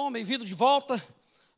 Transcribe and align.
Bom, 0.00 0.12
bem-vindo 0.12 0.44
de 0.44 0.54
volta. 0.54 1.02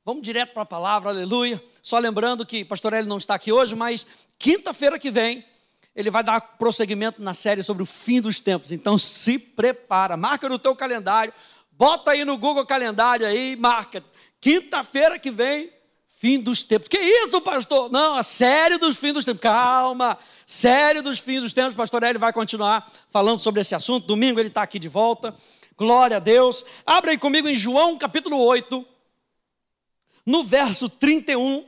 Vamos 0.03 0.23
direto 0.23 0.55
para 0.55 0.63
a 0.63 0.65
palavra, 0.65 1.11
aleluia. 1.11 1.63
Só 1.83 1.99
lembrando 1.99 2.47
que 2.47 2.65
Pastor 2.65 2.95
Eli 2.95 3.07
não 3.07 3.19
está 3.19 3.35
aqui 3.35 3.53
hoje, 3.53 3.77
mas 3.77 4.07
quinta-feira 4.39 4.99
que 4.99 5.11
vem 5.11 5.45
ele 5.95 6.11
vai 6.11 6.25
dar 6.25 6.41
prosseguimento 6.41 7.23
na 7.23 7.35
série 7.35 7.63
sobre 7.63 7.83
o 7.83 7.87
fim 7.87 8.19
dos 8.19 8.41
tempos. 8.41 8.73
Então 8.73 8.97
se 8.97 9.39
prepara, 9.39 10.17
marca 10.17 10.49
no 10.49 10.59
teu 10.59 10.75
calendário, 10.75 11.35
bota 11.71 12.13
aí 12.13 12.25
no 12.25 12.39
Google 12.39 12.65
Calendário 12.65 13.27
aí, 13.27 13.57
marca. 13.57 14.03
Quinta-feira 14.41 15.19
que 15.19 15.31
vem, 15.31 15.71
fim 16.09 16.41
dos 16.41 16.63
tempos. 16.63 16.89
Que 16.89 16.97
isso, 16.97 17.43
pastor? 17.43 17.93
Não, 17.93 18.15
a 18.15 18.23
série 18.23 18.79
dos 18.79 18.97
fins 18.97 19.13
dos 19.13 19.25
tempos. 19.27 19.43
Calma, 19.43 20.17
série 20.47 21.03
dos 21.03 21.19
fins 21.19 21.43
dos 21.43 21.53
tempos. 21.53 21.75
Pastor 21.75 22.05
Eli 22.05 22.17
vai 22.17 22.33
continuar 22.33 22.91
falando 23.11 23.39
sobre 23.39 23.61
esse 23.61 23.75
assunto. 23.75 24.07
Domingo 24.07 24.41
ele 24.41 24.49
está 24.49 24.63
aqui 24.63 24.79
de 24.79 24.89
volta. 24.89 25.35
Glória 25.81 26.19
a 26.19 26.21
Deus. 26.21 26.63
Abre 26.85 27.13
aí 27.13 27.17
comigo 27.17 27.49
em 27.49 27.55
João 27.55 27.97
capítulo 27.97 28.37
8, 28.37 28.87
no 30.27 30.45
verso 30.45 30.91
31. 30.91 31.65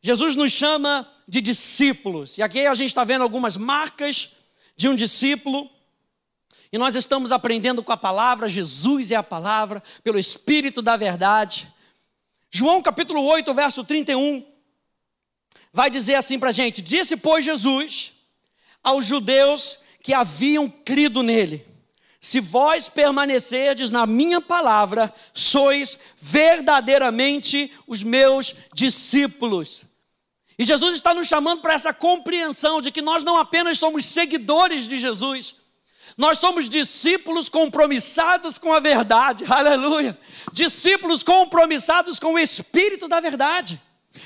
Jesus 0.00 0.34
nos 0.34 0.50
chama 0.50 1.06
de 1.28 1.42
discípulos. 1.42 2.38
E 2.38 2.42
aqui 2.42 2.64
a 2.64 2.72
gente 2.72 2.88
está 2.88 3.04
vendo 3.04 3.20
algumas 3.20 3.54
marcas 3.58 4.32
de 4.74 4.88
um 4.88 4.96
discípulo. 4.96 5.70
E 6.72 6.78
nós 6.78 6.96
estamos 6.96 7.32
aprendendo 7.32 7.82
com 7.82 7.92
a 7.92 7.98
palavra, 7.98 8.48
Jesus 8.48 9.10
é 9.10 9.16
a 9.16 9.22
palavra, 9.22 9.82
pelo 10.02 10.18
Espírito 10.18 10.80
da 10.80 10.96
verdade. 10.96 11.70
João 12.50 12.80
capítulo 12.80 13.22
8, 13.24 13.52
verso 13.52 13.84
31, 13.84 14.42
vai 15.70 15.90
dizer 15.90 16.14
assim 16.14 16.38
para 16.38 16.48
a 16.48 16.52
gente: 16.52 16.80
Disse, 16.80 17.14
pois, 17.14 17.44
Jesus 17.44 18.14
aos 18.82 19.04
judeus 19.04 19.80
que 20.02 20.14
haviam 20.14 20.66
crido 20.66 21.22
nele: 21.22 21.71
Se 22.22 22.38
vós 22.38 22.88
permanecerdes 22.88 23.90
na 23.90 24.06
minha 24.06 24.40
palavra, 24.40 25.12
sois 25.34 25.98
verdadeiramente 26.16 27.72
os 27.84 28.04
meus 28.04 28.54
discípulos. 28.72 29.84
E 30.56 30.64
Jesus 30.64 30.94
está 30.94 31.12
nos 31.12 31.26
chamando 31.26 31.60
para 31.60 31.74
essa 31.74 31.92
compreensão 31.92 32.80
de 32.80 32.92
que 32.92 33.02
nós 33.02 33.24
não 33.24 33.36
apenas 33.36 33.76
somos 33.80 34.04
seguidores 34.04 34.86
de 34.86 34.98
Jesus, 34.98 35.56
nós 36.16 36.38
somos 36.38 36.68
discípulos 36.68 37.48
compromissados 37.48 38.56
com 38.56 38.72
a 38.72 38.78
verdade, 38.78 39.44
aleluia. 39.48 40.16
Discípulos 40.52 41.24
compromissados 41.24 42.20
com 42.20 42.34
o 42.34 42.38
Espírito 42.38 43.08
da 43.08 43.18
verdade. 43.18 43.82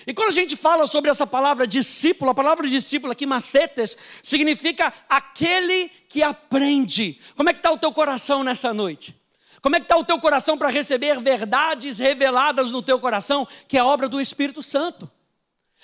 E 0.06 0.12
quando 0.15 0.31
a 0.31 0.33
gente 0.33 0.56
fala 0.56 0.87
sobre 0.87 1.11
essa 1.11 1.27
palavra 1.27 1.67
discípulo, 1.67 2.31
a 2.31 2.34
palavra 2.34 2.69
discípulo 2.69 3.12
aqui, 3.12 3.27
mathetes, 3.27 3.97
significa 4.23 4.93
aquele 5.09 5.89
que 6.09 6.23
aprende. 6.23 7.20
Como 7.37 7.48
é 7.48 7.53
que 7.53 7.59
está 7.59 7.70
o 7.70 7.78
teu 7.78 7.93
coração 7.93 8.43
nessa 8.43 8.73
noite? 8.75 9.15
Como 9.62 9.75
é 9.75 9.81
que 9.81 9.84
está 9.84 9.97
o 9.97 10.05
teu 10.05 10.19
coração 10.20 10.56
para 10.56 10.69
receber 10.69 11.20
verdades 11.20 11.98
reveladas 11.98 12.70
no 12.70 12.83
teu 12.83 13.01
coração, 13.01 13.47
que 13.67 13.77
é 13.77 13.83
obra 13.83 14.09
do 14.09 14.20
Espírito 14.20 14.62
Santo? 14.62 15.11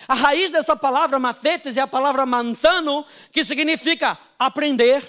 A 0.08 0.14
raiz 0.14 0.50
dessa 0.50 0.76
palavra 0.76 1.18
mathetes 1.18 1.76
é 1.76 1.80
a 1.80 1.86
palavra 1.86 2.24
mantano, 2.26 3.04
que 3.32 3.44
significa 3.44 4.18
aprender, 4.38 5.04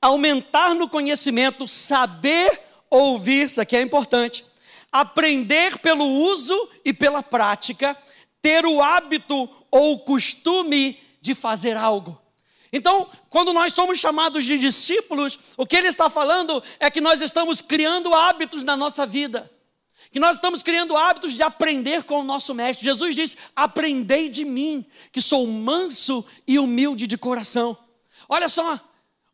aumentar 0.00 0.74
no 0.74 0.88
conhecimento, 0.88 1.66
saber 1.66 2.60
ouvir, 2.90 3.46
isso 3.46 3.60
aqui 3.60 3.76
é 3.76 3.82
importante, 3.82 4.44
aprender 4.90 5.78
pelo 5.78 6.04
uso 6.04 6.68
e 6.84 6.92
pela 6.92 7.22
prática, 7.22 7.96
ter 8.42 8.66
o 8.66 8.82
hábito 8.82 9.48
ou 9.70 9.94
o 9.94 9.98
costume 9.98 10.98
de 11.20 11.34
fazer 11.34 11.76
algo. 11.76 12.20
Então, 12.72 13.08
quando 13.30 13.52
nós 13.52 13.72
somos 13.72 13.98
chamados 13.98 14.44
de 14.44 14.58
discípulos, 14.58 15.38
o 15.56 15.66
que 15.66 15.76
ele 15.76 15.88
está 15.88 16.10
falando 16.10 16.62
é 16.78 16.90
que 16.90 17.00
nós 17.00 17.20
estamos 17.22 17.60
criando 17.60 18.14
hábitos 18.14 18.62
na 18.62 18.76
nossa 18.76 19.06
vida 19.06 19.50
que 20.10 20.20
nós 20.20 20.36
estamos 20.36 20.62
criando 20.62 20.96
hábitos 20.96 21.34
de 21.34 21.42
aprender 21.42 22.04
com 22.04 22.20
o 22.20 22.24
nosso 22.24 22.54
mestre. 22.54 22.84
Jesus 22.84 23.14
disse: 23.14 23.36
Aprendei 23.54 24.28
de 24.28 24.44
mim, 24.44 24.84
que 25.12 25.20
sou 25.20 25.46
manso 25.46 26.24
e 26.46 26.58
humilde 26.58 27.06
de 27.06 27.18
coração. 27.18 27.76
Olha 28.28 28.48
só, 28.48 28.80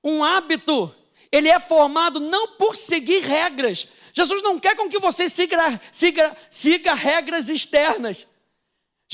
um 0.02 0.22
hábito, 0.22 0.94
ele 1.30 1.48
é 1.48 1.60
formado 1.60 2.18
não 2.20 2.48
por 2.56 2.76
seguir 2.76 3.22
regras. 3.22 3.88
Jesus 4.12 4.42
não 4.42 4.58
quer 4.58 4.76
com 4.76 4.88
que 4.88 4.98
você 4.98 5.28
siga, 5.28 5.80
siga, 5.90 6.36
siga 6.50 6.94
regras 6.94 7.48
externas. 7.48 8.26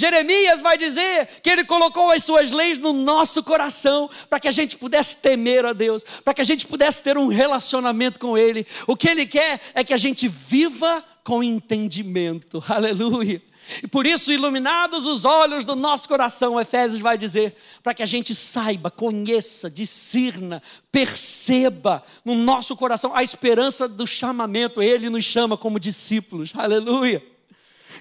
Jeremias 0.00 0.62
vai 0.62 0.78
dizer 0.78 1.28
que 1.42 1.50
ele 1.50 1.62
colocou 1.62 2.10
as 2.10 2.24
suas 2.24 2.52
leis 2.52 2.78
no 2.78 2.92
nosso 2.92 3.42
coração 3.42 4.08
para 4.30 4.40
que 4.40 4.48
a 4.48 4.50
gente 4.50 4.78
pudesse 4.78 5.18
temer 5.18 5.66
a 5.66 5.74
Deus, 5.74 6.02
para 6.24 6.32
que 6.32 6.40
a 6.40 6.44
gente 6.44 6.66
pudesse 6.66 7.02
ter 7.02 7.18
um 7.18 7.28
relacionamento 7.28 8.18
com 8.18 8.36
Ele. 8.36 8.66
O 8.86 8.96
que 8.96 9.08
Ele 9.08 9.26
quer 9.26 9.60
é 9.74 9.84
que 9.84 9.92
a 9.92 9.98
gente 9.98 10.26
viva 10.26 11.04
com 11.22 11.42
entendimento. 11.42 12.64
Aleluia. 12.66 13.42
E 13.82 13.86
por 13.86 14.06
isso, 14.06 14.32
iluminados 14.32 15.04
os 15.04 15.26
olhos 15.26 15.66
do 15.66 15.76
nosso 15.76 16.08
coração, 16.08 16.58
Efésios 16.58 17.00
vai 17.00 17.18
dizer, 17.18 17.54
para 17.82 17.92
que 17.92 18.02
a 18.02 18.06
gente 18.06 18.34
saiba, 18.34 18.90
conheça, 18.90 19.68
discirna, 19.68 20.62
perceba 20.90 22.02
no 22.24 22.34
nosso 22.34 22.74
coração 22.74 23.14
a 23.14 23.22
esperança 23.22 23.86
do 23.86 24.06
chamamento. 24.06 24.80
Ele 24.80 25.10
nos 25.10 25.24
chama 25.24 25.58
como 25.58 25.78
discípulos. 25.78 26.52
Aleluia. 26.56 27.22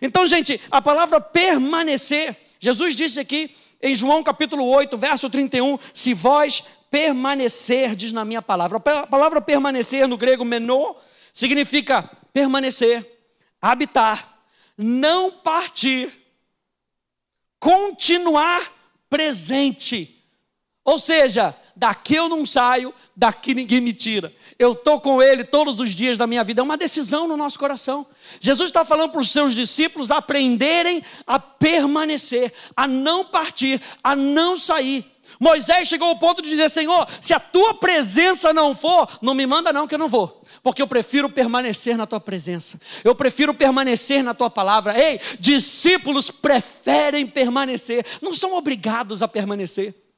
Então, 0.02 0.26
gente, 0.26 0.60
a 0.72 0.82
palavra 0.82 1.20
permanecer, 1.20 2.36
Jesus 2.60 2.96
disse 2.96 3.20
aqui 3.20 3.56
em 3.82 3.96
João 3.96 4.24
capítulo 4.24 4.66
8, 4.66 4.98
verso 4.98 5.30
31, 5.30 5.78
se 5.94 6.14
vós 6.14 6.64
permanecerdes 6.92 8.12
na 8.12 8.26
minha 8.26 8.42
palavra. 8.42 8.78
A 8.78 9.08
palavra 9.08 9.42
permanecer 9.42 10.08
no 10.08 10.18
grego 10.18 10.44
menor 10.44 11.02
significa 11.34 12.10
permanecer, 12.34 13.20
habitar, 13.62 14.40
não 14.78 15.32
partir, 15.32 16.12
continuar 17.60 18.74
presente. 19.10 20.24
Ou 20.84 20.98
seja, 20.98 21.56
daqui 21.80 22.16
eu 22.16 22.28
não 22.28 22.46
saio, 22.46 22.94
daqui 23.16 23.56
ninguém 23.56 23.80
me 23.80 23.94
tira. 23.94 24.34
Eu 24.60 24.74
estou 24.74 25.00
com 25.00 25.24
Ele 25.24 25.46
todos 25.46 25.80
os 25.80 25.96
dias 25.96 26.18
da 26.18 26.28
minha 26.28 26.44
vida. 26.44 26.60
É 26.60 26.64
uma 26.64 26.76
decisão 26.76 27.26
no 27.26 27.38
nosso 27.38 27.58
coração. 27.58 28.06
Jesus 28.42 28.70
está 28.70 28.84
falando 28.84 29.12
para 29.12 29.22
os 29.22 29.32
seus 29.32 29.56
discípulos 29.56 30.12
aprenderem 30.12 31.02
a 31.26 31.40
permanecer, 31.40 32.52
a 32.76 32.86
não 32.86 33.24
partir, 33.24 33.82
a 34.04 34.14
não 34.14 34.58
sair. 34.58 35.10
Moisés 35.40 35.88
chegou 35.88 36.10
ao 36.10 36.20
ponto 36.20 36.42
de 36.42 36.50
dizer: 36.50 36.70
Senhor, 36.70 37.08
se 37.22 37.34
a 37.34 37.40
tua 37.40 37.74
presença 37.74 38.52
não 38.52 38.76
for, 38.76 39.08
não 39.22 39.34
me 39.34 39.48
manda, 39.48 39.72
não, 39.72 39.88
que 39.88 39.96
eu 39.96 40.00
não 40.00 40.10
vou, 40.10 40.44
porque 40.62 40.82
eu 40.82 40.88
prefiro 40.88 41.30
permanecer 41.30 41.96
na 41.96 42.06
tua 42.06 42.20
presença, 42.20 42.78
eu 43.06 43.16
prefiro 43.16 43.54
permanecer 43.54 44.22
na 44.22 44.34
tua 44.34 44.50
palavra. 44.50 45.00
Ei, 45.00 45.22
discípulos 45.40 46.30
preferem 46.30 47.26
permanecer, 47.26 48.06
não 48.22 48.34
são 48.34 48.54
obrigados 48.54 49.24
a 49.24 49.30
permanecer. 49.30 50.09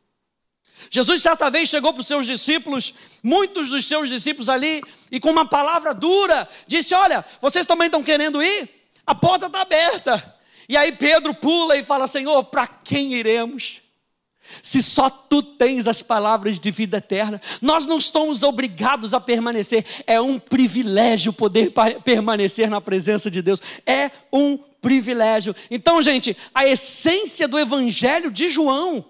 Jesus 0.89 1.21
certa 1.21 1.49
vez 1.49 1.69
chegou 1.69 1.93
para 1.93 2.01
os 2.01 2.07
seus 2.07 2.25
discípulos, 2.25 2.93
muitos 3.21 3.69
dos 3.69 3.85
seus 3.85 4.09
discípulos 4.09 4.49
ali, 4.49 4.81
e 5.11 5.19
com 5.19 5.29
uma 5.29 5.47
palavra 5.47 5.93
dura, 5.93 6.47
disse: 6.67 6.93
Olha, 6.93 7.23
vocês 7.39 7.65
também 7.65 7.85
estão 7.87 8.03
querendo 8.03 8.41
ir? 8.41 8.69
A 9.05 9.13
porta 9.13 9.47
está 9.47 9.61
aberta. 9.61 10.35
E 10.67 10.77
aí 10.77 10.91
Pedro 10.91 11.33
pula 11.33 11.75
e 11.75 11.83
fala: 11.83 12.07
Senhor, 12.07 12.43
para 12.45 12.65
quem 12.67 13.13
iremos? 13.13 13.81
Se 14.61 14.81
só 14.81 15.09
tu 15.09 15.41
tens 15.41 15.87
as 15.87 16.01
palavras 16.01 16.59
de 16.59 16.71
vida 16.71 16.97
eterna, 16.97 17.41
nós 17.61 17.85
não 17.85 17.97
estamos 17.97 18.43
obrigados 18.43 19.13
a 19.13 19.21
permanecer, 19.21 19.85
é 20.05 20.19
um 20.19 20.37
privilégio 20.37 21.31
poder 21.31 21.71
permanecer 22.03 22.69
na 22.69 22.81
presença 22.81 23.31
de 23.31 23.41
Deus, 23.41 23.61
é 23.85 24.11
um 24.31 24.57
privilégio. 24.57 25.55
Então, 25.69 26.01
gente, 26.01 26.35
a 26.53 26.65
essência 26.65 27.47
do 27.47 27.57
Evangelho 27.57 28.31
de 28.31 28.49
João 28.49 29.05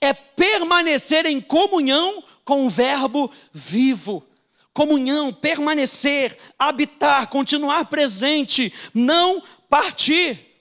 é 0.00 0.12
permanecer 0.12 1.26
em 1.26 1.40
comunhão 1.40 2.22
com 2.44 2.66
o 2.66 2.70
Verbo 2.70 3.30
vivo. 3.52 4.26
Comunhão, 4.72 5.32
permanecer, 5.32 6.38
habitar, 6.58 7.28
continuar 7.28 7.86
presente, 7.86 8.72
não 8.94 9.42
partir. 9.68 10.56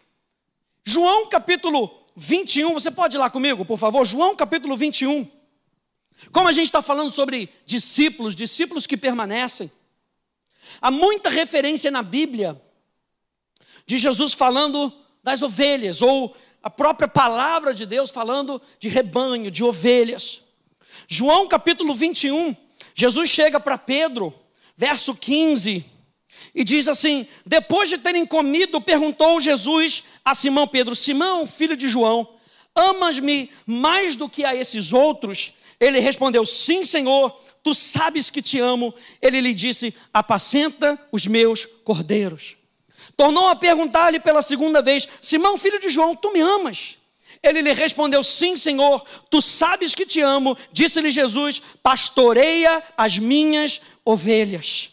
João 0.83 1.27
capítulo 1.27 1.93
21, 2.15 2.73
você 2.73 2.89
pode 2.89 3.15
ir 3.15 3.19
lá 3.19 3.29
comigo, 3.29 3.63
por 3.65 3.77
favor? 3.77 4.05
João 4.05 4.35
capítulo 4.35 4.75
21. 4.75 5.29
Como 6.31 6.47
a 6.47 6.51
gente 6.51 6.65
está 6.65 6.81
falando 6.81 7.11
sobre 7.11 7.49
discípulos, 7.65 8.35
discípulos 8.35 8.85
que 8.85 8.97
permanecem, 8.97 9.71
há 10.81 10.91
muita 10.91 11.29
referência 11.29 11.89
na 11.89 12.03
Bíblia 12.03 12.61
de 13.85 13.97
Jesus 13.97 14.33
falando 14.33 14.93
das 15.23 15.41
ovelhas, 15.41 16.01
ou 16.01 16.35
a 16.61 16.69
própria 16.69 17.07
palavra 17.07 17.73
de 17.73 17.85
Deus 17.85 18.09
falando 18.09 18.61
de 18.79 18.89
rebanho, 18.89 19.49
de 19.49 19.63
ovelhas. 19.63 20.41
João 21.07 21.47
capítulo 21.47 21.93
21, 21.93 22.55
Jesus 22.93 23.29
chega 23.29 23.59
para 23.59 23.77
Pedro, 23.77 24.33
verso 24.75 25.15
15, 25.15 25.85
e 26.53 26.63
diz 26.63 26.87
assim: 26.87 27.27
Depois 27.45 27.89
de 27.89 27.97
terem 27.97 28.25
comido, 28.25 28.81
perguntou 28.81 29.39
Jesus 29.39 30.03
a 30.23 30.35
Simão 30.35 30.67
Pedro: 30.67 30.95
Simão, 30.95 31.47
filho 31.47 31.75
de 31.75 31.87
João, 31.87 32.27
amas-me 32.75 33.49
mais 33.65 34.15
do 34.15 34.29
que 34.29 34.43
a 34.43 34.55
esses 34.55 34.93
outros? 34.93 35.53
Ele 35.79 35.99
respondeu: 35.99 36.45
Sim, 36.45 36.83
Senhor, 36.83 37.31
tu 37.63 37.73
sabes 37.73 38.29
que 38.29 38.41
te 38.41 38.59
amo. 38.59 38.93
Ele 39.21 39.39
lhe 39.39 39.53
disse: 39.53 39.93
Apacenta 40.13 40.99
os 41.11 41.25
meus 41.25 41.65
cordeiros. 41.65 42.58
Tornou 43.19 43.49
a 43.49 43.55
perguntar-lhe 43.57 44.17
pela 44.17 44.41
segunda 44.41 44.81
vez: 44.81 45.05
Simão, 45.21 45.57
filho 45.57 45.77
de 45.77 45.89
João, 45.89 46.15
tu 46.15 46.31
me 46.31 46.39
amas? 46.39 46.95
Ele 47.43 47.61
lhe 47.61 47.73
respondeu: 47.73 48.23
Sim, 48.23 48.55
Senhor, 48.55 49.03
tu 49.29 49.41
sabes 49.41 49.93
que 49.93 50.05
te 50.05 50.21
amo. 50.21 50.57
Disse-lhe 50.71 51.11
Jesus: 51.11 51.61
Pastoreia 51.83 52.81
as 52.95 53.19
minhas 53.19 53.81
ovelhas. 54.05 54.91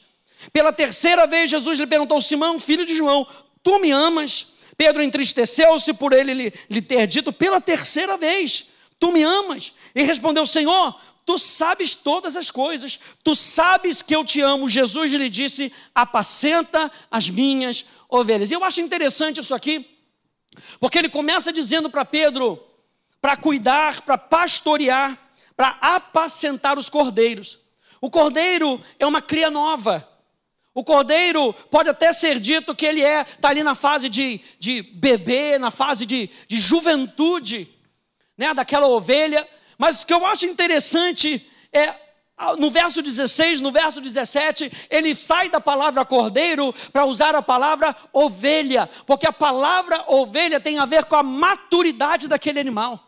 Pela 0.53 0.73
terceira 0.73 1.25
vez, 1.25 1.49
Jesus 1.49 1.79
lhe 1.79 1.87
perguntou: 1.87 2.21
Simão, 2.21 2.59
filho 2.59 2.85
de 2.85 2.97
João, 2.97 3.25
tu 3.63 3.79
me 3.79 3.93
amas? 3.93 4.49
Pedro 4.77 5.05
entristeceu-se 5.05 5.95
por 5.95 6.13
ele 6.13 6.35
lhe, 6.35 6.53
lhe 6.69 6.83
ter 6.83 7.07
dito 7.07 7.33
pela 7.33 7.61
terceira 7.61 8.17
vez: 8.17 8.65
Tu 8.99 9.13
me 9.13 9.23
amas? 9.23 9.73
E 9.95 10.03
respondeu: 10.03 10.45
Senhor, 10.45 11.01
tu 11.25 11.39
sabes 11.39 11.95
todas 11.95 12.37
as 12.37 12.51
coisas, 12.51 12.99
tu 13.23 13.37
sabes 13.37 14.03
que 14.03 14.17
eu 14.17 14.25
te 14.25 14.41
amo. 14.41 14.69
Jesus 14.69 15.13
lhe 15.13 15.31
disse: 15.31 15.73
Apacenta 15.95 16.91
as 17.09 17.31
minhas 17.31 17.85
ovelhas. 18.09 18.51
E 18.51 18.55
eu 18.55 18.65
acho 18.65 18.81
interessante 18.81 19.41
isso 19.41 19.55
aqui, 19.55 19.89
porque 20.81 20.99
ele 20.99 21.09
começa 21.09 21.53
dizendo 21.53 21.91
para 21.91 22.05
Pedro 22.05 22.63
para 23.21 23.37
cuidar, 23.37 24.03
para 24.03 24.17
pastorear, 24.17 25.19
para 25.57 25.71
apacentar 25.81 26.79
os 26.79 26.89
cordeiros. 26.89 27.59
O 28.01 28.11
cordeiro 28.11 28.81
é 28.99 29.07
uma 29.07 29.21
cria 29.23 29.51
nova. 29.51 30.09
O 30.75 30.85
cordeiro 30.85 31.53
pode 31.71 31.89
até 31.89 32.13
ser 32.13 32.39
dito 32.39 32.75
que 32.75 32.85
ele 32.85 33.03
é, 33.03 33.23
está 33.23 33.49
ali 33.49 33.63
na 33.65 33.75
fase 33.75 34.09
de, 34.09 34.41
de 34.59 34.83
bebê, 34.83 35.59
na 35.59 35.71
fase 35.71 36.05
de, 36.05 36.29
de 36.47 36.59
juventude, 36.59 37.69
né, 38.37 38.53
daquela 38.53 38.87
ovelha. 38.87 39.49
Mas 39.79 40.03
o 40.03 40.07
que 40.07 40.13
eu 40.13 40.25
acho 40.27 40.45
interessante 40.47 41.51
é 41.73 41.95
no 42.59 42.71
verso 42.71 43.01
16, 43.01 43.61
no 43.61 43.73
verso 43.73 44.01
17, 44.01 44.71
ele 44.91 45.15
sai 45.17 45.49
da 45.49 45.61
palavra 45.61 46.05
cordeiro 46.05 46.75
para 46.93 47.07
usar 47.07 47.35
a 47.35 47.43
palavra 47.43 47.97
ovelha, 48.13 48.89
porque 49.07 49.27
a 49.27 49.33
palavra 49.33 50.05
ovelha 50.07 50.61
tem 50.61 50.79
a 50.79 50.85
ver 50.85 51.07
com 51.07 51.17
a 51.17 51.23
maturidade 51.23 52.29
daquele 52.29 52.61
animal. 52.61 53.06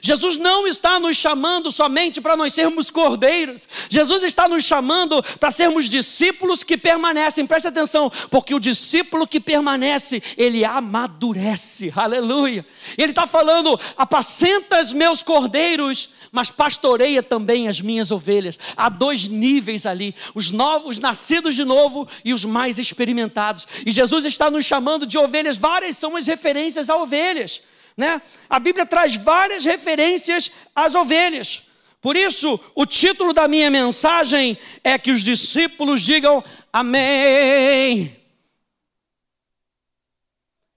Jesus 0.00 0.36
não 0.36 0.66
está 0.66 0.98
nos 0.98 1.16
chamando 1.16 1.70
somente 1.70 2.20
para 2.20 2.36
nós 2.36 2.54
sermos 2.54 2.90
cordeiros, 2.90 3.68
Jesus 3.88 4.22
está 4.22 4.48
nos 4.48 4.64
chamando 4.64 5.22
para 5.38 5.50
sermos 5.50 5.88
discípulos 5.88 6.62
que 6.62 6.78
permanecem, 6.78 7.46
preste 7.46 7.68
atenção, 7.68 8.10
porque 8.30 8.54
o 8.54 8.60
discípulo 8.60 9.26
que 9.26 9.40
permanece, 9.40 10.22
ele 10.36 10.64
amadurece, 10.64 11.92
aleluia. 11.94 12.64
Ele 12.96 13.10
está 13.10 13.26
falando: 13.26 13.78
apacenta 13.96 14.80
os 14.80 14.92
meus 14.92 15.22
cordeiros, 15.22 16.08
mas 16.30 16.50
pastoreia 16.50 17.22
também 17.22 17.68
as 17.68 17.80
minhas 17.80 18.10
ovelhas. 18.10 18.58
Há 18.76 18.88
dois 18.88 19.28
níveis 19.28 19.84
ali: 19.84 20.14
os 20.34 20.50
novos, 20.50 20.96
os 20.96 20.98
nascidos 20.98 21.54
de 21.54 21.64
novo 21.64 22.08
e 22.24 22.32
os 22.32 22.44
mais 22.44 22.78
experimentados. 22.78 23.66
E 23.84 23.92
Jesus 23.92 24.24
está 24.24 24.50
nos 24.50 24.64
chamando 24.64 25.06
de 25.06 25.18
ovelhas, 25.18 25.56
várias 25.56 25.96
são 25.96 26.16
as 26.16 26.26
referências 26.26 26.88
a 26.88 26.96
ovelhas. 26.96 27.60
Né? 27.96 28.20
A 28.48 28.58
Bíblia 28.58 28.86
traz 28.86 29.14
várias 29.14 29.64
referências 29.64 30.50
às 30.74 30.94
ovelhas. 30.94 31.64
Por 32.00 32.16
isso, 32.16 32.58
o 32.74 32.84
título 32.84 33.32
da 33.32 33.46
minha 33.46 33.70
mensagem 33.70 34.58
é 34.82 34.98
que 34.98 35.10
os 35.10 35.22
discípulos 35.22 36.02
digam 36.02 36.42
amém. 36.72 38.16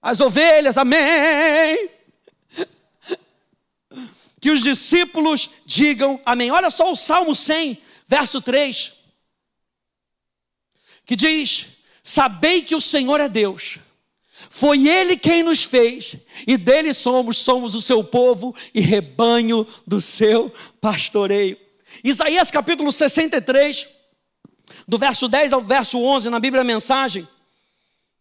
As 0.00 0.20
ovelhas, 0.20 0.78
amém. 0.78 1.90
Que 4.38 4.50
os 4.50 4.62
discípulos 4.62 5.50
digam 5.64 6.20
amém. 6.24 6.52
Olha 6.52 6.70
só 6.70 6.92
o 6.92 6.94
Salmo 6.94 7.34
100, 7.34 7.82
verso 8.06 8.40
3, 8.40 8.92
que 11.04 11.16
diz: 11.16 11.66
Sabei 12.00 12.62
que 12.62 12.76
o 12.76 12.80
Senhor 12.80 13.18
é 13.18 13.28
Deus 13.28 13.80
foi 14.50 14.88
Ele 14.88 15.16
quem 15.16 15.42
nos 15.42 15.62
fez, 15.62 16.16
e 16.46 16.56
dele 16.56 16.92
somos, 16.92 17.38
somos 17.38 17.74
o 17.74 17.80
seu 17.80 18.02
povo 18.02 18.54
e 18.74 18.80
rebanho 18.80 19.66
do 19.86 20.00
seu 20.00 20.52
pastoreio. 20.80 21.58
Isaías 22.02 22.50
capítulo 22.50 22.92
63, 22.92 23.88
do 24.86 24.98
verso 24.98 25.28
10 25.28 25.52
ao 25.52 25.60
verso 25.60 25.98
11, 25.98 26.30
na 26.30 26.40
Bíblia 26.40 26.64
Mensagem, 26.64 27.26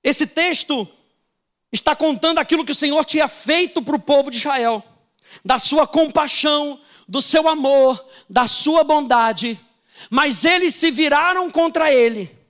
esse 0.03 0.27
texto 0.27 0.87
está 1.71 1.95
contando 1.95 2.39
aquilo 2.39 2.63
que 2.63 2.71
o 2.71 2.75
Senhor 2.75 3.03
tinha 3.05 3.27
feito 3.27 3.81
para 3.81 3.95
o 3.95 3.99
povo 3.99 4.29
de 4.29 4.37
Israel, 4.37 4.83
da 5.43 5.59
sua 5.59 5.85
compaixão, 5.87 6.79
do 7.07 7.21
seu 7.21 7.47
amor, 7.47 8.03
da 8.29 8.47
sua 8.47 8.83
bondade, 8.83 9.59
mas 10.09 10.45
eles 10.45 10.75
se 10.75 10.91
viraram 10.91 11.49
contra 11.49 11.91
ele 11.91 12.44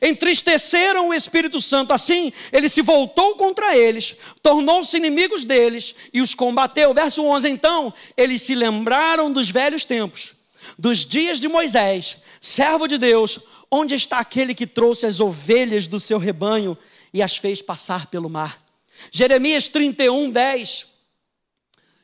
Entristeceram 0.00 1.08
o 1.08 1.14
Espírito 1.14 1.60
Santo, 1.60 1.92
assim 1.92 2.32
ele 2.52 2.68
se 2.68 2.80
voltou 2.80 3.36
contra 3.36 3.76
eles, 3.76 4.16
tornou-se 4.42 4.96
inimigos 4.96 5.44
deles 5.44 5.94
e 6.12 6.20
os 6.20 6.34
combateu. 6.34 6.94
Verso 6.94 7.22
11: 7.22 7.48
Então 7.48 7.92
eles 8.16 8.42
se 8.42 8.54
lembraram 8.54 9.32
dos 9.32 9.50
velhos 9.50 9.84
tempos, 9.84 10.34
dos 10.78 11.04
dias 11.06 11.38
de 11.38 11.48
Moisés, 11.48 12.16
servo 12.40 12.86
de 12.86 12.96
Deus, 12.96 13.38
onde 13.70 13.94
está 13.94 14.18
aquele 14.18 14.54
que 14.54 14.66
trouxe 14.66 15.06
as 15.06 15.20
ovelhas 15.20 15.86
do 15.86 16.00
seu 16.00 16.18
rebanho 16.18 16.76
e 17.12 17.22
as 17.22 17.36
fez 17.36 17.60
passar 17.60 18.06
pelo 18.06 18.30
mar. 18.30 18.62
Jeremias 19.10 19.68
31, 19.68 20.30
10 20.30 20.86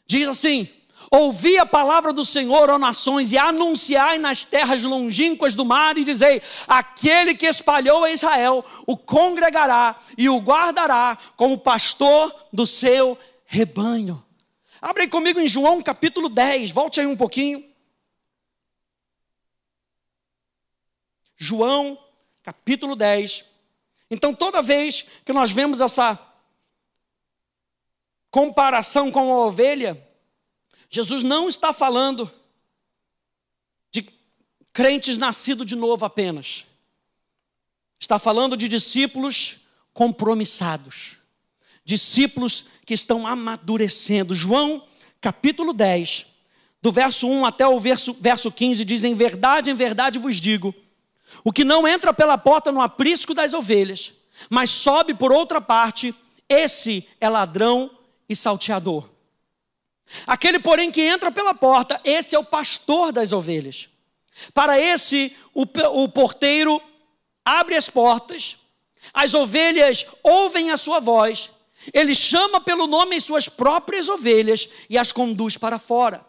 diz 0.06 0.29
assim: 0.29 0.69
Ouvi 1.12 1.59
a 1.59 1.67
palavra 1.67 2.12
do 2.12 2.25
Senhor, 2.25 2.71
ó 2.71 2.79
nações, 2.79 3.33
e 3.33 3.39
anunciai 3.39 4.17
nas 4.17 4.45
terras 4.45 4.85
longínquas 4.85 5.57
do 5.57 5.65
mar, 5.65 5.99
e 5.99 6.05
dizei: 6.05 6.41
aquele 6.69 7.35
que 7.35 7.47
espalhou 7.47 8.05
a 8.05 8.12
Israel 8.12 8.65
o 8.87 8.97
congregará 8.97 9.99
e 10.17 10.29
o 10.29 10.39
guardará 10.39 11.19
como 11.37 11.59
pastor 11.59 12.33
do 12.53 12.65
seu 12.65 13.19
rebanho. 13.45 14.25
Abre 14.81 15.09
comigo 15.09 15.41
em 15.41 15.49
João 15.49 15.83
capítulo 15.83 16.29
10, 16.29 16.71
volte 16.71 17.01
aí 17.01 17.07
um 17.07 17.17
pouquinho. 17.17 17.69
João 21.37 21.99
capítulo 22.41 22.95
10. 22.95 23.45
Então, 24.09 24.33
toda 24.33 24.63
vez 24.63 25.05
que 25.25 25.33
nós 25.33 25.51
vemos 25.51 25.81
essa 25.81 26.19
comparação 28.31 29.11
com 29.11 29.33
a 29.33 29.47
ovelha, 29.47 30.10
Jesus 30.91 31.23
não 31.23 31.49
está 31.49 31.73
falando 31.73 32.31
de 33.93 34.07
crentes 34.73 35.17
nascidos 35.17 35.65
de 35.65 35.77
novo 35.77 36.05
apenas. 36.05 36.67
Está 38.01 38.19
falando 38.19 38.57
de 38.57 38.67
discípulos 38.67 39.61
compromissados, 39.95 41.17
discípulos 41.85 42.65
que 42.85 42.93
estão 42.93 43.25
amadurecendo. 43.25 44.35
João 44.35 44.85
capítulo 45.20 45.73
10, 45.73 46.27
do 46.82 46.91
verso 46.91 47.29
1 47.29 47.44
até 47.44 47.67
o 47.67 47.79
verso, 47.79 48.13
verso 48.15 48.51
15, 48.51 48.85
diz: 48.85 49.05
Em 49.05 49.15
verdade, 49.15 49.70
em 49.70 49.75
verdade 49.75 50.19
vos 50.19 50.41
digo, 50.41 50.75
o 51.44 51.53
que 51.53 51.63
não 51.63 51.87
entra 51.87 52.13
pela 52.13 52.37
porta 52.37 52.73
no 52.73 52.81
aprisco 52.81 53.32
das 53.32 53.55
ovelhas, 53.55 54.13
mas 54.49 54.70
sobe 54.70 55.15
por 55.15 55.31
outra 55.31 55.61
parte, 55.61 56.13
esse 56.49 57.06
é 57.20 57.29
ladrão 57.29 57.91
e 58.29 58.35
salteador. 58.35 59.09
Aquele, 60.26 60.58
porém, 60.58 60.90
que 60.90 61.02
entra 61.02 61.31
pela 61.31 61.55
porta, 61.55 62.00
esse 62.05 62.34
é 62.34 62.38
o 62.38 62.44
pastor 62.44 63.12
das 63.12 63.32
ovelhas. 63.32 63.88
Para 64.55 64.79
esse, 64.79 65.34
o, 65.55 65.62
o 66.02 66.08
porteiro 66.08 66.81
abre 67.44 67.76
as 67.76 67.88
portas, 67.88 68.56
as 69.12 69.34
ovelhas 69.34 70.06
ouvem 70.22 70.70
a 70.70 70.76
sua 70.76 71.00
voz, 71.00 71.50
ele 71.93 72.14
chama 72.14 72.60
pelo 72.60 72.86
nome 72.86 73.17
as 73.17 73.24
suas 73.24 73.48
próprias 73.48 74.08
ovelhas 74.08 74.69
e 74.88 74.98
as 74.98 75.12
conduz 75.12 75.56
para 75.56 75.79
fora. 75.79 76.24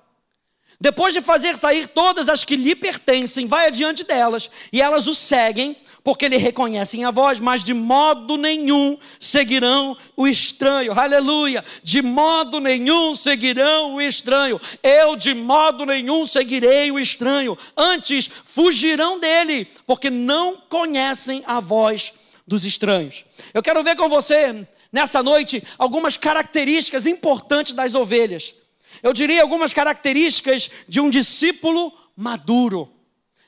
Depois 0.82 1.14
de 1.14 1.22
fazer 1.22 1.56
sair 1.56 1.86
todas 1.86 2.28
as 2.28 2.44
que 2.44 2.56
lhe 2.56 2.76
pertencem, 2.76 3.46
vai 3.46 3.68
adiante 3.68 4.04
delas, 4.04 4.50
e 4.74 4.82
elas 4.82 5.06
o 5.06 5.14
seguem, 5.14 5.78
porque 6.04 6.28
lhe 6.28 6.38
reconhecem 6.38 7.06
a 7.06 7.12
voz, 7.12 7.40
mas 7.40 7.64
de 7.64 7.72
modo 7.72 8.36
nenhum 8.36 8.98
seguirão 9.20 9.96
o 10.18 10.28
estranho. 10.28 10.92
Aleluia! 10.92 11.64
De 11.84 12.02
modo 12.02 12.60
nenhum 12.60 13.14
seguirão 13.14 13.94
o 13.94 14.02
estranho. 14.02 14.60
Eu 14.82 15.16
de 15.16 15.36
modo 15.36 15.86
nenhum 15.86 16.26
seguirei 16.26 16.92
o 16.92 17.00
estranho. 17.00 17.56
Antes 17.78 18.28
fugirão 18.44 19.20
dele, 19.20 19.68
porque 19.86 20.10
não 20.10 20.64
conhecem 20.68 21.44
a 21.46 21.60
voz 21.60 22.12
dos 22.48 22.66
estranhos. 22.66 23.24
Eu 23.54 23.62
quero 23.62 23.84
ver 23.84 23.96
com 23.96 24.10
você 24.10 24.66
nessa 24.92 25.22
noite 25.22 25.64
algumas 25.78 26.18
características 26.18 27.06
importantes 27.06 27.74
das 27.74 27.94
ovelhas 27.94 28.56
eu 29.02 29.14
diria 29.14 29.42
algumas 29.42 29.74
características 29.74 30.70
de 30.88 31.00
um 31.00 31.10
discípulo 31.10 31.92
maduro. 32.16 32.92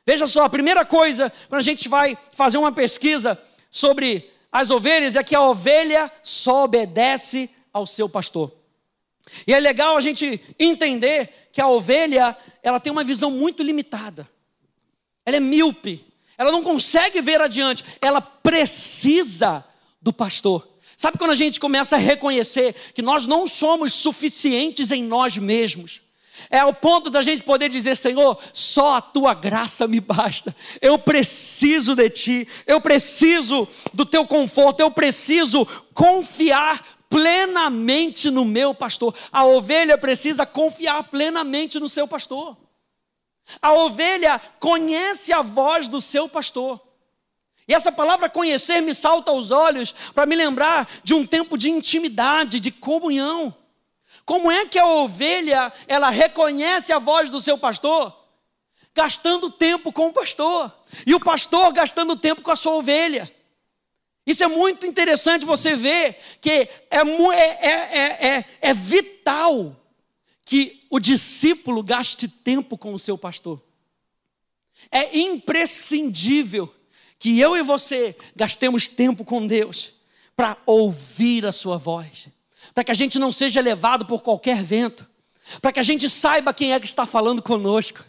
Veja 0.05 0.27
só, 0.27 0.43
a 0.43 0.49
primeira 0.49 0.83
coisa, 0.85 1.31
quando 1.47 1.59
a 1.59 1.63
gente 1.63 1.87
vai 1.87 2.17
fazer 2.33 2.57
uma 2.57 2.71
pesquisa 2.71 3.39
sobre 3.69 4.29
as 4.51 4.69
ovelhas, 4.69 5.15
é 5.15 5.23
que 5.23 5.35
a 5.35 5.41
ovelha 5.41 6.11
só 6.21 6.65
obedece 6.65 7.49
ao 7.71 7.85
seu 7.85 8.09
pastor. 8.09 8.51
E 9.47 9.53
é 9.53 9.59
legal 9.59 9.95
a 9.95 10.01
gente 10.01 10.41
entender 10.59 11.49
que 11.51 11.61
a 11.61 11.67
ovelha, 11.67 12.35
ela 12.61 12.79
tem 12.79 12.91
uma 12.91 13.03
visão 13.03 13.31
muito 13.31 13.63
limitada. 13.63 14.29
Ela 15.25 15.37
é 15.37 15.39
míope. 15.39 16.05
Ela 16.37 16.51
não 16.51 16.61
consegue 16.61 17.21
ver 17.21 17.39
adiante. 17.41 17.83
Ela 18.01 18.19
precisa 18.19 19.63
do 20.01 20.11
pastor. 20.11 20.67
Sabe 20.97 21.17
quando 21.17 21.31
a 21.31 21.35
gente 21.35 21.59
começa 21.59 21.95
a 21.95 21.99
reconhecer 21.99 22.75
que 22.93 23.01
nós 23.01 23.25
não 23.25 23.47
somos 23.47 23.93
suficientes 23.93 24.91
em 24.91 25.03
nós 25.03 25.37
mesmos? 25.37 26.01
É 26.49 26.59
ao 26.59 26.73
ponto 26.73 27.09
da 27.09 27.21
gente 27.21 27.43
poder 27.43 27.69
dizer: 27.69 27.95
Senhor, 27.95 28.37
só 28.53 28.95
a 28.95 29.01
tua 29.01 29.33
graça 29.33 29.87
me 29.87 29.99
basta. 29.99 30.55
Eu 30.81 30.97
preciso 30.97 31.95
de 31.95 32.09
ti, 32.09 32.47
eu 32.65 32.81
preciso 32.81 33.67
do 33.93 34.05
teu 34.05 34.25
conforto, 34.25 34.79
eu 34.79 34.89
preciso 34.89 35.65
confiar 35.93 36.83
plenamente 37.09 38.31
no 38.31 38.43
meu 38.43 38.73
pastor. 38.73 39.13
A 39.31 39.45
ovelha 39.45 39.97
precisa 39.97 40.45
confiar 40.45 41.03
plenamente 41.03 41.79
no 41.79 41.87
seu 41.87 42.07
pastor. 42.07 42.57
A 43.61 43.73
ovelha 43.73 44.41
conhece 44.59 45.31
a 45.31 45.41
voz 45.41 45.87
do 45.87 46.01
seu 46.01 46.27
pastor. 46.27 46.81
E 47.67 47.73
essa 47.73 47.91
palavra 47.91 48.29
conhecer 48.29 48.81
me 48.81 48.93
salta 48.93 49.31
aos 49.31 49.51
olhos 49.51 49.93
para 50.13 50.25
me 50.25 50.35
lembrar 50.35 50.89
de 51.03 51.13
um 51.13 51.25
tempo 51.25 51.57
de 51.57 51.69
intimidade, 51.69 52.59
de 52.59 52.71
comunhão. 52.71 53.55
Como 54.25 54.51
é 54.51 54.65
que 54.65 54.79
a 54.79 54.87
ovelha, 54.87 55.71
ela 55.87 56.09
reconhece 56.09 56.91
a 56.91 56.99
voz 56.99 57.29
do 57.29 57.39
seu 57.39 57.57
pastor? 57.57 58.13
Gastando 58.93 59.49
tempo 59.49 59.91
com 59.91 60.07
o 60.07 60.13
pastor. 60.13 60.71
E 61.05 61.15
o 61.15 61.19
pastor 61.19 61.71
gastando 61.73 62.15
tempo 62.15 62.41
com 62.41 62.51
a 62.51 62.55
sua 62.55 62.73
ovelha. 62.75 63.33
Isso 64.25 64.43
é 64.43 64.47
muito 64.47 64.85
interessante 64.85 65.45
você 65.45 65.75
ver 65.75 66.17
que 66.39 66.49
é, 66.49 66.69
é, 66.89 67.39
é, 67.39 68.27
é, 68.27 68.45
é 68.61 68.73
vital 68.73 69.75
que 70.45 70.85
o 70.89 70.99
discípulo 70.99 71.81
gaste 71.81 72.27
tempo 72.27 72.77
com 72.77 72.93
o 72.93 72.99
seu 72.99 73.17
pastor. 73.17 73.61
É 74.91 75.17
imprescindível 75.17 76.73
que 77.23 77.39
eu 77.39 77.55
e 77.55 77.63
você 77.63 78.17
gastemos 78.35 78.89
tempo 78.89 79.23
com 79.23 79.47
Deus 79.47 79.93
para 80.35 80.57
ouvir 80.65 81.45
a 81.45 81.53
Sua 81.53 81.77
voz, 81.77 82.27
para 82.75 82.83
que 82.83 82.91
a 82.91 82.93
gente 82.93 83.17
não 83.17 83.31
seja 83.31 83.61
levado 83.61 84.05
por 84.05 84.21
qualquer 84.21 84.61
vento, 84.61 85.07
para 85.61 85.71
que 85.71 85.79
a 85.79 85.83
gente 85.83 86.09
saiba 86.09 86.53
quem 86.53 86.73
é 86.73 86.79
que 86.81 86.85
está 86.85 87.05
falando 87.05 87.41
conosco. 87.41 88.03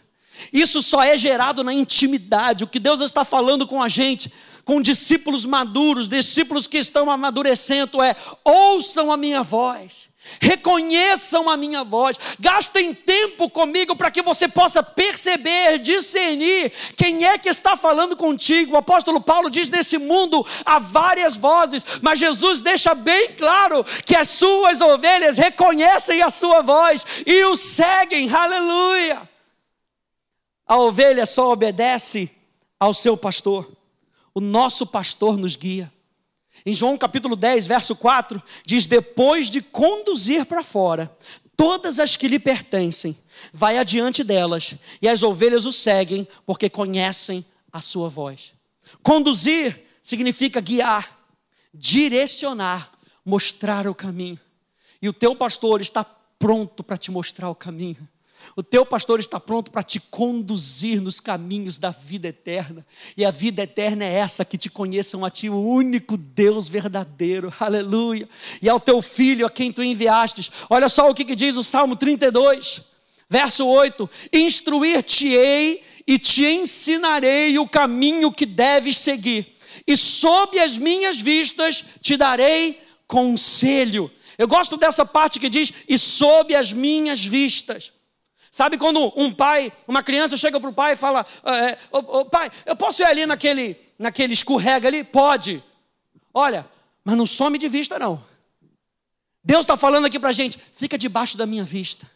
Isso 0.51 0.81
só 0.81 1.03
é 1.03 1.15
gerado 1.17 1.63
na 1.63 1.73
intimidade. 1.73 2.63
O 2.63 2.67
que 2.67 2.79
Deus 2.79 3.01
está 3.01 3.23
falando 3.25 3.67
com 3.67 3.81
a 3.81 3.87
gente, 3.87 4.31
com 4.63 4.81
discípulos 4.81 5.45
maduros, 5.45 6.07
discípulos 6.07 6.67
que 6.67 6.77
estão 6.77 7.09
amadurecendo, 7.09 8.01
é: 8.01 8.15
ouçam 8.43 9.11
a 9.11 9.17
minha 9.17 9.43
voz. 9.43 10.09
Reconheçam 10.41 11.49
a 11.49 11.55
minha 11.55 11.83
voz, 11.83 12.17
gastem 12.39 12.93
tempo 12.93 13.49
comigo 13.49 13.95
para 13.95 14.09
que 14.09 14.23
você 14.23 14.47
possa 14.47 14.81
perceber, 14.81 15.77
discernir 15.77 16.71
quem 16.97 17.25
é 17.25 17.37
que 17.37 17.47
está 17.47 17.77
falando 17.77 18.15
contigo. 18.15 18.73
O 18.73 18.77
apóstolo 18.77 19.21
Paulo 19.21 19.49
diz: 19.51 19.69
nesse 19.69 19.97
mundo 19.97 20.45
há 20.65 20.79
várias 20.79 21.35
vozes, 21.35 21.85
mas 22.01 22.17
Jesus 22.17 22.61
deixa 22.61 22.95
bem 22.95 23.33
claro 23.37 23.85
que 24.03 24.15
as 24.15 24.29
suas 24.29 24.81
ovelhas 24.81 25.37
reconhecem 25.37 26.21
a 26.21 26.31
sua 26.31 26.61
voz 26.61 27.05
e 27.25 27.43
o 27.45 27.55
seguem, 27.55 28.33
aleluia. 28.33 29.34
A 30.65 30.77
ovelha 30.77 31.25
só 31.25 31.51
obedece 31.51 32.31
ao 32.79 32.93
seu 32.93 33.15
pastor, 33.15 33.71
o 34.33 34.41
nosso 34.41 34.85
pastor 34.85 35.37
nos 35.37 35.55
guia. 35.55 35.91
Em 36.65 36.73
João 36.73 36.97
capítulo 36.97 37.35
10, 37.35 37.67
verso 37.67 37.95
4, 37.95 38.41
diz: 38.65 38.85
Depois 38.85 39.49
de 39.49 39.61
conduzir 39.61 40.45
para 40.45 40.63
fora 40.63 41.15
todas 41.55 41.99
as 41.99 42.15
que 42.15 42.27
lhe 42.27 42.39
pertencem, 42.39 43.17
vai 43.53 43.77
adiante 43.77 44.23
delas, 44.23 44.75
e 45.01 45.07
as 45.07 45.23
ovelhas 45.23 45.65
o 45.65 45.71
seguem, 45.71 46.27
porque 46.45 46.69
conhecem 46.69 47.45
a 47.71 47.81
sua 47.81 48.09
voz. 48.09 48.53
Conduzir 49.03 49.83
significa 50.01 50.59
guiar, 50.59 51.19
direcionar, 51.73 52.91
mostrar 53.23 53.87
o 53.87 53.95
caminho. 53.95 54.39
E 55.01 55.09
o 55.09 55.13
teu 55.13 55.35
pastor 55.35 55.81
está 55.81 56.03
pronto 56.03 56.83
para 56.83 56.97
te 56.97 57.11
mostrar 57.11 57.49
o 57.49 57.55
caminho. 57.55 58.07
O 58.57 58.63
teu 58.63 58.85
pastor 58.85 59.19
está 59.19 59.37
pronto 59.37 59.69
para 59.69 59.83
te 59.83 59.99
conduzir 59.99 61.01
nos 61.01 61.19
caminhos 61.19 61.77
da 61.77 61.89
vida 61.89 62.29
eterna. 62.29 62.87
E 63.17 63.25
a 63.25 63.31
vida 63.31 63.63
eterna 63.63 64.05
é 64.05 64.13
essa: 64.13 64.45
que 64.45 64.57
te 64.57 64.69
conheçam 64.69 65.25
a 65.25 65.29
ti, 65.29 65.49
o 65.49 65.59
único 65.59 66.15
Deus 66.15 66.69
verdadeiro. 66.69 67.53
Aleluia. 67.59 68.29
E 68.61 68.69
ao 68.69 68.79
teu 68.79 69.01
filho, 69.01 69.45
a 69.45 69.49
quem 69.49 69.73
tu 69.73 69.83
enviastes. 69.83 70.49
Olha 70.69 70.87
só 70.87 71.09
o 71.09 71.13
que, 71.13 71.25
que 71.25 71.35
diz 71.35 71.57
o 71.57 71.65
Salmo 71.65 71.97
32, 71.97 72.81
verso 73.29 73.67
8: 73.67 74.09
Instruir-te-ei 74.31 75.83
e 76.07 76.17
te 76.17 76.45
ensinarei 76.45 77.59
o 77.59 77.67
caminho 77.67 78.31
que 78.31 78.45
deves 78.45 78.99
seguir, 78.99 79.57
e 79.85 79.97
sob 79.97 80.57
as 80.59 80.77
minhas 80.77 81.19
vistas 81.19 81.83
te 81.99 82.15
darei 82.15 82.79
conselho. 83.05 84.09
Eu 84.37 84.47
gosto 84.47 84.77
dessa 84.77 85.05
parte 85.05 85.41
que 85.41 85.49
diz: 85.49 85.73
e 85.89 85.97
sob 85.97 86.55
as 86.55 86.71
minhas 86.71 87.25
vistas. 87.25 87.91
Sabe 88.55 88.77
quando 88.77 89.11
um 89.17 89.33
pai, 89.33 89.69
uma 89.85 90.01
criança 90.01 90.37
chega 90.37 90.61
para 90.61 90.69
o 90.69 90.73
pai 90.73 90.93
e 90.93 90.95
fala: 90.95 91.25
é, 91.43 91.77
ô, 91.91 92.19
ô, 92.19 92.25
pai, 92.25 92.49
eu 92.65 92.73
posso 92.73 93.01
ir 93.01 93.05
ali 93.05 93.25
naquele, 93.25 93.77
naquele 93.99 94.31
escorrega 94.31 94.87
ali? 94.87 95.03
Pode. 95.03 95.61
Olha, 96.33 96.65
mas 97.03 97.17
não 97.17 97.25
some 97.25 97.57
de 97.57 97.67
vista, 97.67 97.99
não. 97.99 98.23
Deus 99.43 99.59
está 99.65 99.75
falando 99.75 100.05
aqui 100.05 100.17
para 100.17 100.29
a 100.29 100.31
gente: 100.31 100.57
fica 100.71 100.97
debaixo 100.97 101.37
da 101.37 101.45
minha 101.45 101.65
vista, 101.65 102.09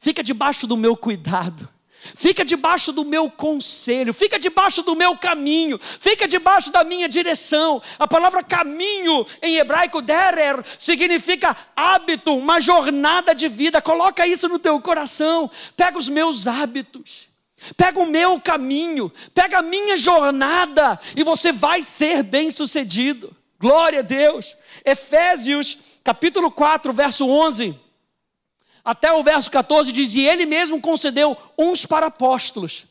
fica 0.00 0.24
debaixo 0.24 0.66
do 0.66 0.76
meu 0.76 0.96
cuidado. 0.96 1.68
Fica 2.14 2.44
debaixo 2.44 2.92
do 2.92 3.04
meu 3.04 3.30
conselho, 3.30 4.14
fica 4.14 4.38
debaixo 4.38 4.82
do 4.82 4.96
meu 4.96 5.16
caminho, 5.16 5.78
fica 5.78 6.26
debaixo 6.26 6.72
da 6.72 6.82
minha 6.82 7.08
direção. 7.08 7.82
A 7.98 8.08
palavra 8.08 8.42
caminho 8.42 9.26
em 9.42 9.56
hebraico 9.56 10.00
derer 10.00 10.64
significa 10.78 11.54
hábito, 11.76 12.36
uma 12.36 12.58
jornada 12.58 13.34
de 13.34 13.48
vida. 13.48 13.82
Coloca 13.82 14.26
isso 14.26 14.48
no 14.48 14.58
teu 14.58 14.80
coração. 14.80 15.50
Pega 15.76 15.98
os 15.98 16.08
meus 16.08 16.46
hábitos. 16.46 17.28
Pega 17.76 18.00
o 18.00 18.06
meu 18.06 18.40
caminho, 18.40 19.12
pega 19.34 19.58
a 19.58 19.62
minha 19.62 19.94
jornada 19.94 20.98
e 21.14 21.22
você 21.22 21.52
vai 21.52 21.82
ser 21.82 22.22
bem-sucedido. 22.22 23.36
Glória 23.58 23.98
a 23.98 24.02
Deus. 24.02 24.56
Efésios, 24.82 25.76
capítulo 26.02 26.50
4, 26.50 26.90
verso 26.94 27.28
11 27.28 27.89
até 28.84 29.12
o 29.12 29.22
verso 29.22 29.50
14 29.50 29.92
diz: 29.92 30.14
E 30.14 30.26
ele 30.26 30.46
mesmo 30.46 30.80
concedeu 30.80 31.36
uns 31.58 31.84
para 31.84 32.06
apóstolos, 32.06 32.86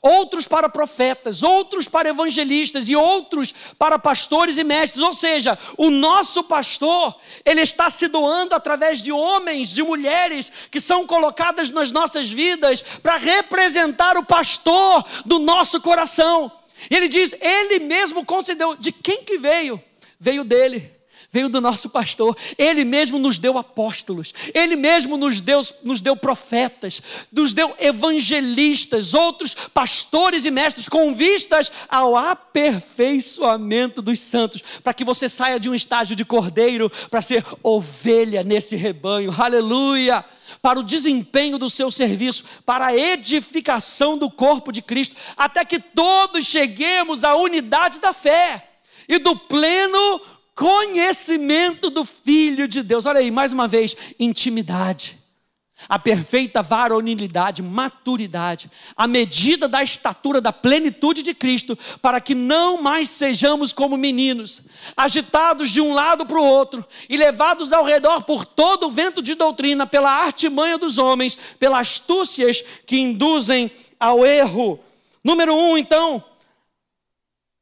outros 0.00 0.46
para 0.46 0.68
profetas, 0.68 1.42
outros 1.42 1.88
para 1.88 2.08
evangelistas 2.08 2.88
e 2.88 2.94
outros 2.94 3.52
para 3.78 3.98
pastores 3.98 4.56
e 4.56 4.64
mestres. 4.64 5.02
Ou 5.02 5.12
seja, 5.12 5.58
o 5.76 5.90
nosso 5.90 6.44
pastor, 6.44 7.16
ele 7.44 7.60
está 7.60 7.90
se 7.90 8.06
doando 8.06 8.54
através 8.54 9.02
de 9.02 9.10
homens, 9.10 9.70
de 9.70 9.82
mulheres 9.82 10.52
que 10.70 10.80
são 10.80 11.06
colocadas 11.06 11.70
nas 11.70 11.90
nossas 11.90 12.30
vidas 12.30 12.82
para 13.02 13.16
representar 13.16 14.16
o 14.16 14.24
pastor 14.24 15.04
do 15.24 15.38
nosso 15.38 15.80
coração. 15.80 16.52
E 16.90 16.94
ele 16.94 17.08
diz: 17.08 17.34
Ele 17.40 17.80
mesmo 17.80 18.24
concedeu. 18.24 18.76
De 18.76 18.92
quem 18.92 19.24
que 19.24 19.38
veio? 19.38 19.82
Veio 20.20 20.44
dele 20.44 20.97
veio 21.30 21.48
do 21.48 21.60
nosso 21.60 21.88
pastor. 21.90 22.36
Ele 22.56 22.84
mesmo 22.84 23.18
nos 23.18 23.38
deu 23.38 23.58
apóstolos, 23.58 24.32
ele 24.54 24.76
mesmo 24.76 25.16
nos 25.16 25.40
deu, 25.40 25.60
nos 25.82 26.00
deu 26.00 26.16
profetas, 26.16 27.02
nos 27.30 27.52
deu 27.52 27.74
evangelistas, 27.78 29.14
outros 29.14 29.54
pastores 29.54 30.44
e 30.44 30.50
mestres, 30.50 30.88
com 30.88 31.14
vistas 31.14 31.70
ao 31.88 32.16
aperfeiçoamento 32.16 34.00
dos 34.00 34.18
santos, 34.20 34.62
para 34.82 34.94
que 34.94 35.04
você 35.04 35.28
saia 35.28 35.60
de 35.60 35.68
um 35.68 35.74
estágio 35.74 36.16
de 36.16 36.24
cordeiro 36.24 36.90
para 37.10 37.22
ser 37.22 37.44
ovelha 37.62 38.42
nesse 38.42 38.76
rebanho. 38.76 39.34
Aleluia! 39.36 40.24
para 40.62 40.80
o 40.80 40.82
desempenho 40.82 41.58
do 41.58 41.68
seu 41.68 41.90
serviço, 41.90 42.42
para 42.64 42.86
a 42.86 42.96
edificação 42.96 44.16
do 44.16 44.30
corpo 44.30 44.72
de 44.72 44.80
Cristo, 44.80 45.14
até 45.36 45.62
que 45.62 45.78
todos 45.78 46.46
cheguemos 46.46 47.22
à 47.22 47.34
unidade 47.34 48.00
da 48.00 48.14
fé 48.14 48.66
e 49.06 49.18
do 49.18 49.36
pleno 49.36 50.20
conhecimento 50.58 51.88
do 51.88 52.04
Filho 52.04 52.66
de 52.66 52.82
Deus. 52.82 53.06
Olha 53.06 53.20
aí, 53.20 53.30
mais 53.30 53.52
uma 53.52 53.68
vez, 53.68 53.94
intimidade. 54.18 55.16
A 55.88 55.96
perfeita 55.96 56.60
varonilidade, 56.60 57.62
maturidade, 57.62 58.68
a 58.96 59.06
medida 59.06 59.68
da 59.68 59.80
estatura 59.80 60.40
da 60.40 60.52
plenitude 60.52 61.22
de 61.22 61.32
Cristo, 61.32 61.78
para 62.02 62.20
que 62.20 62.34
não 62.34 62.82
mais 62.82 63.08
sejamos 63.08 63.72
como 63.72 63.96
meninos, 63.96 64.62
agitados 64.96 65.70
de 65.70 65.80
um 65.80 65.94
lado 65.94 66.26
para 66.26 66.40
o 66.40 66.44
outro 66.44 66.84
e 67.08 67.16
levados 67.16 67.72
ao 67.72 67.84
redor 67.84 68.22
por 68.22 68.44
todo 68.44 68.88
o 68.88 68.90
vento 68.90 69.22
de 69.22 69.36
doutrina, 69.36 69.86
pela 69.86 70.10
artimanha 70.10 70.76
dos 70.76 70.98
homens, 70.98 71.38
pelas 71.60 71.82
astúcias 71.82 72.64
que 72.84 72.98
induzem 72.98 73.70
ao 74.00 74.26
erro. 74.26 74.80
Número 75.22 75.54
um, 75.54 75.78
então, 75.78 76.24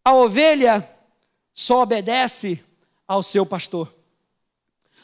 a 0.02 0.14
ovelha 0.14 0.88
só 1.52 1.82
obedece 1.82 2.64
ao 3.06 3.22
seu 3.22 3.46
pastor. 3.46 3.92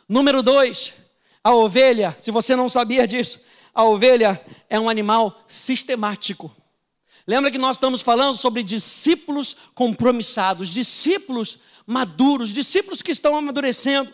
Número 0.08 0.42
dois, 0.42 0.94
a 1.42 1.54
ovelha, 1.54 2.14
se 2.18 2.30
você 2.30 2.54
não 2.54 2.68
sabia 2.68 3.06
disso, 3.06 3.40
a 3.74 3.84
ovelha 3.84 4.40
é 4.68 4.78
um 4.78 4.88
animal 4.88 5.44
sistemático. 5.46 6.54
Lembra 7.26 7.50
que 7.50 7.58
nós 7.58 7.76
estamos 7.76 8.00
falando 8.00 8.36
sobre 8.36 8.62
discípulos 8.62 9.56
compromissados. 9.74 10.68
Discípulos 10.68 11.58
maduros, 11.86 12.52
discípulos 12.52 13.02
que 13.02 13.12
estão 13.12 13.36
amadurecendo. 13.36 14.12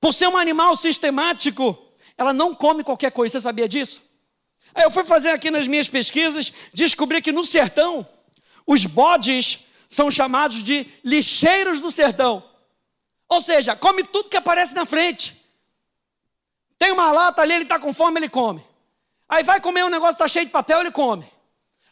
Por 0.00 0.14
ser 0.14 0.28
um 0.28 0.36
animal 0.36 0.76
sistemático, 0.76 1.76
ela 2.16 2.32
não 2.32 2.54
come 2.54 2.84
qualquer 2.84 3.10
coisa, 3.10 3.32
você 3.32 3.40
sabia 3.40 3.68
disso? 3.68 4.00
Aí 4.74 4.84
eu 4.84 4.90
fui 4.90 5.04
fazer 5.04 5.30
aqui 5.30 5.50
nas 5.50 5.66
minhas 5.66 5.88
pesquisas, 5.88 6.52
descobri 6.72 7.20
que 7.20 7.32
no 7.32 7.44
sertão, 7.44 8.06
os 8.66 8.86
bodes 8.86 9.60
são 9.88 10.10
chamados 10.10 10.62
de 10.62 10.86
lixeiros 11.04 11.80
do 11.80 11.90
sertão. 11.90 12.49
Ou 13.30 13.40
seja, 13.40 13.76
come 13.76 14.02
tudo 14.02 14.28
que 14.28 14.36
aparece 14.36 14.74
na 14.74 14.84
frente. 14.84 15.40
Tem 16.76 16.90
uma 16.90 17.12
lata 17.12 17.40
ali, 17.40 17.54
ele 17.54 17.62
está 17.62 17.78
com 17.78 17.94
fome, 17.94 18.18
ele 18.18 18.28
come. 18.28 18.62
Aí 19.28 19.44
vai 19.44 19.60
comer 19.60 19.84
um 19.84 19.88
negócio 19.88 20.14
está 20.14 20.26
cheio 20.26 20.46
de 20.46 20.50
papel, 20.50 20.80
ele 20.80 20.90
come. 20.90 21.30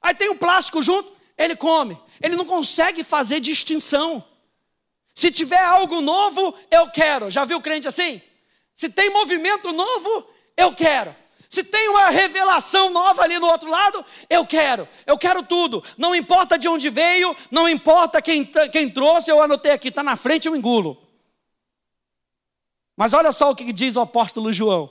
Aí 0.02 0.14
tem 0.14 0.28
um 0.28 0.37
plástico 0.37 0.83
junto, 0.83 1.11
ele 1.37 1.54
come. 1.54 1.97
Ele 2.21 2.35
não 2.35 2.45
consegue 2.45 3.04
fazer 3.04 3.38
distinção. 3.38 4.25
Se 5.14 5.30
tiver 5.30 5.62
algo 5.62 6.00
novo, 6.00 6.54
eu 6.71 6.90
quero. 6.90 7.30
Já 7.30 7.45
viu 7.45 7.61
crente 7.61 7.87
assim? 7.87 8.21
Se 8.75 8.88
tem 8.88 9.11
movimento 9.11 9.73
novo, 9.73 10.28
eu 10.57 10.75
quero. 10.75 11.14
Se 11.49 11.62
tem 11.62 11.88
uma 11.88 12.11
revelação 12.11 12.90
nova 12.90 13.23
ali 13.23 13.38
no 13.38 13.47
outro 13.47 13.71
lado, 13.71 14.04
eu 14.28 14.45
quero, 14.45 14.88
eu 15.07 15.16
quero 15.16 15.42
tudo. 15.42 15.83
Não 15.97 16.14
importa 16.14 16.59
de 16.59 16.68
onde 16.68 16.90
veio, 16.90 17.35
não 17.50 17.68
importa 17.68 18.21
quem, 18.21 18.45
quem 18.71 18.90
trouxe, 18.90 19.30
eu 19.30 19.40
anotei 19.40 19.73
aqui, 19.73 19.88
está 19.88 20.02
na 20.02 20.14
frente, 20.14 20.47
eu 20.47 20.54
engulo. 20.54 21.08
Mas 22.99 23.12
olha 23.12 23.31
só 23.31 23.52
o 23.52 23.55
que 23.55 23.73
diz 23.73 23.95
o 23.95 24.00
apóstolo 24.00 24.52
João. 24.52 24.90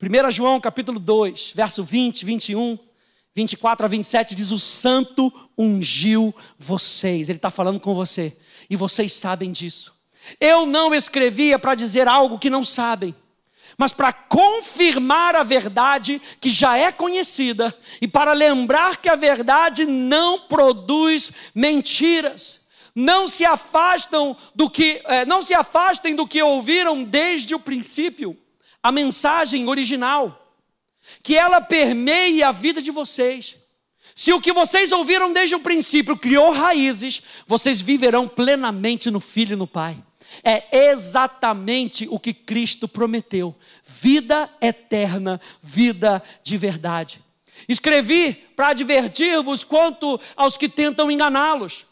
1 0.00 0.30
João 0.30 0.60
capítulo 0.60 1.00
2, 1.00 1.54
verso 1.56 1.82
20, 1.82 2.24
21, 2.24 2.78
24 3.34 3.84
a 3.84 3.88
27, 3.88 4.36
diz: 4.36 4.52
O 4.52 4.60
santo 4.60 5.32
ungiu 5.58 6.32
vocês. 6.56 7.28
Ele 7.28 7.38
está 7.38 7.50
falando 7.50 7.80
com 7.80 7.92
você, 7.94 8.36
e 8.70 8.76
vocês 8.76 9.12
sabem 9.12 9.50
disso. 9.50 9.92
Eu 10.40 10.66
não 10.66 10.94
escrevia 10.94 11.58
para 11.58 11.74
dizer 11.74 12.06
algo 12.06 12.38
que 12.38 12.48
não 12.48 12.62
sabem 12.62 13.12
mas 13.76 13.90
para 13.90 14.12
confirmar 14.12 15.34
a 15.34 15.42
verdade 15.42 16.20
que 16.40 16.50
já 16.50 16.76
é 16.76 16.92
conhecida 16.92 17.74
e 18.02 18.06
para 18.06 18.32
lembrar 18.32 18.98
que 18.98 19.08
a 19.08 19.16
verdade 19.16 19.86
não 19.86 20.40
produz 20.40 21.32
mentiras. 21.54 22.61
Não 22.94 23.26
se 23.26 23.44
afastam 23.44 24.36
do 24.54 24.68
que, 24.68 25.00
é, 25.06 25.24
não 25.24 25.42
se 25.42 25.54
afastem 25.54 26.14
do 26.14 26.26
que 26.26 26.42
ouviram 26.42 27.02
desde 27.02 27.54
o 27.54 27.58
princípio, 27.58 28.36
a 28.82 28.92
mensagem 28.92 29.66
original, 29.68 30.54
que 31.22 31.36
ela 31.36 31.60
permeie 31.60 32.42
a 32.42 32.52
vida 32.52 32.82
de 32.82 32.90
vocês. 32.90 33.56
Se 34.14 34.32
o 34.32 34.40
que 34.40 34.52
vocês 34.52 34.92
ouviram 34.92 35.32
desde 35.32 35.54
o 35.54 35.60
princípio 35.60 36.16
criou 36.16 36.52
raízes, 36.52 37.22
vocês 37.46 37.80
viverão 37.80 38.28
plenamente 38.28 39.10
no 39.10 39.20
Filho 39.20 39.54
e 39.54 39.56
no 39.56 39.66
Pai. 39.66 39.96
É 40.44 40.88
exatamente 40.90 42.06
o 42.10 42.18
que 42.18 42.34
Cristo 42.34 42.86
prometeu: 42.86 43.54
vida 43.84 44.50
eterna, 44.60 45.40
vida 45.62 46.22
de 46.42 46.58
verdade. 46.58 47.22
Escrevi 47.68 48.34
para 48.56 48.68
advertir-vos 48.68 49.64
quanto 49.64 50.20
aos 50.36 50.56
que 50.56 50.68
tentam 50.68 51.10
enganá-los 51.10 51.86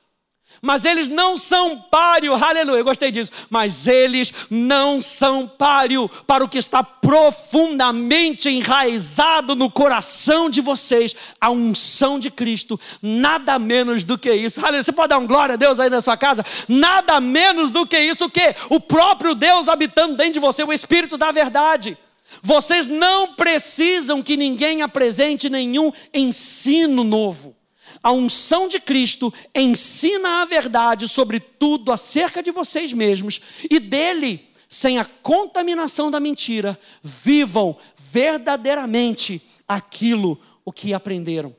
mas 0.62 0.84
eles 0.84 1.08
não 1.08 1.36
são 1.36 1.76
páreo, 1.78 2.34
aleluia, 2.34 2.80
eu 2.80 2.84
gostei 2.84 3.10
disso, 3.10 3.30
mas 3.48 3.86
eles 3.86 4.32
não 4.50 5.00
são 5.00 5.48
páreo 5.48 6.08
para 6.26 6.44
o 6.44 6.48
que 6.48 6.58
está 6.58 6.82
profundamente 6.82 8.48
enraizado 8.48 9.54
no 9.54 9.70
coração 9.70 10.50
de 10.50 10.60
vocês, 10.60 11.16
a 11.40 11.50
unção 11.50 12.18
de 12.18 12.30
Cristo, 12.30 12.78
nada 13.00 13.58
menos 13.58 14.04
do 14.04 14.18
que 14.18 14.32
isso, 14.32 14.60
aleluia, 14.60 14.82
você 14.82 14.92
pode 14.92 15.08
dar 15.08 15.18
um 15.18 15.26
glória 15.26 15.54
a 15.54 15.56
Deus 15.56 15.80
aí 15.80 15.88
na 15.88 16.00
sua 16.00 16.16
casa? 16.16 16.44
Nada 16.68 17.20
menos 17.20 17.70
do 17.70 17.86
que 17.86 17.98
isso, 17.98 18.26
o 18.26 18.30
que? 18.30 18.54
O 18.68 18.78
próprio 18.78 19.34
Deus 19.34 19.68
habitando 19.68 20.16
dentro 20.16 20.34
de 20.34 20.40
você, 20.40 20.62
o 20.62 20.72
Espírito 20.72 21.16
da 21.16 21.30
verdade. 21.30 21.96
Vocês 22.42 22.86
não 22.86 23.34
precisam 23.34 24.22
que 24.22 24.36
ninguém 24.36 24.82
apresente 24.82 25.50
nenhum 25.50 25.92
ensino 26.14 27.02
novo 27.02 27.59
a 28.02 28.12
unção 28.12 28.66
de 28.66 28.80
Cristo 28.80 29.32
ensina 29.54 30.42
a 30.42 30.44
verdade 30.44 31.06
sobre 31.06 31.38
tudo 31.38 31.92
acerca 31.92 32.42
de 32.42 32.50
vocês 32.50 32.92
mesmos 32.92 33.40
e 33.68 33.78
dele, 33.78 34.48
sem 34.68 34.98
a 34.98 35.04
contaminação 35.04 36.10
da 36.10 36.18
mentira, 36.18 36.78
vivam 37.02 37.76
verdadeiramente 37.96 39.42
aquilo 39.68 40.40
o 40.64 40.72
que 40.72 40.94
aprenderam. 40.94 41.54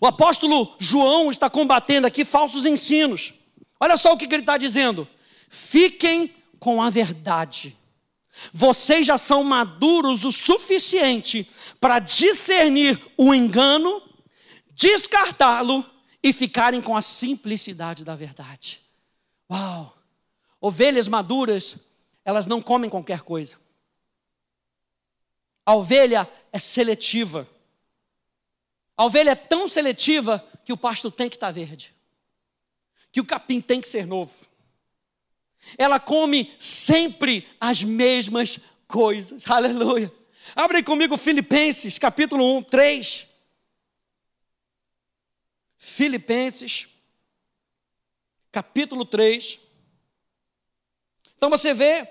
O 0.00 0.06
apóstolo 0.06 0.74
João 0.78 1.30
está 1.30 1.50
combatendo 1.50 2.06
aqui 2.06 2.24
falsos 2.24 2.64
ensinos. 2.64 3.34
Olha 3.80 3.96
só 3.96 4.12
o 4.12 4.16
que 4.16 4.26
ele 4.26 4.42
está 4.42 4.56
dizendo: 4.56 5.08
fiquem 5.48 6.34
com 6.58 6.80
a 6.80 6.90
verdade. 6.90 7.76
Vocês 8.52 9.06
já 9.06 9.18
são 9.18 9.42
maduros 9.42 10.24
o 10.24 10.30
suficiente 10.30 11.48
para 11.80 11.98
discernir 11.98 13.00
o 13.16 13.34
engano 13.34 14.00
descartá-lo 14.80 15.84
e 16.22 16.32
ficarem 16.32 16.80
com 16.80 16.96
a 16.96 17.02
simplicidade 17.02 18.02
da 18.02 18.16
verdade. 18.16 18.80
Uau! 19.50 19.94
Ovelhas 20.58 21.06
maduras, 21.06 21.76
elas 22.24 22.46
não 22.46 22.62
comem 22.62 22.88
qualquer 22.88 23.20
coisa. 23.20 23.58
A 25.66 25.74
ovelha 25.74 26.28
é 26.50 26.58
seletiva. 26.58 27.46
A 28.96 29.04
ovelha 29.04 29.30
é 29.30 29.34
tão 29.34 29.68
seletiva 29.68 30.42
que 30.64 30.72
o 30.72 30.76
pasto 30.76 31.10
tem 31.10 31.28
que 31.28 31.36
estar 31.36 31.50
verde, 31.50 31.94
que 33.12 33.20
o 33.20 33.24
capim 33.24 33.60
tem 33.60 33.80
que 33.80 33.88
ser 33.88 34.06
novo. 34.06 34.34
Ela 35.76 36.00
come 36.00 36.54
sempre 36.58 37.46
as 37.60 37.82
mesmas 37.82 38.58
coisas. 38.88 39.44
Aleluia. 39.46 40.10
Abre 40.56 40.82
comigo 40.82 41.18
Filipenses, 41.18 41.98
capítulo 41.98 42.56
1, 42.58 42.62
3. 42.62 43.29
Filipenses, 45.82 46.88
capítulo 48.52 49.06
3. 49.06 49.58
Então 51.38 51.48
você 51.48 51.72
vê 51.72 52.06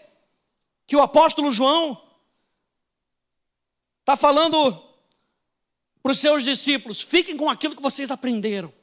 que 0.88 0.96
o 0.96 1.04
apóstolo 1.04 1.52
João 1.52 2.04
está 4.00 4.18
falando 4.18 4.72
para 6.02 6.12
os 6.12 6.18
seus 6.18 6.44
discípulos: 6.44 7.00
fiquem 7.00 7.38
com 7.38 7.48
aquilo 7.48 7.76
que 7.76 7.82
vocês 7.82 8.10
aprenderam. 8.10 8.74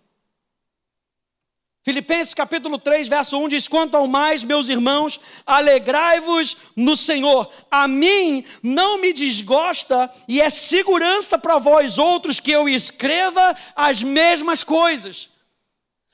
Filipenses 1.87 2.35
capítulo 2.35 2.79
3, 2.79 3.07
verso 3.07 3.39
1 3.39 3.47
diz: 3.47 3.69
Quanto 3.69 3.97
ao 3.97 4.09
mais, 4.09 4.43
meus 4.43 4.69
irmãos, 4.69 5.21
alegrai-vos 5.47 6.57
no 6.75 6.97
Senhor. 6.97 7.49
A 7.71 7.87
mim 7.87 8.45
não 8.61 9.01
me 9.01 9.13
desgosta 9.13 10.11
e 10.27 10.41
é 10.41 10.51
segurança 10.51 11.39
para 11.39 11.59
vós 11.59 11.97
outros 11.97 12.41
que 12.41 12.51
eu 12.51 12.69
escreva 12.69 13.55
as 13.77 14.03
mesmas 14.03 14.65
coisas. 14.65 15.29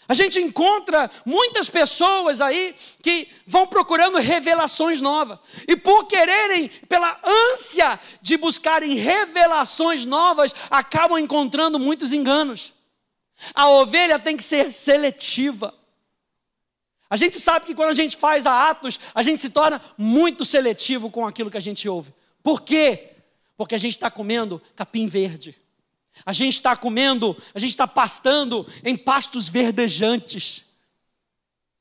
A 0.06 0.12
gente 0.12 0.38
encontra 0.38 1.10
muitas 1.24 1.70
pessoas 1.70 2.42
aí 2.42 2.74
que 3.02 3.28
vão 3.46 3.66
procurando 3.66 4.18
revelações 4.18 5.00
novas. 5.00 5.38
E 5.66 5.74
por 5.74 6.04
quererem, 6.04 6.68
pela 6.86 7.18
ânsia 7.24 7.98
de 8.20 8.36
buscarem 8.36 8.92
revelações 8.96 10.04
novas, 10.04 10.54
acabam 10.68 11.18
encontrando 11.18 11.78
muitos 11.78 12.12
enganos. 12.12 12.74
A 13.54 13.68
ovelha 13.68 14.18
tem 14.18 14.36
que 14.36 14.42
ser 14.42 14.72
seletiva. 14.72 15.74
A 17.08 17.16
gente 17.16 17.38
sabe 17.38 17.66
que 17.66 17.74
quando 17.74 17.90
a 17.90 17.94
gente 17.94 18.16
faz 18.16 18.46
atos, 18.46 18.98
a 19.14 19.22
gente 19.22 19.40
se 19.40 19.50
torna 19.50 19.82
muito 19.98 20.44
seletivo 20.44 21.10
com 21.10 21.26
aquilo 21.26 21.50
que 21.50 21.58
a 21.58 21.60
gente 21.60 21.88
ouve. 21.88 22.12
Por 22.42 22.62
quê? 22.62 23.10
Porque 23.56 23.74
a 23.74 23.78
gente 23.78 23.92
está 23.92 24.10
comendo 24.10 24.62
capim 24.74 25.06
verde. 25.06 25.54
A 26.24 26.32
gente 26.32 26.54
está 26.54 26.76
comendo, 26.76 27.36
a 27.54 27.58
gente 27.58 27.70
está 27.70 27.86
pastando 27.86 28.66
em 28.84 28.96
pastos 28.96 29.48
verdejantes. 29.48 30.64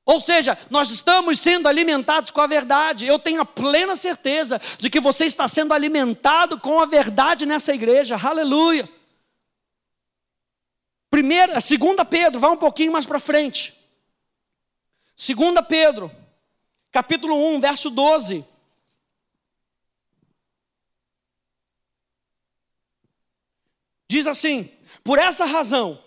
Ou 0.06 0.20
seja, 0.20 0.58
nós 0.70 0.90
estamos 0.90 1.40
sendo 1.40 1.68
alimentados 1.68 2.32
com 2.32 2.42
a 2.42 2.48
verdade. 2.48 3.06
Eu 3.06 3.20
tenho 3.20 3.42
a 3.42 3.46
plena 3.46 3.96
certeza 3.96 4.60
de 4.78 4.90
que 4.90 5.00
você 5.00 5.26
está 5.26 5.48
sendo 5.48 5.74
alimentado 5.74 6.60
com 6.60 6.80
a 6.80 6.86
verdade 6.86 7.46
nessa 7.46 7.74
igreja. 7.74 8.18
Aleluia. 8.22 8.90
Primeira, 11.12 11.60
segunda 11.60 12.06
Pedro, 12.06 12.40
vai 12.40 12.52
um 12.52 12.58
pouquinho 12.58 12.94
mais 12.94 13.06
para 13.06 13.20
frente. 13.20 13.78
Segunda 15.14 15.62
Pedro, 15.62 16.10
capítulo 16.90 17.36
1, 17.54 17.60
verso 17.60 17.90
12. 17.90 18.46
Diz 24.08 24.26
assim: 24.26 24.72
Por 25.04 25.20
essa 25.20 25.44
razão, 25.44 26.02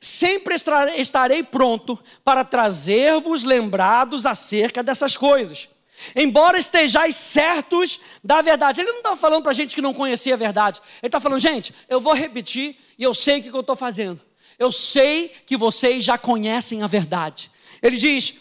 sempre 0.00 0.54
estarei 0.54 1.42
pronto 1.42 1.98
para 2.22 2.44
trazer-vos 2.44 3.42
lembrados 3.42 4.24
acerca 4.24 4.84
dessas 4.84 5.16
coisas. 5.16 5.68
Embora 6.14 6.58
estejais 6.58 7.16
certos 7.16 8.00
da 8.22 8.40
verdade. 8.40 8.80
Ele 8.80 8.90
não 8.90 8.98
está 8.98 9.16
falando 9.16 9.42
para 9.42 9.52
gente 9.52 9.74
que 9.74 9.82
não 9.82 9.92
conhecia 9.92 10.34
a 10.34 10.36
verdade. 10.36 10.80
Ele 11.02 11.08
está 11.08 11.20
falando, 11.20 11.40
gente, 11.40 11.74
eu 11.88 12.00
vou 12.00 12.12
repetir 12.12 12.76
e 12.96 13.02
eu 13.02 13.14
sei 13.14 13.40
o 13.40 13.42
que 13.42 13.50
eu 13.50 13.60
estou 13.60 13.76
fazendo. 13.76 14.22
Eu 14.58 14.70
sei 14.72 15.32
que 15.46 15.56
vocês 15.56 16.04
já 16.04 16.16
conhecem 16.16 16.82
a 16.82 16.86
verdade. 16.86 17.50
Ele 17.82 17.96
diz: 17.96 18.34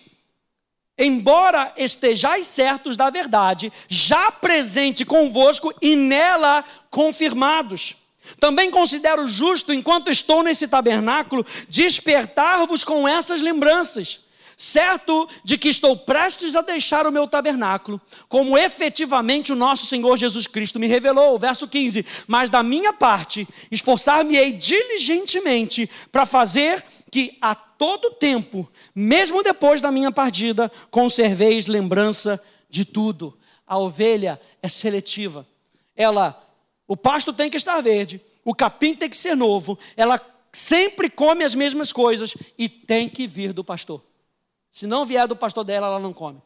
Embora 0.97 1.73
estejais 1.75 2.47
certos 2.47 2.95
da 2.95 3.09
verdade, 3.09 3.71
já 3.87 4.31
presente 4.31 5.03
convosco 5.03 5.73
e 5.81 5.95
nela 5.95 6.63
confirmados. 6.89 7.95
Também 8.39 8.71
considero 8.71 9.27
justo, 9.27 9.73
enquanto 9.73 10.09
estou 10.09 10.43
nesse 10.43 10.67
tabernáculo, 10.67 11.45
despertar-vos 11.67 12.83
com 12.83 13.07
essas 13.07 13.41
lembranças 13.41 14.22
certo 14.57 15.27
de 15.43 15.57
que 15.57 15.69
estou 15.69 15.97
prestes 15.97 16.55
a 16.55 16.61
deixar 16.61 17.05
o 17.07 17.11
meu 17.11 17.27
tabernáculo, 17.27 17.99
como 18.27 18.57
efetivamente 18.57 19.51
o 19.51 19.55
nosso 19.55 19.85
Senhor 19.85 20.15
Jesus 20.17 20.47
Cristo 20.47 20.79
me 20.79 20.87
revelou. 20.87 21.37
Verso 21.39 21.67
15: 21.67 22.05
Mas 22.27 22.49
da 22.49 22.63
minha 22.63 22.93
parte, 22.93 23.47
esforçar-me-ei 23.71 24.53
diligentemente 24.53 25.89
para 26.11 26.25
fazer 26.25 26.83
que 27.11 27.37
a 27.41 27.53
todo 27.53 28.11
tempo, 28.11 28.69
mesmo 28.95 29.43
depois 29.43 29.81
da 29.81 29.91
minha 29.91 30.11
partida, 30.11 30.71
conserveis 30.89 31.67
lembrança 31.67 32.41
de 32.69 32.85
tudo. 32.85 33.37
A 33.67 33.77
ovelha 33.77 34.39
é 34.61 34.69
seletiva. 34.69 35.47
Ela, 35.95 36.41
o 36.87 36.97
pasto 36.97 37.31
tem 37.31 37.49
que 37.49 37.57
estar 37.57 37.79
verde, 37.81 38.21
o 38.43 38.53
capim 38.53 38.95
tem 38.95 39.09
que 39.09 39.17
ser 39.17 39.35
novo, 39.35 39.77
ela 39.95 40.19
sempre 40.51 41.09
come 41.09 41.43
as 41.43 41.55
mesmas 41.55 41.91
coisas 41.91 42.35
e 42.57 42.69
tem 42.69 43.09
que 43.09 43.27
vir 43.27 43.53
do 43.53 43.63
pastor. 43.63 44.01
Se 44.73 44.87
não 44.87 45.05
vier 45.05 45.27
do 45.27 45.35
pastor 45.35 45.63
dela, 45.63 45.85
ela 45.85 45.99
não 45.99 46.11
come. 46.11 46.41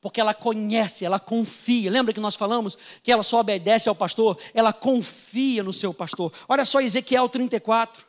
Porque 0.00 0.22
ela 0.22 0.32
conhece, 0.32 1.04
ela 1.04 1.20
confia. 1.20 1.90
Lembra 1.90 2.14
que 2.14 2.18
nós 2.18 2.34
falamos 2.34 2.78
que 3.02 3.12
ela 3.12 3.22
só 3.22 3.40
obedece 3.40 3.90
ao 3.90 3.94
pastor? 3.94 4.38
Ela 4.54 4.72
confia 4.72 5.62
no 5.62 5.70
seu 5.70 5.92
pastor. 5.92 6.32
Olha 6.48 6.64
só 6.64 6.80
Ezequiel 6.80 7.28
34. 7.28 8.06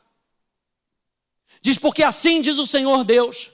Diz: 1.61 1.77
Porque 1.77 2.03
assim 2.03 2.39
diz 2.39 2.57
o 2.57 2.65
Senhor 2.65 3.03
Deus: 3.03 3.51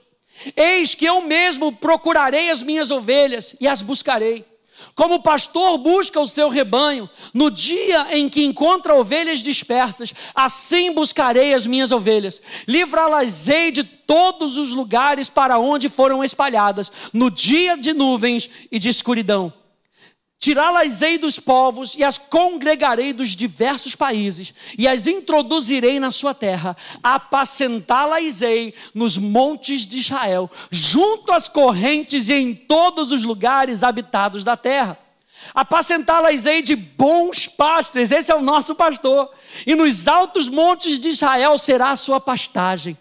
Eis 0.54 0.94
que 0.94 1.04
eu 1.04 1.20
mesmo 1.22 1.72
procurarei 1.72 2.50
as 2.50 2.62
minhas 2.62 2.92
ovelhas 2.92 3.56
e 3.60 3.66
as 3.66 3.82
buscarei 3.82 4.46
como 4.94 5.14
o 5.14 5.22
pastor 5.22 5.78
busca 5.78 6.20
o 6.20 6.26
seu 6.26 6.48
rebanho, 6.48 7.08
no 7.32 7.50
dia 7.50 8.16
em 8.16 8.28
que 8.28 8.44
encontra 8.44 8.94
ovelhas 8.94 9.40
dispersas, 9.40 10.14
assim 10.34 10.92
buscarei 10.92 11.54
as 11.54 11.66
minhas 11.66 11.90
ovelhas. 11.90 12.40
Livrá-las-ei 12.66 13.70
de 13.70 13.84
todos 13.84 14.56
os 14.58 14.72
lugares 14.72 15.28
para 15.30 15.58
onde 15.58 15.88
foram 15.88 16.22
espalhadas, 16.22 16.92
no 17.12 17.30
dia 17.30 17.76
de 17.76 17.92
nuvens 17.92 18.48
e 18.70 18.78
de 18.78 18.88
escuridão. 18.88 19.52
Tirá-las-ei 20.44 21.16
dos 21.16 21.38
povos 21.38 21.94
e 21.94 22.04
as 22.04 22.18
congregarei 22.18 23.14
dos 23.14 23.30
diversos 23.30 23.94
países, 23.94 24.52
e 24.76 24.86
as 24.86 25.06
introduzirei 25.06 25.98
na 25.98 26.10
sua 26.10 26.34
terra, 26.34 26.76
apacentá-las-ei 27.02 28.74
nos 28.94 29.16
montes 29.16 29.86
de 29.86 29.96
Israel, 29.96 30.50
junto 30.70 31.32
às 31.32 31.48
correntes 31.48 32.28
e 32.28 32.34
em 32.34 32.54
todos 32.54 33.10
os 33.10 33.24
lugares 33.24 33.82
habitados 33.82 34.44
da 34.44 34.54
terra. 34.54 34.98
Apacentá-las-ei 35.54 36.60
de 36.60 36.76
bons 36.76 37.46
pastos, 37.46 38.12
esse 38.12 38.30
é 38.30 38.34
o 38.34 38.42
nosso 38.42 38.74
pastor, 38.74 39.30
e 39.66 39.74
nos 39.74 40.06
altos 40.06 40.46
montes 40.46 41.00
de 41.00 41.08
Israel 41.08 41.56
será 41.56 41.92
a 41.92 41.96
sua 41.96 42.20
pastagem. 42.20 42.98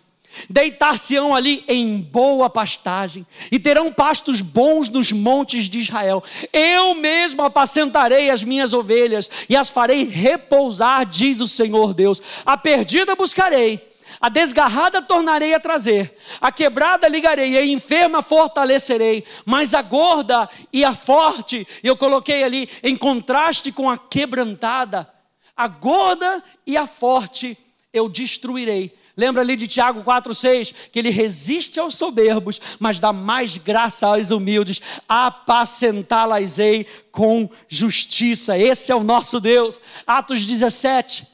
Deitar-se-ão 0.49 1.35
ali 1.35 1.63
em 1.67 1.99
boa 1.99 2.49
pastagem, 2.49 3.25
e 3.51 3.59
terão 3.59 3.91
pastos 3.91 4.41
bons 4.41 4.89
nos 4.89 5.11
montes 5.11 5.69
de 5.69 5.79
Israel. 5.79 6.23
Eu 6.51 6.95
mesmo 6.95 7.43
apacentarei 7.43 8.29
as 8.29 8.43
minhas 8.43 8.73
ovelhas, 8.73 9.29
e 9.47 9.55
as 9.55 9.69
farei 9.69 10.03
repousar, 10.03 11.05
diz 11.05 11.39
o 11.39 11.47
Senhor 11.47 11.93
Deus. 11.93 12.21
A 12.45 12.57
perdida 12.57 13.15
buscarei, 13.15 13.93
a 14.19 14.29
desgarrada 14.29 15.01
tornarei 15.01 15.53
a 15.53 15.59
trazer, 15.59 16.15
a 16.39 16.51
quebrada 16.51 17.07
ligarei, 17.07 17.57
a 17.57 17.65
enferma 17.65 18.21
fortalecerei, 18.21 19.23
mas 19.45 19.73
a 19.73 19.81
gorda 19.81 20.49
e 20.71 20.83
a 20.85 20.95
forte, 20.95 21.67
eu 21.83 21.97
coloquei 21.97 22.43
ali 22.43 22.69
em 22.81 22.95
contraste 22.95 23.71
com 23.71 23.89
a 23.89 23.97
quebrantada, 23.97 25.09
a 25.55 25.67
gorda 25.67 26.43
e 26.65 26.77
a 26.77 26.87
forte 26.87 27.57
eu 27.91 28.09
destruirei 28.09 28.95
Lembra 29.15 29.41
ali 29.41 29.55
de 29.55 29.67
Tiago 29.67 30.03
4,6, 30.03 30.73
que 30.91 30.97
ele 30.97 31.11
resiste 31.11 31.79
aos 31.79 31.95
soberbos, 31.95 32.59
mas 32.79 32.99
dá 32.99 33.13
mais 33.13 33.57
graça 33.57 34.07
aos 34.07 34.31
humildes, 34.31 34.81
apacentá-las-ei 35.07 36.87
com 37.11 37.47
justiça. 37.67 38.57
Esse 38.57 38.91
é 38.91 38.95
o 38.95 39.03
nosso 39.03 39.39
Deus. 39.39 39.79
Atos 40.07 40.45
17, 40.45 41.27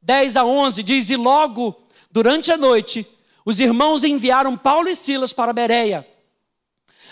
10 0.00 0.36
a 0.36 0.44
11 0.44 0.82
diz: 0.84 1.10
E 1.10 1.16
logo, 1.16 1.76
durante 2.12 2.52
a 2.52 2.56
noite, 2.56 3.04
os 3.44 3.58
irmãos 3.58 4.04
enviaram 4.04 4.56
Paulo 4.56 4.88
e 4.88 4.94
Silas 4.94 5.32
para 5.32 5.52
Bereia. 5.52 6.06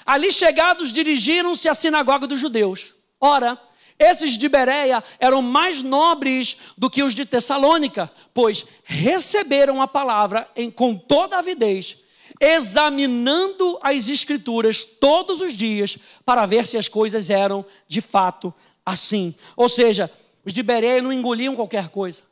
Ali 0.06 0.30
chegados, 0.32 0.92
dirigiram-se 0.92 1.68
à 1.68 1.74
sinagoga 1.74 2.26
dos 2.26 2.38
judeus. 2.38 2.94
Ora, 3.20 3.58
esses 3.98 4.36
de 4.36 4.48
Bereia 4.48 5.02
eram 5.18 5.40
mais 5.40 5.82
nobres 5.82 6.56
do 6.76 6.90
que 6.90 7.02
os 7.02 7.14
de 7.14 7.24
Tessalônica, 7.24 8.10
pois 8.32 8.64
receberam 8.82 9.80
a 9.80 9.86
palavra 9.86 10.48
em, 10.56 10.70
com 10.70 10.96
toda 10.96 11.38
avidez, 11.38 11.98
examinando 12.40 13.78
as 13.80 14.08
Escrituras 14.08 14.84
todos 14.84 15.40
os 15.40 15.56
dias 15.56 15.96
para 16.24 16.46
ver 16.46 16.66
se 16.66 16.76
as 16.76 16.88
coisas 16.88 17.30
eram 17.30 17.64
de 17.86 18.00
fato 18.00 18.52
assim. 18.84 19.34
Ou 19.56 19.68
seja, 19.68 20.10
os 20.44 20.52
de 20.52 20.62
Bereia 20.62 21.00
não 21.00 21.12
engoliam 21.12 21.54
qualquer 21.54 21.88
coisa. 21.88 22.22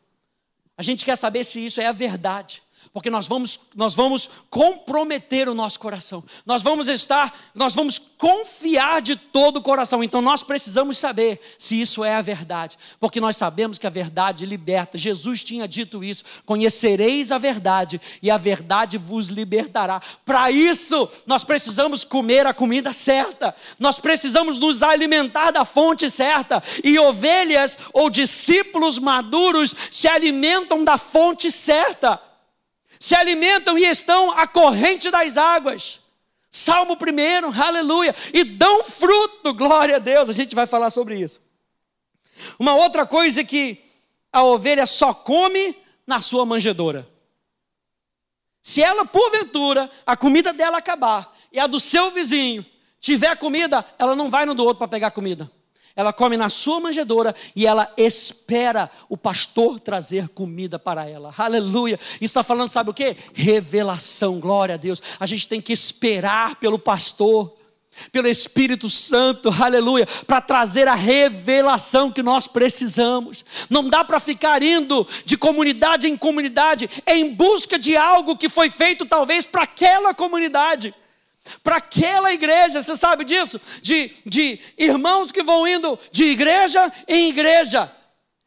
A 0.77 0.83
gente 0.83 1.05
quer 1.05 1.17
saber 1.17 1.45
se 1.45 1.65
isso 1.65 1.81
é 1.81 1.87
a 1.87 1.93
verdade 1.93 2.63
porque 2.93 3.11
nós 3.11 3.27
vamos, 3.27 3.59
nós 3.75 3.95
vamos 3.95 4.29
comprometer 4.51 5.49
o 5.49 5.55
nosso 5.55 5.81
coração. 5.81 6.23
Nós 6.45 6.63
vamos 6.63 6.89
estar, 6.89 7.33
nós 7.55 7.75
vamos 7.75 7.99
confiar 8.19 9.01
de 9.01 9.17
todo 9.17 9.57
o 9.57 9.63
coração. 9.63 10.05
Então 10.05 10.21
nós 10.21 10.43
precisamos 10.43 10.99
saber 10.99 11.41
se 11.59 11.81
isso 11.81 12.05
é 12.05 12.15
a 12.15 12.23
verdade, 12.23 12.79
porque 13.01 13.21
nós 13.21 13.37
sabemos 13.37 13.79
que 13.79 13.87
a 13.87 13.91
verdade 13.91 14.45
liberta. 14.45 14.99
Jesus 14.99 15.43
tinha 15.43 15.67
dito 15.67 16.05
isso: 16.05 16.25
conhecereis 16.45 17.33
a 17.33 17.39
verdade 17.39 18.01
e 18.23 18.31
a 18.31 18.37
verdade 18.37 18.99
vos 18.99 19.29
libertará. 19.29 20.01
Para 20.25 20.51
isso, 20.51 21.09
nós 21.27 21.45
precisamos 21.45 22.05
comer 22.05 22.47
a 22.47 22.55
comida 22.55 22.93
certa. 22.93 23.55
Nós 23.79 23.99
precisamos 23.99 24.59
nos 24.59 24.83
alimentar 24.83 25.51
da 25.51 25.65
fonte 25.65 26.11
certa. 26.11 26.63
E 26.85 26.99
ovelhas 26.99 27.79
ou 27.93 28.11
discípulos 28.11 28.99
maduros 28.99 29.75
se 29.91 30.07
alimentam 30.07 30.85
da 30.85 30.99
fonte 30.99 31.51
certa 31.51 32.21
se 33.03 33.17
alimentam 33.17 33.77
e 33.77 33.85
estão 33.85 34.31
à 34.31 34.47
corrente 34.47 35.11
das 35.11 35.37
águas. 35.37 36.01
Salmo 36.49 36.95
1, 36.97 37.61
aleluia. 37.61 38.15
E 38.33 38.45
dão 38.45 38.85
fruto, 38.85 39.53
glória 39.53 39.97
a 39.97 39.99
Deus. 39.99 40.29
A 40.29 40.33
gente 40.33 40.55
vai 40.55 40.69
falar 40.69 40.89
sobre 40.89 41.19
isso. 41.19 41.41
Uma 42.61 42.77
outra 42.77 43.05
coisa 43.05 43.41
é 43.41 43.45
que 43.45 43.83
a 44.33 44.45
ovelha 44.45 44.87
só 44.87 45.13
come 45.13 45.77
na 46.07 46.21
sua 46.21 46.47
manjedoura. 46.47 47.09
Se 48.63 48.81
ela, 48.81 49.05
porventura, 49.05 49.91
a 50.07 50.17
comida 50.17 50.53
dela 50.53 50.79
acabar 50.79 51.37
e 51.51 51.59
a 51.59 51.67
do 51.67 51.81
seu 51.81 52.13
vizinho 52.13 52.65
tiver 53.01 53.37
comida, 53.37 53.85
ela 53.99 54.15
não 54.15 54.31
vai 54.31 54.47
no 54.47 54.55
do 54.55 54.63
outro 54.63 54.79
para 54.79 54.87
pegar 54.87 55.11
comida. 55.11 55.51
Ela 55.95 56.13
come 56.13 56.37
na 56.37 56.49
sua 56.49 56.81
manjedoura 56.81 57.35
e 57.55 57.67
ela 57.67 57.93
espera 57.97 58.91
o 59.09 59.17
pastor 59.17 59.79
trazer 59.79 60.29
comida 60.29 60.79
para 60.79 61.09
ela. 61.09 61.35
Aleluia. 61.37 61.99
Está 62.21 62.43
falando, 62.43 62.71
sabe 62.71 62.91
o 62.91 62.95
que? 62.95 63.17
Revelação, 63.35 64.41
glória 64.41 64.75
a 64.75 64.79
Deus. 64.79 65.03
A 65.21 65.27
gente 65.27 65.47
tem 65.47 65.61
que 65.61 65.73
esperar 65.73 66.57
pelo 66.57 66.79
pastor, 66.79 67.55
pelo 68.11 68.27
Espírito 68.27 68.89
Santo, 68.89 69.51
aleluia, 69.63 70.07
para 70.27 70.41
trazer 70.41 70.89
a 70.89 70.95
revelação 70.95 72.11
que 72.11 72.23
nós 72.23 72.47
precisamos. 72.47 73.45
Não 73.69 73.89
dá 73.89 74.03
para 74.03 74.19
ficar 74.19 74.63
indo 74.63 75.07
de 75.27 75.37
comunidade 75.37 76.09
em 76.09 76.17
comunidade 76.17 76.89
em 77.07 77.35
busca 77.35 77.79
de 77.79 77.95
algo 77.95 78.37
que 78.37 78.49
foi 78.49 78.71
feito 78.71 79.05
talvez 79.05 79.45
para 79.45 79.65
aquela 79.65 80.15
comunidade 80.15 80.95
para 81.63 81.77
aquela 81.77 82.33
igreja, 82.33 82.83
você 82.83 82.97
sabe 82.97 83.25
disso? 83.25 83.61
De, 83.81 84.13
de 84.25 84.61
irmãos 84.79 85.33
que 85.33 85.43
vão 85.43 85.67
indo 85.67 85.99
de 86.11 86.25
igreja 86.27 86.93
em 87.09 87.29
igreja. 87.29 87.91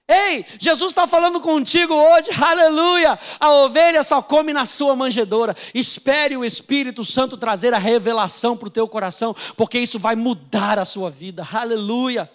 Ei, 0.08 0.46
Jesus 0.60 0.92
está 0.92 1.08
falando 1.08 1.42
contigo 1.42 1.94
hoje, 1.94 2.30
aleluia. 2.40 3.18
A 3.40 3.52
ovelha 3.52 4.04
só 4.04 4.22
come 4.22 4.54
na 4.54 4.66
sua 4.66 4.96
manjedoura. 4.96 5.56
Espere 5.74 6.38
o 6.38 6.46
Espírito 6.46 7.04
Santo 7.04 7.38
trazer 7.38 7.74
a 7.74 7.80
revelação 7.80 8.56
para 8.56 8.68
o 8.68 8.72
teu 8.72 8.88
coração, 8.88 9.36
porque 9.58 9.80
isso 9.80 9.98
vai 9.98 10.16
mudar 10.16 10.78
a 10.78 10.86
sua 10.86 11.10
vida, 11.10 11.48
aleluia. 11.52 12.30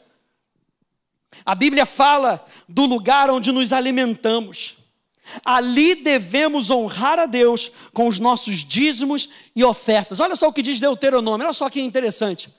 A 1.46 1.54
Bíblia 1.54 1.86
fala 1.86 2.44
do 2.68 2.86
lugar 2.86 3.30
onde 3.30 3.52
nos 3.52 3.72
alimentamos. 3.72 4.79
Ali 5.44 5.94
devemos 5.94 6.70
honrar 6.70 7.18
a 7.18 7.26
Deus 7.26 7.70
com 7.92 8.08
os 8.08 8.18
nossos 8.18 8.64
dízimos 8.64 9.28
e 9.54 9.64
ofertas. 9.64 10.20
Olha 10.20 10.36
só 10.36 10.48
o 10.48 10.52
que 10.52 10.62
diz 10.62 10.80
Deuteronômio, 10.80 11.46
olha 11.46 11.52
só 11.52 11.68
que 11.70 11.80
interessante. 11.80 12.50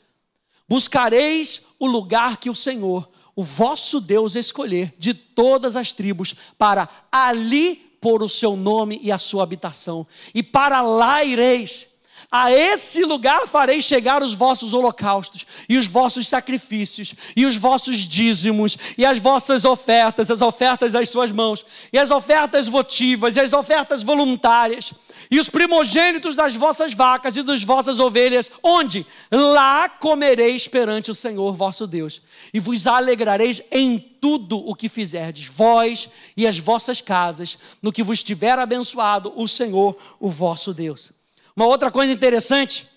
Buscareis 0.68 1.62
o 1.78 1.86
lugar 1.86 2.38
que 2.38 2.50
o 2.50 2.56
Senhor, 2.56 3.10
o 3.36 3.44
vosso 3.44 4.00
Deus, 4.00 4.36
escolher 4.36 4.94
de 4.98 5.14
todas 5.14 5.76
as 5.76 5.92
tribos, 5.92 6.34
para 6.58 6.88
ali 7.12 7.76
pôr 8.00 8.24
o 8.24 8.30
seu 8.30 8.56
nome 8.56 9.00
e 9.04 9.12
a 9.12 9.18
sua 9.18 9.44
habitação, 9.44 10.08
e 10.34 10.42
para 10.42 10.82
lá 10.82 11.24
ireis. 11.24 11.91
A 12.34 12.50
esse 12.50 13.04
lugar 13.04 13.46
farei 13.46 13.82
chegar 13.82 14.24
os 14.24 14.34
vossos 14.34 14.74
holocaustos, 14.74 15.46
e 15.68 15.78
os 15.78 15.86
vossos 15.86 16.30
sacrifícios, 16.30 17.14
e 17.36 17.46
os 17.46 17.58
vossos 17.58 17.98
dízimos, 18.08 18.78
e 18.98 19.06
as 19.06 19.20
vossas 19.20 19.66
ofertas, 19.66 20.32
as 20.32 20.42
ofertas 20.42 20.94
das 20.94 21.10
suas 21.10 21.30
mãos, 21.30 21.66
e 21.92 22.00
as 22.00 22.10
ofertas 22.10 22.70
votivas, 22.70 23.36
e 23.36 23.42
as 23.42 23.52
ofertas 23.52 24.02
voluntárias, 24.02 24.94
e 25.30 25.42
os 25.42 25.50
primogênitos 25.50 26.34
das 26.34 26.56
vossas 26.56 26.94
vacas 26.94 27.36
e 27.36 27.44
das 27.44 27.64
vossas 27.64 28.00
ovelhas, 28.00 28.50
onde? 28.64 29.06
Lá 29.30 29.90
comereis 29.90 30.70
perante 30.70 31.12
o 31.12 31.16
Senhor 31.16 31.54
vosso 31.54 31.86
Deus, 31.86 32.22
e 32.54 32.62
vos 32.62 32.88
alegrareis 32.88 33.62
em 33.70 34.00
tudo 34.00 34.58
o 34.58 34.74
que 34.74 34.88
fizerdes, 34.88 35.48
vós 35.48 36.08
e 36.38 36.48
as 36.48 36.58
vossas 36.58 37.02
casas, 37.02 37.58
no 37.82 37.92
que 37.92 38.04
vos 38.04 38.24
tiver 38.24 38.58
abençoado 38.58 39.34
o 39.36 39.50
Senhor, 39.50 39.98
o 40.18 40.30
vosso 40.30 40.74
Deus. 40.74 41.12
Uma 41.56 41.66
outra 41.66 41.92
coisa 41.92 42.12
interessante 42.12 42.90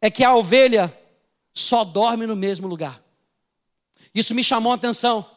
é 0.00 0.10
que 0.10 0.24
a 0.24 0.34
ovelha 0.34 0.96
só 1.52 1.84
dorme 1.84 2.26
no 2.26 2.36
mesmo 2.36 2.66
lugar. 2.66 3.02
Isso 4.14 4.34
me 4.34 4.42
chamou 4.42 4.72
a 4.72 4.76
atenção, 4.76 5.28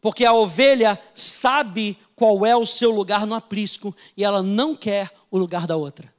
porque 0.00 0.24
a 0.24 0.32
ovelha 0.32 1.00
sabe 1.14 1.98
qual 2.14 2.44
é 2.44 2.56
o 2.56 2.66
seu 2.66 2.90
lugar 2.90 3.26
no 3.26 3.34
aprisco 3.34 3.94
e 4.16 4.24
ela 4.24 4.42
não 4.42 4.74
quer 4.74 5.10
o 5.30 5.38
lugar 5.38 5.66
da 5.66 5.76
outra. 5.76 6.12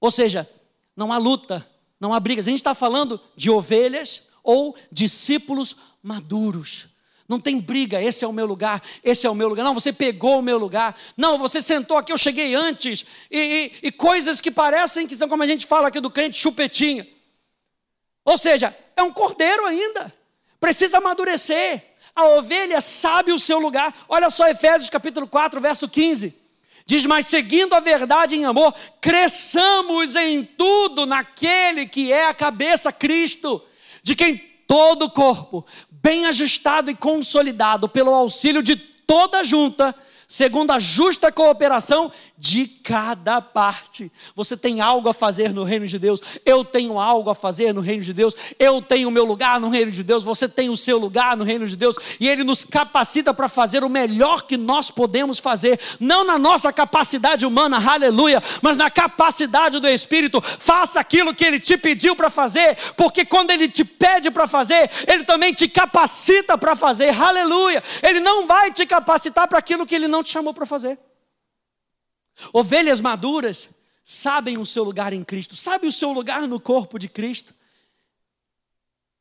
Ou 0.00 0.10
seja, 0.10 0.48
não 0.96 1.12
há 1.12 1.18
luta, 1.18 1.66
não 1.98 2.12
há 2.12 2.20
brigas. 2.20 2.46
A 2.46 2.50
gente 2.50 2.58
está 2.58 2.74
falando 2.74 3.20
de 3.36 3.48
ovelhas 3.48 4.22
ou 4.42 4.76
discípulos 4.90 5.76
maduros. 6.02 6.88
Não 7.32 7.40
tem 7.40 7.58
briga, 7.58 8.02
esse 8.02 8.26
é 8.26 8.28
o 8.28 8.32
meu 8.32 8.44
lugar, 8.44 8.82
esse 9.02 9.26
é 9.26 9.30
o 9.30 9.34
meu 9.34 9.48
lugar. 9.48 9.64
Não, 9.64 9.72
você 9.72 9.90
pegou 9.90 10.38
o 10.38 10.42
meu 10.42 10.58
lugar. 10.58 10.94
Não, 11.16 11.38
você 11.38 11.62
sentou 11.62 11.96
aqui, 11.96 12.12
eu 12.12 12.18
cheguei 12.18 12.54
antes. 12.54 13.06
E, 13.30 13.72
e, 13.82 13.86
e 13.88 13.90
coisas 13.90 14.38
que 14.38 14.50
parecem 14.50 15.06
que 15.06 15.16
são, 15.16 15.30
como 15.30 15.42
a 15.42 15.46
gente 15.46 15.66
fala 15.66 15.88
aqui 15.88 15.98
do 15.98 16.10
crente, 16.10 16.36
chupetinha. 16.36 17.08
Ou 18.22 18.36
seja, 18.36 18.76
é 18.94 19.02
um 19.02 19.10
cordeiro 19.10 19.64
ainda. 19.64 20.12
Precisa 20.60 20.98
amadurecer. 20.98 21.82
A 22.14 22.26
ovelha 22.36 22.82
sabe 22.82 23.32
o 23.32 23.38
seu 23.38 23.58
lugar. 23.58 24.04
Olha 24.10 24.28
só 24.28 24.46
Efésios 24.46 24.90
capítulo 24.90 25.26
4, 25.26 25.58
verso 25.58 25.88
15. 25.88 26.34
Diz, 26.84 27.06
mas 27.06 27.26
seguindo 27.26 27.72
a 27.74 27.80
verdade 27.80 28.36
em 28.36 28.44
amor, 28.44 28.74
cresçamos 29.00 30.14
em 30.16 30.44
tudo 30.44 31.06
naquele 31.06 31.86
que 31.86 32.12
é 32.12 32.26
a 32.26 32.34
cabeça, 32.34 32.92
Cristo, 32.92 33.64
de 34.02 34.14
quem 34.14 34.36
todo 34.66 35.04
o 35.04 35.10
corpo, 35.10 35.66
bem 36.02 36.26
ajustado 36.26 36.90
e 36.90 36.94
consolidado 36.94 37.88
pelo 37.88 38.12
auxílio 38.12 38.62
de 38.62 38.74
toda 38.74 39.38
a 39.38 39.42
junta, 39.44 39.94
segundo 40.26 40.72
a 40.72 40.78
justa 40.78 41.30
cooperação 41.30 42.10
de 42.42 42.66
cada 42.66 43.40
parte. 43.40 44.10
Você 44.34 44.56
tem 44.56 44.80
algo 44.80 45.08
a 45.08 45.14
fazer 45.14 45.54
no 45.54 45.62
reino 45.62 45.86
de 45.86 45.96
Deus, 45.96 46.20
eu 46.44 46.64
tenho 46.64 46.98
algo 46.98 47.30
a 47.30 47.36
fazer 47.36 47.72
no 47.72 47.80
reino 47.80 48.02
de 48.02 48.12
Deus, 48.12 48.34
eu 48.58 48.82
tenho 48.82 49.08
o 49.08 49.12
meu 49.12 49.24
lugar 49.24 49.60
no 49.60 49.68
reino 49.68 49.92
de 49.92 50.02
Deus, 50.02 50.24
você 50.24 50.48
tem 50.48 50.68
o 50.68 50.76
seu 50.76 50.98
lugar 50.98 51.36
no 51.36 51.44
reino 51.44 51.68
de 51.68 51.76
Deus, 51.76 51.94
e 52.18 52.28
Ele 52.28 52.42
nos 52.42 52.64
capacita 52.64 53.32
para 53.32 53.48
fazer 53.48 53.84
o 53.84 53.88
melhor 53.88 54.42
que 54.42 54.56
nós 54.56 54.90
podemos 54.90 55.38
fazer, 55.38 55.78
não 56.00 56.24
na 56.24 56.36
nossa 56.36 56.72
capacidade 56.72 57.46
humana, 57.46 57.76
aleluia, 57.78 58.42
mas 58.60 58.76
na 58.76 58.90
capacidade 58.90 59.78
do 59.78 59.88
Espírito. 59.88 60.42
Faça 60.42 60.98
aquilo 60.98 61.32
que 61.32 61.44
Ele 61.44 61.60
te 61.60 61.76
pediu 61.76 62.16
para 62.16 62.28
fazer, 62.28 62.76
porque 62.96 63.24
quando 63.24 63.52
Ele 63.52 63.68
te 63.68 63.84
pede 63.84 64.32
para 64.32 64.48
fazer, 64.48 64.90
Ele 65.06 65.22
também 65.22 65.54
te 65.54 65.68
capacita 65.68 66.58
para 66.58 66.74
fazer, 66.74 67.10
aleluia. 67.10 67.80
Ele 68.02 68.18
não 68.18 68.48
vai 68.48 68.72
te 68.72 68.84
capacitar 68.84 69.46
para 69.46 69.60
aquilo 69.60 69.86
que 69.86 69.94
Ele 69.94 70.08
não 70.08 70.24
te 70.24 70.32
chamou 70.32 70.52
para 70.52 70.66
fazer. 70.66 70.98
Ovelhas 72.52 73.00
maduras 73.00 73.70
sabem 74.04 74.58
o 74.58 74.66
seu 74.66 74.82
lugar 74.82 75.12
em 75.12 75.22
Cristo, 75.22 75.56
sabem 75.56 75.88
o 75.88 75.92
seu 75.92 76.12
lugar 76.12 76.48
no 76.48 76.58
corpo 76.58 76.98
de 76.98 77.08
Cristo. 77.08 77.54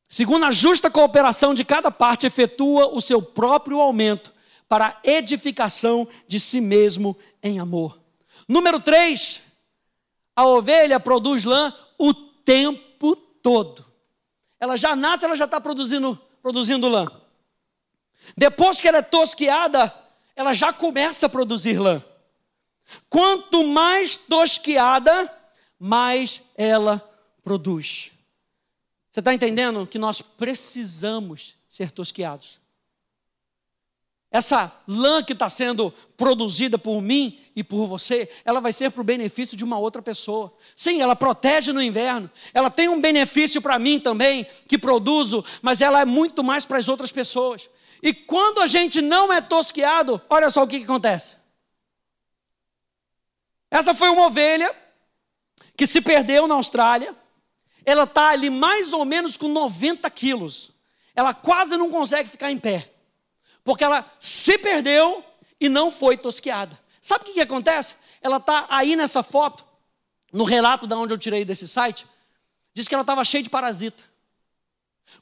Segundo 0.10 0.46
a 0.46 0.52
justa 0.52 0.90
cooperação 0.90 1.54
de 1.54 1.64
cada 1.64 1.90
parte, 1.90 2.26
efetua 2.26 2.88
o 2.88 3.00
seu 3.00 3.22
próprio 3.22 3.80
aumento 3.80 4.34
para 4.68 4.88
a 4.88 5.00
edificação 5.04 6.08
de 6.28 6.40
si 6.40 6.60
mesmo 6.60 7.18
em 7.42 7.60
amor. 7.60 8.00
Número 8.48 8.80
3, 8.80 9.42
a 10.36 10.46
ovelha 10.46 11.00
produz 11.00 11.44
lã 11.44 11.74
o 11.98 12.14
tempo 12.14 13.16
todo. 13.16 13.86
Ela 14.60 14.76
já 14.76 14.96
nasce, 14.96 15.26
ela 15.26 15.36
já 15.36 15.46
está 15.46 15.62
produzindo, 15.62 16.20
produzindo 16.42 16.88
lã. 16.88 17.08
Depois 18.36 18.82
que 18.82 18.88
ela 18.88 18.98
é 18.98 19.02
tosquiada, 19.02 19.94
ela 20.36 20.54
já 20.54 20.74
começa 20.74 21.26
a 21.26 21.30
produzir 21.30 21.80
lã. 21.80 22.04
Quanto 23.10 23.66
mais 23.66 24.18
tosquiada, 24.18 25.32
mais 25.80 26.42
ela 26.56 27.00
produz. 27.44 28.12
Você 29.10 29.20
está 29.20 29.34
entendendo 29.34 29.86
que 29.86 30.00
nós 30.00 30.22
precisamos 30.22 31.56
ser 31.68 31.92
tosquiados? 31.92 32.62
Essa 34.32 34.72
lã 34.88 35.22
que 35.22 35.34
está 35.34 35.50
sendo 35.50 35.94
produzida 36.16 36.78
por 36.78 37.02
mim 37.02 37.38
e 37.54 37.62
por 37.62 37.86
você, 37.86 38.30
ela 38.46 38.62
vai 38.62 38.72
ser 38.72 38.90
para 38.90 39.02
o 39.02 39.04
benefício 39.04 39.58
de 39.58 39.64
uma 39.66 39.78
outra 39.78 40.02
pessoa. 40.02 40.54
Sim, 40.74 41.02
ela 41.02 41.18
protege 41.18 41.74
no 41.74 41.82
inverno, 41.82 42.32
ela 42.54 42.70
tem 42.70 42.88
um 42.88 43.02
benefício 43.02 43.62
para 43.62 43.78
mim 43.78 44.00
também, 44.00 44.48
que 44.70 44.78
produzo, 44.78 45.44
mas 45.62 45.82
ela 45.82 46.00
é 46.00 46.06
muito 46.06 46.42
mais 46.42 46.66
para 46.66 46.78
as 46.78 46.88
outras 46.88 47.12
pessoas. 47.12 47.70
E 48.02 48.14
quando 48.14 48.62
a 48.62 48.68
gente 48.68 49.02
não 49.02 49.34
é 49.34 49.42
tosquiado, 49.42 50.22
olha 50.30 50.50
só 50.50 50.64
o 50.64 50.68
que, 50.68 50.78
que 50.78 50.86
acontece. 50.86 51.36
Essa 53.72 53.96
foi 53.96 54.10
uma 54.10 54.28
ovelha 54.28 54.76
que 55.78 55.88
se 55.88 56.02
perdeu 56.02 56.46
na 56.46 56.56
Austrália. 56.56 57.16
Ela 57.86 58.04
está 58.04 58.30
ali 58.30 58.50
mais 58.50 58.92
ou 58.92 59.06
menos 59.06 59.38
com 59.38 59.48
90 59.48 60.08
quilos. 60.12 60.72
Ela 61.16 61.34
quase 61.34 61.78
não 61.78 61.90
consegue 61.90 62.30
ficar 62.30 62.52
em 62.52 62.60
pé. 62.60 62.92
Porque 63.64 63.84
ela 63.84 64.06
se 64.20 64.58
perdeu 64.58 65.24
e 65.60 65.70
não 65.70 65.90
foi 65.90 66.18
tosqueada. 66.18 66.78
Sabe 67.02 67.24
o 67.24 67.26
que, 67.28 67.34
que 67.34 67.42
acontece? 67.42 67.96
Ela 68.22 68.38
está 68.38 68.68
aí 68.70 68.96
nessa 68.96 69.24
foto, 69.24 69.66
no 70.32 70.44
relato 70.44 70.86
da 70.86 70.98
onde 70.98 71.14
eu 71.14 71.18
tirei 71.18 71.46
desse 71.46 71.68
site, 71.68 72.06
diz 72.74 72.88
que 72.88 72.94
ela 72.94 73.02
estava 73.02 73.24
cheia 73.24 73.42
de 73.42 73.50
parasita. 73.50 74.04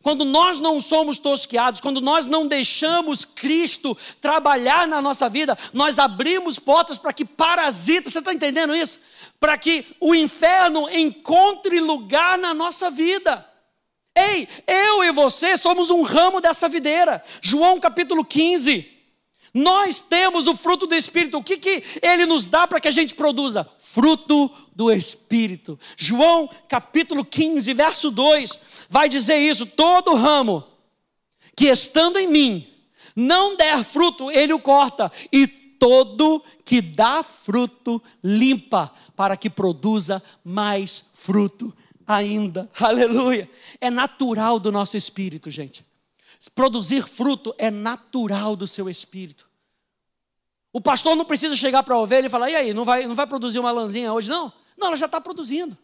Quando 0.01 0.23
nós 0.23 0.59
não 0.59 0.79
somos 0.79 1.17
tosqueados, 1.17 1.81
quando 1.81 1.99
nós 1.99 2.25
não 2.25 2.47
deixamos 2.47 3.25
Cristo 3.25 3.97
trabalhar 4.21 4.87
na 4.87 5.01
nossa 5.01 5.27
vida, 5.27 5.57
nós 5.73 5.99
abrimos 5.99 6.57
portas 6.57 6.97
para 6.97 7.11
que 7.11 7.25
parasitas, 7.25 8.13
você 8.13 8.19
está 8.19 8.33
entendendo 8.33 8.75
isso? 8.75 8.99
Para 9.39 9.57
que 9.57 9.85
o 9.99 10.15
inferno 10.15 10.89
encontre 10.89 11.79
lugar 11.81 12.37
na 12.37 12.53
nossa 12.53 12.89
vida. 12.89 13.45
Ei, 14.15 14.47
eu 14.67 15.03
e 15.03 15.11
você 15.11 15.57
somos 15.57 15.89
um 15.89 16.01
ramo 16.01 16.39
dessa 16.39 16.69
videira. 16.69 17.23
João 17.41 17.79
capítulo 17.79 18.23
15. 18.23 18.99
Nós 19.53 20.01
temos 20.01 20.47
o 20.47 20.55
fruto 20.55 20.85
do 20.85 20.95
Espírito. 20.95 21.37
O 21.37 21.43
que, 21.43 21.57
que 21.57 21.83
ele 22.01 22.25
nos 22.25 22.47
dá 22.47 22.67
para 22.67 22.79
que 22.79 22.87
a 22.87 22.91
gente 22.91 23.15
produza? 23.15 23.67
Fruto 23.79 24.51
do 24.79 24.89
Espírito. 24.89 25.77
João 25.97 26.49
capítulo 26.69 27.25
15, 27.25 27.73
verso 27.73 28.09
2, 28.09 28.57
vai 28.89 29.09
dizer 29.09 29.35
isso: 29.35 29.65
todo 29.65 30.15
ramo 30.15 30.63
que 31.53 31.65
estando 31.65 32.17
em 32.17 32.25
mim 32.25 32.65
não 33.13 33.57
der 33.57 33.83
fruto, 33.83 34.31
ele 34.31 34.53
o 34.53 34.59
corta, 34.59 35.11
e 35.33 35.45
todo 35.45 36.41
que 36.63 36.81
dá 36.81 37.21
fruto 37.21 38.01
limpa, 38.23 38.89
para 39.17 39.35
que 39.35 39.49
produza 39.49 40.23
mais 40.45 41.03
fruto 41.13 41.75
ainda. 42.07 42.69
Aleluia! 42.79 43.49
É 43.81 43.89
natural 43.89 44.61
do 44.61 44.71
nosso 44.71 44.95
espírito, 44.95 45.51
gente. 45.51 45.85
Produzir 46.55 47.05
fruto 47.05 47.53
é 47.57 47.69
natural 47.69 48.55
do 48.55 48.65
seu 48.65 48.89
espírito. 48.89 49.45
O 50.71 50.79
pastor 50.79 51.17
não 51.17 51.25
precisa 51.25 51.53
chegar 51.53 51.83
para 51.83 51.95
a 51.95 51.99
ovelha 51.99 52.27
e 52.27 52.29
falar: 52.29 52.49
e 52.49 52.55
aí, 52.55 52.73
não 52.73 52.85
vai, 52.85 53.05
não 53.05 53.13
vai 53.15 53.27
produzir 53.27 53.59
uma 53.59 53.73
lãzinha 53.73 54.13
hoje, 54.13 54.29
não? 54.29 54.53
Não, 54.79 54.87
ela 54.87 54.97
já 54.97 55.05
está 55.05 55.19
produzindo. 55.19 55.77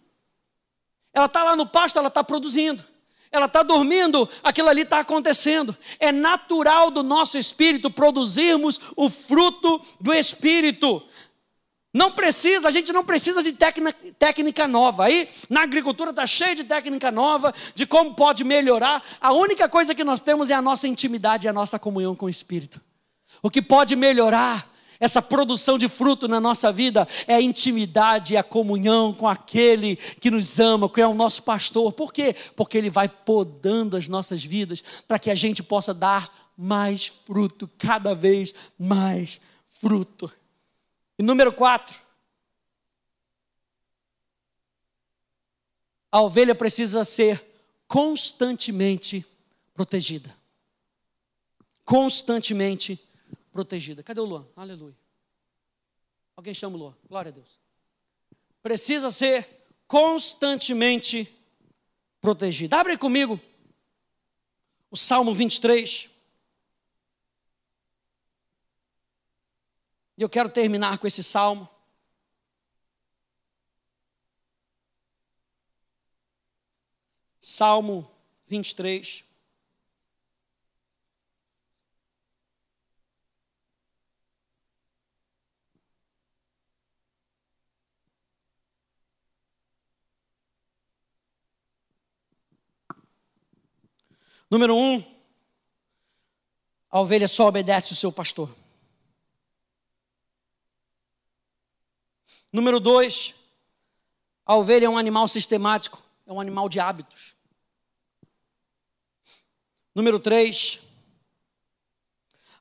Ela 1.14 1.26
está 1.28 1.44
lá 1.44 1.56
no 1.56 1.66
pasto, 1.66 2.00
ela 2.00 2.08
está 2.08 2.24
produzindo. 2.24 2.84
Ela 3.32 3.48
está 3.48 3.64
dormindo, 3.64 4.30
aquilo 4.42 4.70
ali 4.70 4.82
está 4.82 5.00
acontecendo. 5.00 5.76
É 6.00 6.12
natural 6.12 6.90
do 6.90 7.04
nosso 7.04 7.38
espírito 7.38 7.92
produzirmos 7.92 8.80
o 8.96 9.10
fruto 9.10 9.82
do 10.00 10.14
espírito. 10.14 11.04
Não 11.94 12.12
precisa, 12.12 12.68
a 12.68 12.72
gente 12.72 12.92
não 12.92 13.06
precisa 13.06 13.42
de 13.42 13.54
técnica, 13.54 13.98
técnica 14.20 14.68
nova. 14.68 15.06
Aí 15.06 15.30
na 15.50 15.62
agricultura 15.62 16.10
está 16.10 16.26
cheio 16.28 16.56
de 16.56 16.64
técnica 16.64 17.10
nova, 17.10 17.54
de 17.74 17.86
como 17.86 18.14
pode 18.14 18.44
melhorar. 18.44 19.04
A 19.20 19.32
única 19.32 19.68
coisa 19.70 19.96
que 19.96 20.04
nós 20.04 20.20
temos 20.22 20.50
é 20.50 20.54
a 20.54 20.62
nossa 20.62 20.88
intimidade 20.88 21.48
e 21.48 21.50
a 21.50 21.54
nossa 21.54 21.80
comunhão 21.80 22.16
com 22.16 22.26
o 22.26 22.30
Espírito. 22.30 22.82
O 23.42 23.50
que 23.50 23.62
pode 23.62 23.96
melhorar 23.96 24.70
essa 25.00 25.22
produção 25.22 25.78
de 25.78 25.90
fruto 25.90 26.28
na 26.28 26.40
nossa 26.40 26.72
vida 26.72 27.08
é 27.28 27.36
a 27.36 27.42
intimidade 27.42 28.34
e 28.34 28.38
a 28.38 28.44
comunhão 28.44 29.14
com 29.14 29.28
aquele 29.28 29.96
que 29.96 30.32
nos 30.32 30.60
ama, 30.60 30.90
que 30.90 31.02
é 31.02 31.08
o 31.08 31.14
nosso 31.14 31.44
pastor. 31.44 31.92
Por 31.94 32.14
quê? 32.14 32.36
Porque 32.56 32.78
ele 32.78 32.90
vai 32.90 33.10
podando 33.10 33.98
as 33.98 34.08
nossas 34.08 34.44
vidas 34.44 34.84
para 35.08 35.20
que 35.20 35.30
a 35.30 35.36
gente 35.36 35.62
possa 35.62 35.94
dar 35.94 36.54
mais 36.58 37.08
fruto, 37.26 37.70
cada 37.78 38.16
vez 38.16 38.54
mais 38.78 39.40
fruto. 39.82 40.32
E 41.20 41.24
número 41.24 41.52
quatro, 41.52 42.00
a 46.12 46.22
ovelha 46.22 46.56
precisa 46.56 47.04
ser 47.04 47.44
constantemente 47.88 49.26
protegida. 49.74 50.34
Constantemente 51.84 52.96
protegida. 52.96 53.15
Cadê 54.04 54.20
o 54.20 54.26
Luan? 54.26 54.48
Aleluia. 54.56 54.96
Alguém 56.36 56.54
chama 56.54 56.76
o 56.76 56.80
Luan. 56.80 56.98
Glória 57.08 57.30
a 57.30 57.34
Deus. 57.34 57.60
Precisa 58.62 59.10
ser 59.10 59.48
constantemente 59.88 61.34
protegida. 62.20 62.78
Abre 62.78 62.98
comigo 62.98 63.40
o 64.92 64.98
Salmo 64.98 65.34
23. 65.34 66.10
E 70.18 70.22
eu 70.22 70.30
quero 70.30 70.50
terminar 70.50 70.98
com 70.98 71.08
esse 71.08 71.24
salmo. 71.24 71.70
Salmo 77.40 78.10
23. 78.48 79.24
Número 94.50 94.76
um, 94.76 95.04
a 96.90 97.00
ovelha 97.00 97.28
só 97.28 97.48
obedece 97.48 97.94
o 97.94 97.96
seu 97.96 98.12
pastor. 98.12 98.54
Número 102.52 102.80
dois, 102.80 103.34
a 104.46 104.56
ovelha 104.56 104.86
é 104.86 104.90
um 104.90 104.98
animal 104.98 105.28
sistemático, 105.28 106.02
é 106.26 106.32
um 106.32 106.40
animal 106.40 106.70
de 106.70 106.80
hábitos. 106.80 107.36
Número 109.94 110.20
3, 110.20 110.82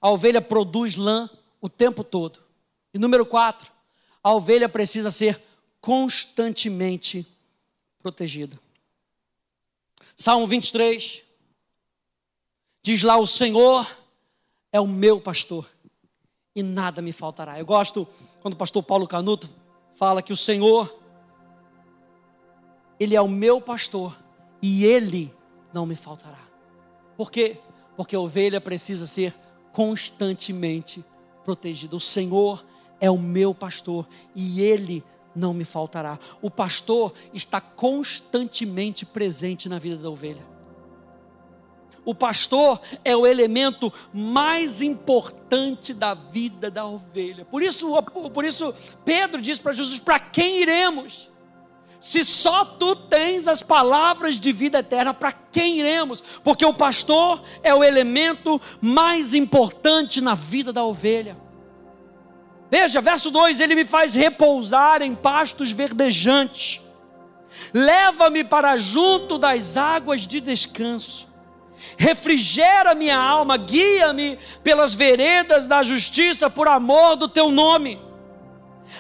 a 0.01 0.09
ovelha 0.09 0.41
produz 0.41 0.95
lã 0.95 1.29
o 1.61 1.69
tempo 1.69 2.05
todo. 2.05 2.41
E 2.93 2.99
número 2.99 3.27
4, 3.27 3.73
a 4.23 4.33
ovelha 4.33 4.69
precisa 4.69 5.11
ser 5.11 5.43
constantemente 5.81 7.27
protegida. 7.99 8.59
Salmo 10.17 10.47
23 10.47 11.24
diz 12.85 13.03
lá: 13.03 13.17
O 13.17 13.27
Senhor 13.27 13.91
é 14.71 14.79
o 14.79 14.87
meu 14.87 15.21
pastor 15.21 15.67
e 16.55 16.63
nada 16.63 17.03
me 17.03 17.11
faltará. 17.11 17.59
Eu 17.59 17.67
gosto 17.67 18.07
quando 18.41 18.55
o 18.55 18.59
pastor 18.59 18.83
Paulo 18.83 19.09
Canuto 19.09 19.49
fala 19.95 20.23
que 20.23 20.33
o 20.33 20.37
Senhor, 20.37 20.95
Ele 23.01 23.17
é 23.17 23.21
o 23.21 23.27
meu 23.27 23.61
pastor 23.61 24.17
e 24.63 24.85
Ele 24.85 25.35
não 25.73 25.87
me 25.87 25.97
faltará. 25.97 26.39
Por 27.17 27.31
quê? 27.31 27.59
Porque 27.97 28.15
a 28.15 28.21
ovelha 28.21 28.61
precisa 28.61 29.07
ser 29.07 29.35
constantemente 29.73 31.05
protegida. 31.45 31.97
O 31.97 32.01
Senhor 32.01 32.65
é 33.01 33.11
o 33.11 33.19
meu 33.19 33.55
pastor 33.55 34.07
e 34.35 34.61
ele 34.61 35.05
não 35.35 35.53
me 35.53 35.65
faltará. 35.65 36.19
O 36.41 36.51
pastor 36.51 37.13
está 37.33 37.61
constantemente 37.61 39.05
presente 39.05 39.69
na 39.69 39.79
vida 39.79 39.97
da 39.97 40.11
ovelha. 40.11 40.54
O 42.05 42.15
pastor 42.15 42.81
é 43.05 43.17
o 43.17 43.27
elemento 43.27 43.93
mais 44.13 44.83
importante 44.83 45.95
da 45.95 46.15
vida 46.15 46.71
da 46.71 46.85
ovelha. 46.85 47.45
Por 47.47 47.63
isso, 47.63 47.91
por 48.33 48.45
isso 48.45 48.75
Pedro 49.05 49.41
diz 49.41 49.59
para 49.59 49.73
Jesus: 49.73 49.99
para 49.99 50.19
quem 50.19 50.61
iremos? 50.61 51.31
Se 52.05 52.23
só 52.23 52.67
tu 52.67 52.95
tens 52.95 53.49
as 53.49 53.63
palavras 53.63 54.39
de 54.39 54.53
vida 54.53 54.81
eterna, 54.81 55.15
para 55.15 55.33
quem 55.33 55.79
iremos? 55.79 56.23
Porque 56.43 56.67
o 56.67 56.75
pastor 56.75 57.43
é 57.63 57.75
o 57.75 57.83
elemento 57.83 58.61
mais 58.79 59.33
importante 59.33 60.21
na 60.21 60.35
vida 60.35 60.71
da 60.71 60.85
ovelha. 60.85 61.35
Veja, 62.71 63.01
verso 63.01 63.31
2: 63.31 63.59
Ele 63.59 63.75
me 63.75 63.87
faz 63.87 64.15
repousar 64.15 65.01
em 65.01 65.15
pastos 65.15 65.73
verdejantes, 65.73 66.83
leva-me 67.73 68.45
para 68.45 68.77
junto 68.77 69.39
das 69.39 69.79
águas 69.79 70.27
de 70.27 70.43
descanso, 70.43 71.27
refrigera 71.97 72.95
minha 72.95 73.19
alma, 73.19 73.57
guia-me 73.57 74.39
pelas 74.63 74.95
veredas 74.95 75.67
da 75.67 75.83
justiça 75.83 76.49
por 76.49 76.69
amor 76.69 77.17
do 77.17 77.29
teu 77.29 77.51
nome 77.51 78.01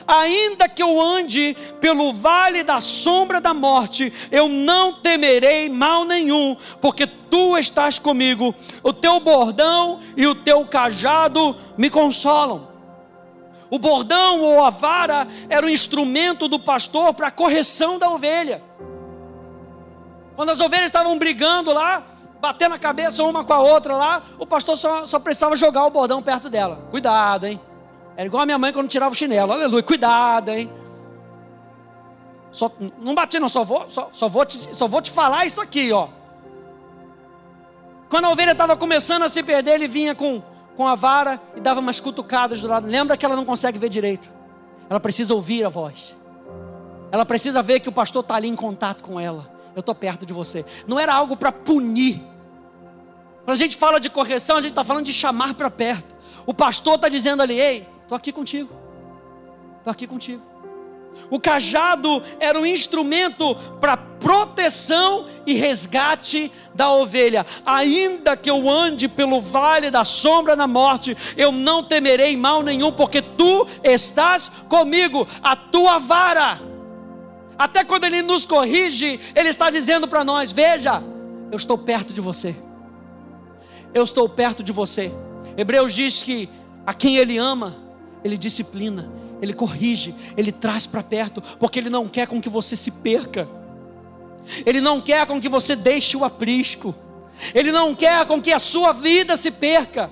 ainda 0.07 0.69
que 0.69 0.83
eu 0.83 1.01
ande 1.01 1.57
pelo 1.81 2.13
vale 2.13 2.63
da 2.63 2.81
sombra 2.81 3.41
da 3.41 3.55
morte, 3.55 4.13
eu 4.31 4.49
não 4.49 4.95
temerei 4.95 5.69
mal 5.69 6.05
nenhum, 6.05 6.57
porque 6.81 7.07
tu 7.07 7.57
estás 7.57 7.99
comigo, 7.99 8.55
o 8.83 8.93
teu 8.93 9.21
bordão 9.21 10.01
e 10.17 10.27
o 10.27 10.35
teu 10.35 10.65
cajado 10.67 11.57
me 11.77 11.89
consolam. 11.89 12.73
O 13.71 13.79
bordão 13.79 14.41
ou 14.41 14.63
a 14.63 14.71
vara 14.71 15.27
era 15.49 15.67
o 15.67 15.71
instrumento 15.71 16.47
do 16.47 16.61
pastor 16.61 17.13
para 17.15 17.29
a 17.29 17.33
correção 17.33 17.99
da 17.99 18.09
ovelha. 18.09 18.63
Quando 20.37 20.51
as 20.51 20.61
ovelhas 20.61 20.87
estavam 20.87 21.19
brigando 21.19 21.73
lá, 21.73 22.07
batendo 22.44 22.74
a 22.74 22.78
cabeça 22.78 23.24
uma 23.24 23.42
com 23.42 23.54
a 23.54 23.59
outra 23.59 23.96
lá, 23.96 24.22
o 24.38 24.46
pastor 24.46 24.76
só, 24.76 25.07
só 25.07 25.18
precisava 25.18 25.57
jogar 25.57 25.87
o 25.87 25.90
bordão 25.90 26.20
perto 26.20 26.50
dela. 26.50 26.87
Cuidado, 26.90 27.46
hein? 27.46 27.59
Era 28.14 28.26
igual 28.26 28.42
a 28.42 28.44
minha 28.46 28.59
mãe 28.59 28.70
quando 28.70 28.87
tirava 28.87 29.12
o 29.12 29.16
chinelo. 29.16 29.50
Aleluia, 29.50 29.83
cuidado, 29.83 30.50
hein? 30.50 30.70
Só, 32.52 32.70
não 32.98 33.14
bati, 33.14 33.40
não, 33.40 33.48
só 33.48 33.64
vou, 33.64 33.88
só, 33.88 34.11
só, 34.12 34.28
vou 34.28 34.44
te, 34.44 34.76
só 34.76 34.87
vou 34.87 35.00
te 35.00 35.11
falar 35.11 35.46
isso 35.46 35.59
aqui, 35.59 35.90
ó. 35.90 36.09
Quando 38.11 38.26
a 38.26 38.30
ovelha 38.30 38.52
estava 38.52 38.76
começando 38.76 39.22
a 39.22 39.30
se 39.30 39.42
perder, 39.42 39.76
ele 39.76 39.88
vinha 39.88 40.14
com, 40.14 40.42
com 40.76 40.87
a 40.87 40.94
vara 40.94 41.40
e 41.57 41.61
dava 41.61 41.80
umas 41.80 41.98
cutucadas 41.98 42.61
do 42.61 42.68
lado. 42.68 42.87
Lembra 42.87 43.16
que 43.16 43.24
ela 43.24 43.37
não 43.37 43.46
consegue 43.46 43.78
ver 43.78 43.88
direito. 43.88 44.30
Ela 44.90 45.00
precisa 45.00 45.35
ouvir 45.35 45.64
a 45.64 45.70
voz. 45.70 46.14
Ela 47.11 47.24
precisa 47.24 47.62
ver 47.62 47.80
que 47.80 47.88
o 47.88 47.92
pastor 47.92 48.20
está 48.20 48.35
ali 48.35 48.48
em 48.48 48.57
contato 48.57 49.02
com 49.02 49.18
ela. 49.18 49.50
Eu 49.74 49.80
estou 49.80 49.94
perto 49.94 50.26
de 50.26 50.35
você. 50.35 50.62
Não 50.87 51.00
era 51.00 51.14
algo 51.14 51.38
para 51.38 51.50
punir. 51.50 52.34
Quando 53.44 53.50
a 53.50 53.59
gente 53.61 53.76
fala 53.76 54.00
de 54.00 54.09
correção, 54.09 54.57
a 54.57 54.61
gente 54.61 54.70
está 54.70 54.85
falando 54.85 55.04
de 55.04 55.12
chamar 55.12 55.54
para 55.54 55.70
perto. 55.70 56.14
O 56.46 56.54
pastor 56.54 56.94
está 56.96 57.09
dizendo 57.09 57.42
ali: 57.42 57.61
ei, 57.61 57.87
Estou 58.04 58.16
aqui 58.16 58.33
contigo. 58.33 58.68
Estou 59.78 59.90
aqui 59.90 60.07
contigo. 60.07 60.42
O 61.30 61.40
cajado 61.40 62.22
era 62.38 62.59
um 62.59 62.66
instrumento 62.66 63.54
para 63.80 63.96
proteção 63.96 65.26
e 65.46 65.54
resgate 65.54 66.52
da 66.74 66.90
ovelha. 66.90 67.46
Ainda 67.64 68.37
que 68.37 68.50
eu 68.50 68.68
ande 68.68 69.09
pelo 69.09 69.40
vale 69.40 69.90
da 69.90 70.04
sombra 70.04 70.54
da 70.54 70.66
morte, 70.66 71.16
eu 71.37 71.50
não 71.50 71.83
temerei 71.83 72.37
mal 72.37 72.62
nenhum, 72.62 72.92
porque 72.92 73.22
tu 73.22 73.66
estás 73.83 74.50
comigo, 74.68 75.26
a 75.42 75.57
tua 75.57 75.98
vara. 75.98 76.61
Até 77.57 77.85
quando 77.85 78.04
ele 78.04 78.20
nos 78.20 78.44
corrige, 78.44 79.18
ele 79.35 79.48
está 79.48 79.70
dizendo 79.70 80.07
para 80.07 80.24
nós: 80.24 80.52
Veja, 80.52 81.02
eu 81.50 81.57
estou 81.57 81.78
perto 81.78 82.12
de 82.12 82.20
você. 82.20 82.54
Eu 83.94 84.02
estou 84.02 84.28
perto 84.28 84.62
de 84.62 84.72
você. 84.72 85.12
Hebreus 85.57 85.94
diz 85.94 86.22
que 86.22 86.50
a 86.85 86.92
quem 86.92 87.16
ele 87.16 87.38
ama, 87.38 87.76
ele 88.24 88.37
disciplina, 88.37 89.09
ele 89.40 89.52
corrige, 89.52 90.14
ele 90.37 90.50
traz 90.50 90.87
para 90.87 91.02
perto, 91.02 91.40
porque 91.59 91.78
ele 91.78 91.88
não 91.88 92.09
quer 92.09 92.26
com 92.26 92.40
que 92.40 92.48
você 92.48 92.74
se 92.74 92.90
perca. 92.90 93.48
Ele 94.66 94.80
não 94.80 95.00
quer 95.00 95.26
com 95.26 95.40
que 95.40 95.48
você 95.48 95.74
deixe 95.76 96.16
o 96.16 96.24
aprisco. 96.24 96.94
Ele 97.54 97.72
não 97.72 97.94
quer 97.94 98.26
com 98.26 98.40
que 98.40 98.52
a 98.52 98.59
sua 98.59 98.92
vida 98.92 99.37
se 99.37 99.50
perca. 99.50 100.11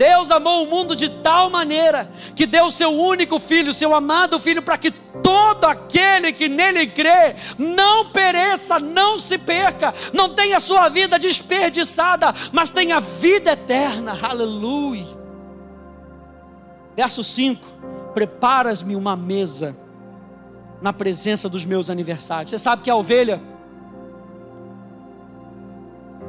Deus 0.00 0.30
amou 0.30 0.64
o 0.64 0.66
mundo 0.66 0.96
de 0.96 1.10
tal 1.10 1.50
maneira 1.50 2.10
que 2.34 2.46
deu 2.46 2.64
o 2.64 2.70
seu 2.70 2.90
único 2.90 3.38
filho, 3.38 3.70
seu 3.70 3.94
amado 3.94 4.40
filho, 4.40 4.62
para 4.62 4.78
que 4.78 4.90
todo 4.90 5.66
aquele 5.66 6.32
que 6.32 6.48
nele 6.48 6.86
crê 6.86 7.36
não 7.58 8.10
pereça, 8.10 8.78
não 8.78 9.18
se 9.18 9.36
perca, 9.36 9.92
não 10.14 10.34
tenha 10.34 10.58
sua 10.58 10.88
vida 10.88 11.18
desperdiçada, 11.18 12.32
mas 12.50 12.70
tenha 12.70 12.98
vida 12.98 13.52
eterna. 13.52 14.18
Aleluia. 14.22 15.04
Verso 16.96 17.22
5: 17.22 17.62
Preparas-me 18.14 18.96
uma 18.96 19.14
mesa 19.14 19.76
na 20.80 20.94
presença 20.94 21.46
dos 21.46 21.66
meus 21.66 21.90
aniversários. 21.90 22.48
Você 22.48 22.58
sabe 22.58 22.84
que 22.84 22.88
a 22.88 22.96
ovelha, 22.96 23.38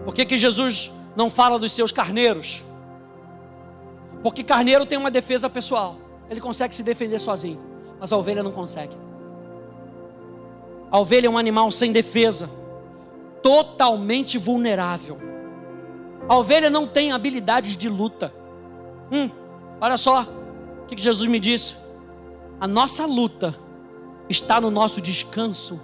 por 0.03 0.13
que, 0.13 0.25
que 0.25 0.37
Jesus 0.37 0.91
não 1.15 1.29
fala 1.29 1.57
dos 1.57 1.71
seus 1.71 1.93
carneiros? 1.93 2.65
Porque 4.21 4.43
carneiro 4.43 4.85
tem 4.85 4.97
uma 4.97 5.11
defesa 5.11 5.49
pessoal, 5.49 5.97
ele 6.29 6.39
consegue 6.39 6.75
se 6.75 6.83
defender 6.83 7.19
sozinho, 7.19 7.59
mas 7.99 8.11
a 8.11 8.17
ovelha 8.17 8.43
não 8.43 8.51
consegue. 8.51 8.95
A 10.91 10.99
ovelha 10.99 11.27
é 11.27 11.29
um 11.29 11.37
animal 11.37 11.71
sem 11.71 11.91
defesa, 11.91 12.49
totalmente 13.41 14.37
vulnerável. 14.37 15.17
A 16.27 16.37
ovelha 16.37 16.69
não 16.69 16.85
tem 16.85 17.11
habilidades 17.11 17.75
de 17.75 17.89
luta. 17.89 18.33
Hum, 19.11 19.29
olha 19.79 19.97
só, 19.97 20.27
o 20.83 20.85
que 20.85 21.01
Jesus 21.01 21.27
me 21.27 21.39
disse? 21.39 21.75
A 22.59 22.67
nossa 22.67 23.05
luta 23.05 23.55
está 24.29 24.61
no 24.61 24.69
nosso 24.69 25.01
descanso 25.01 25.81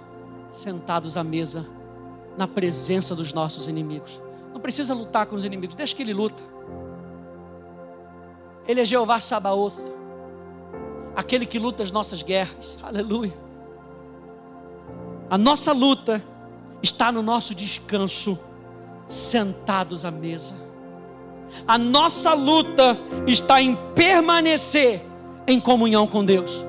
sentados 0.50 1.16
à 1.16 1.24
mesa, 1.24 1.66
na 2.36 2.46
presença 2.46 3.14
dos 3.14 3.32
nossos 3.32 3.66
inimigos. 3.66 4.20
Não 4.52 4.60
precisa 4.60 4.94
lutar 4.94 5.26
com 5.26 5.34
os 5.34 5.44
inimigos, 5.44 5.74
deixa 5.74 5.94
que 5.94 6.02
ele 6.02 6.14
luta. 6.14 6.42
Ele 8.68 8.82
é 8.82 8.84
Jeová 8.84 9.18
Sabaoth, 9.18 9.80
aquele 11.16 11.46
que 11.46 11.58
luta 11.58 11.82
as 11.82 11.90
nossas 11.90 12.22
guerras. 12.22 12.78
Aleluia. 12.82 13.32
A 15.30 15.38
nossa 15.38 15.72
luta 15.72 16.22
está 16.82 17.10
no 17.10 17.22
nosso 17.22 17.54
descanso, 17.54 18.38
sentados 19.08 20.04
à 20.04 20.10
mesa. 20.10 20.54
A 21.66 21.78
nossa 21.78 22.34
luta 22.34 22.98
está 23.26 23.60
em 23.62 23.74
permanecer 23.94 25.02
em 25.46 25.58
comunhão 25.58 26.06
com 26.06 26.22
Deus. 26.22 26.64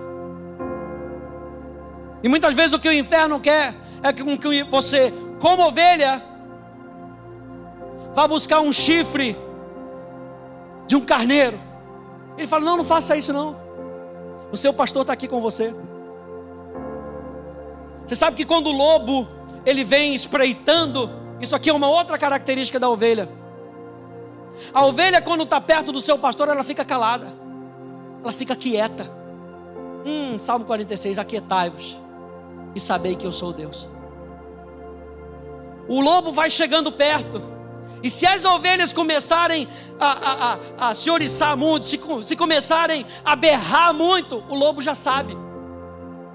E 2.24 2.30
muitas 2.30 2.54
vezes 2.54 2.72
o 2.72 2.80
que 2.80 2.88
o 2.88 2.94
inferno 2.94 3.42
quer 3.42 3.76
é 4.02 4.14
que 4.14 4.24
você, 4.64 5.14
como 5.42 5.68
ovelha, 5.68 6.24
vá 8.14 8.26
buscar 8.26 8.62
um 8.62 8.72
chifre 8.72 9.38
de 10.88 10.96
um 10.96 11.02
carneiro. 11.02 11.69
Ele 12.40 12.48
fala: 12.48 12.64
Não, 12.64 12.78
não 12.78 12.86
faça 12.86 13.18
isso 13.18 13.34
não. 13.34 13.60
O 14.50 14.56
seu 14.56 14.74
pastor 14.74 15.02
está 15.02 15.12
aqui 15.12 15.28
com 15.28 15.42
você. 15.42 15.76
Você 18.08 18.16
sabe 18.16 18.38
que 18.38 18.46
quando 18.46 18.68
o 18.68 18.72
lobo 18.72 19.28
ele 19.66 19.84
vem 19.84 20.16
espreitando, 20.16 21.10
isso 21.42 21.54
aqui 21.54 21.70
é 21.70 21.74
uma 21.74 21.90
outra 21.90 22.18
característica 22.18 22.80
da 22.80 22.90
ovelha. 22.90 23.30
A 24.74 24.86
ovelha, 24.86 25.22
quando 25.22 25.44
está 25.44 25.60
perto 25.60 25.92
do 25.92 26.00
seu 26.02 26.18
pastor, 26.18 26.48
ela 26.48 26.64
fica 26.64 26.86
calada, 26.86 27.28
ela 28.24 28.32
fica 28.32 28.56
quieta. 28.56 29.12
Hum, 30.06 30.40
Salmo 30.40 30.64
46: 30.64 31.20
Aquietai-vos 31.20 32.02
e 32.74 32.80
sabei 32.80 33.18
que 33.18 33.28
eu 33.28 33.34
sou 33.34 33.52
Deus. 33.52 33.88
O 35.90 36.00
lobo 36.00 36.32
vai 36.32 36.50
chegando 36.50 36.90
perto, 36.90 37.42
e 38.02 38.10
se 38.10 38.26
as 38.26 38.46
ovelhas 38.46 38.94
começarem 38.94 39.68
a, 40.00 40.08
a, 40.08 40.54
a, 40.54 40.90
a 40.90 40.96
se 40.96 41.10
oriçar 41.10 41.56
muito, 41.58 41.86
se, 41.86 42.00
se 42.24 42.36
começarem 42.36 43.06
a 43.24 43.36
berrar 43.36 43.94
muito, 43.94 44.44
o 44.50 44.56
lobo 44.56 44.82
já 44.82 44.96
sabe, 44.96 45.34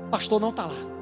o 0.06 0.10
pastor 0.10 0.40
não 0.40 0.50
está 0.50 0.66
lá. 0.66 0.94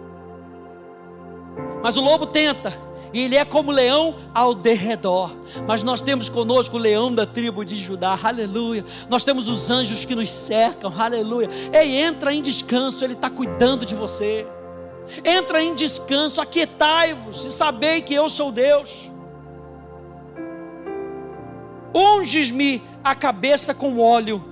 Mas 1.83 1.97
o 1.97 2.01
lobo 2.01 2.27
tenta, 2.27 2.73
e 3.13 3.21
ele 3.21 3.37
é 3.37 3.45
como 3.45 3.71
leão 3.71 4.17
ao 4.35 4.55
derredor. 4.55 5.31
Mas 5.67 5.83
nós 5.83 6.01
temos 6.01 6.29
conosco 6.29 6.77
o 6.77 6.81
leão 6.81 7.15
da 7.15 7.27
tribo 7.27 7.65
de 7.65 7.77
Judá, 7.77 8.19
aleluia. 8.23 8.85
Nós 9.09 9.23
temos 9.25 9.49
os 9.49 9.69
anjos 9.69 10.05
que 10.05 10.15
nos 10.15 10.31
cercam, 10.31 10.93
aleluia. 10.97 11.51
Ei, 11.73 11.97
entra 11.97 12.33
em 12.33 12.41
descanso, 12.41 13.05
ele 13.05 13.13
está 13.13 13.29
cuidando 13.29 13.85
de 13.85 13.95
você. 13.95 14.47
Entra 15.25 15.63
em 15.63 15.75
descanso, 15.75 16.41
aquietai-vos 16.41 17.45
e 17.45 17.51
sabei 17.51 18.01
que 18.01 18.15
eu 18.15 18.29
sou 18.29 18.51
Deus. 18.51 19.12
Unges-me 21.95 22.83
a 23.03 23.15
cabeça 23.15 23.75
com 23.75 23.99
óleo. 23.99 24.43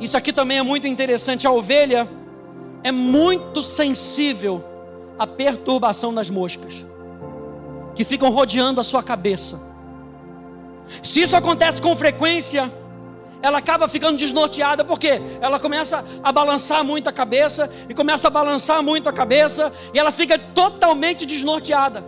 Isso 0.00 0.16
aqui 0.16 0.32
também 0.32 0.58
é 0.58 0.62
muito 0.62 0.86
interessante. 0.86 1.46
A 1.46 1.50
ovelha 1.50 2.08
é 2.82 2.92
muito 2.92 3.62
sensível 3.62 4.64
à 5.18 5.26
perturbação 5.26 6.14
das 6.14 6.30
moscas 6.30 6.86
que 7.94 8.04
ficam 8.04 8.30
rodeando 8.30 8.80
a 8.80 8.84
sua 8.84 9.02
cabeça. 9.02 9.60
Se 11.02 11.20
isso 11.20 11.36
acontece 11.36 11.82
com 11.82 11.94
frequência, 11.96 12.72
ela 13.42 13.58
acaba 13.58 13.88
ficando 13.88 14.16
desnorteada, 14.16 14.84
porque 14.84 15.20
ela 15.40 15.58
começa 15.58 16.04
a 16.22 16.32
balançar 16.32 16.84
muito 16.84 17.08
a 17.08 17.12
cabeça, 17.12 17.70
e 17.88 17.94
começa 17.94 18.28
a 18.28 18.30
balançar 18.30 18.82
muito 18.82 19.08
a 19.08 19.12
cabeça, 19.12 19.72
e 19.92 19.98
ela 19.98 20.10
fica 20.12 20.38
totalmente 20.38 21.26
desnorteada. 21.26 22.04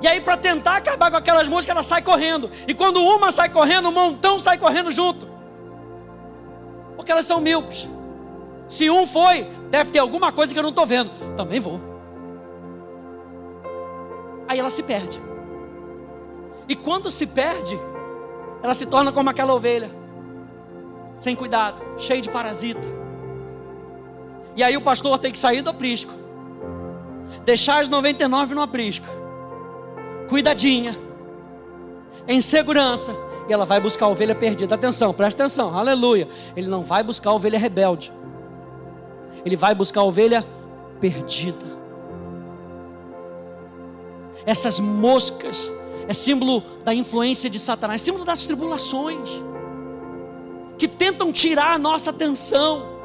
E 0.00 0.06
aí, 0.06 0.20
para 0.20 0.36
tentar 0.36 0.76
acabar 0.76 1.10
com 1.10 1.16
aquelas 1.16 1.48
músicas, 1.48 1.74
ela 1.74 1.82
sai 1.82 2.02
correndo. 2.02 2.50
E 2.66 2.74
quando 2.74 3.02
uma 3.02 3.32
sai 3.32 3.48
correndo, 3.48 3.88
um 3.88 3.92
montão 3.92 4.38
sai 4.38 4.56
correndo 4.56 4.92
junto. 4.92 5.28
Porque 6.96 7.10
elas 7.10 7.24
são 7.24 7.40
míopes. 7.40 7.88
Se 8.68 8.88
um 8.90 9.06
foi, 9.06 9.44
deve 9.70 9.90
ter 9.90 9.98
alguma 9.98 10.30
coisa 10.30 10.52
que 10.52 10.58
eu 10.58 10.62
não 10.62 10.70
estou 10.70 10.86
vendo. 10.86 11.10
Também 11.36 11.58
vou. 11.58 11.80
Aí 14.46 14.58
ela 14.58 14.70
se 14.70 14.82
perde. 14.82 15.20
E 16.68 16.76
quando 16.76 17.10
se 17.10 17.26
perde, 17.26 17.78
ela 18.62 18.74
se 18.74 18.86
torna 18.86 19.10
como 19.10 19.30
aquela 19.30 19.54
ovelha, 19.54 19.90
sem 21.16 21.34
cuidado, 21.34 21.80
cheia 21.96 22.20
de 22.20 22.30
parasita. 22.30 22.86
E 24.54 24.62
aí 24.62 24.76
o 24.76 24.80
pastor 24.80 25.18
tem 25.18 25.32
que 25.32 25.38
sair 25.38 25.62
do 25.62 25.70
aprisco, 25.70 26.12
deixar 27.44 27.80
as 27.80 27.88
99 27.88 28.54
no 28.54 28.62
aprisco, 28.62 29.06
cuidadinha, 30.28 30.96
em 32.26 32.40
segurança, 32.40 33.14
e 33.48 33.52
ela 33.52 33.64
vai 33.64 33.80
buscar 33.80 34.06
a 34.06 34.08
ovelha 34.08 34.34
perdida. 34.34 34.74
Atenção, 34.74 35.12
presta 35.12 35.44
atenção, 35.44 35.76
aleluia. 35.76 36.28
Ele 36.54 36.68
não 36.68 36.82
vai 36.82 37.02
buscar 37.02 37.30
a 37.30 37.32
ovelha 37.32 37.58
rebelde, 37.58 38.12
ele 39.44 39.56
vai 39.56 39.74
buscar 39.74 40.00
a 40.00 40.04
ovelha 40.04 40.46
perdida. 41.00 41.78
Essas 44.44 44.78
moscas 44.80 45.70
é 46.06 46.12
símbolo 46.12 46.62
da 46.84 46.94
influência 46.94 47.50
de 47.50 47.58
Satanás, 47.58 48.00
símbolo 48.00 48.24
das 48.24 48.46
tribulações, 48.46 49.28
que 50.78 50.88
tentam 50.88 51.32
tirar 51.32 51.74
a 51.74 51.78
nossa 51.78 52.10
atenção. 52.10 52.96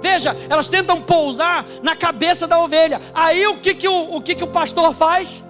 Veja, 0.00 0.36
elas 0.48 0.68
tentam 0.68 1.00
pousar 1.00 1.66
na 1.82 1.94
cabeça 1.94 2.46
da 2.46 2.58
ovelha. 2.58 3.00
Aí 3.14 3.46
o 3.46 3.58
que, 3.58 3.74
que, 3.74 3.86
o, 3.86 4.16
o, 4.16 4.20
que, 4.20 4.34
que 4.34 4.42
o 4.42 4.48
pastor 4.48 4.94
faz? 4.94 5.44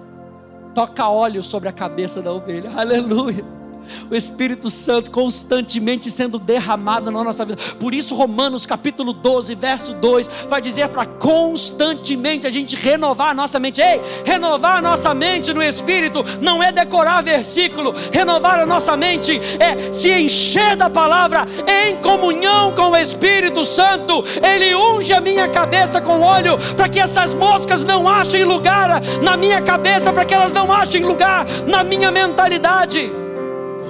Toca 0.73 1.07
óleo 1.07 1.43
sobre 1.43 1.69
a 1.69 1.71
cabeça 1.71 2.21
da 2.21 2.31
ovelha. 2.31 2.69
Aleluia 2.75 3.62
o 4.09 4.15
Espírito 4.15 4.69
Santo 4.69 5.11
constantemente 5.11 6.11
sendo 6.11 6.39
derramado 6.39 7.11
na 7.11 7.23
nossa 7.23 7.45
vida. 7.45 7.61
Por 7.79 7.93
isso, 7.93 8.15
Romanos 8.15 8.65
capítulo 8.65 9.13
12, 9.13 9.55
verso 9.55 9.93
2, 9.93 10.29
vai 10.49 10.61
dizer 10.61 10.89
para 10.89 11.05
constantemente 11.05 12.47
a 12.47 12.49
gente 12.49 12.75
renovar 12.75 13.29
a 13.29 13.33
nossa 13.33 13.59
mente. 13.59 13.81
Ei, 13.81 14.01
renovar 14.25 14.77
a 14.77 14.81
nossa 14.81 15.13
mente 15.13 15.53
no 15.53 15.61
Espírito 15.61 16.23
não 16.41 16.61
é 16.61 16.71
decorar 16.71 17.21
versículo, 17.21 17.93
renovar 18.11 18.59
a 18.59 18.65
nossa 18.65 18.95
mente 18.97 19.39
é 19.59 19.91
se 19.91 20.11
encher 20.11 20.75
da 20.75 20.89
palavra 20.89 21.45
em 21.67 21.95
comunhão 21.97 22.73
com 22.75 22.91
o 22.91 22.97
Espírito 22.97 23.65
Santo. 23.65 24.23
Ele 24.41 24.75
unge 24.75 25.13
a 25.13 25.21
minha 25.21 25.47
cabeça 25.47 26.01
com 26.01 26.21
óleo 26.21 26.57
para 26.75 26.89
que 26.89 26.99
essas 26.99 27.33
moscas 27.33 27.83
não 27.83 28.07
achem 28.07 28.43
lugar 28.43 29.01
na 29.21 29.37
minha 29.37 29.61
cabeça, 29.61 30.11
para 30.11 30.25
que 30.25 30.33
elas 30.33 30.53
não 30.53 30.71
achem 30.71 31.03
lugar 31.03 31.45
na 31.67 31.83
minha 31.83 32.11
mentalidade 32.11 33.22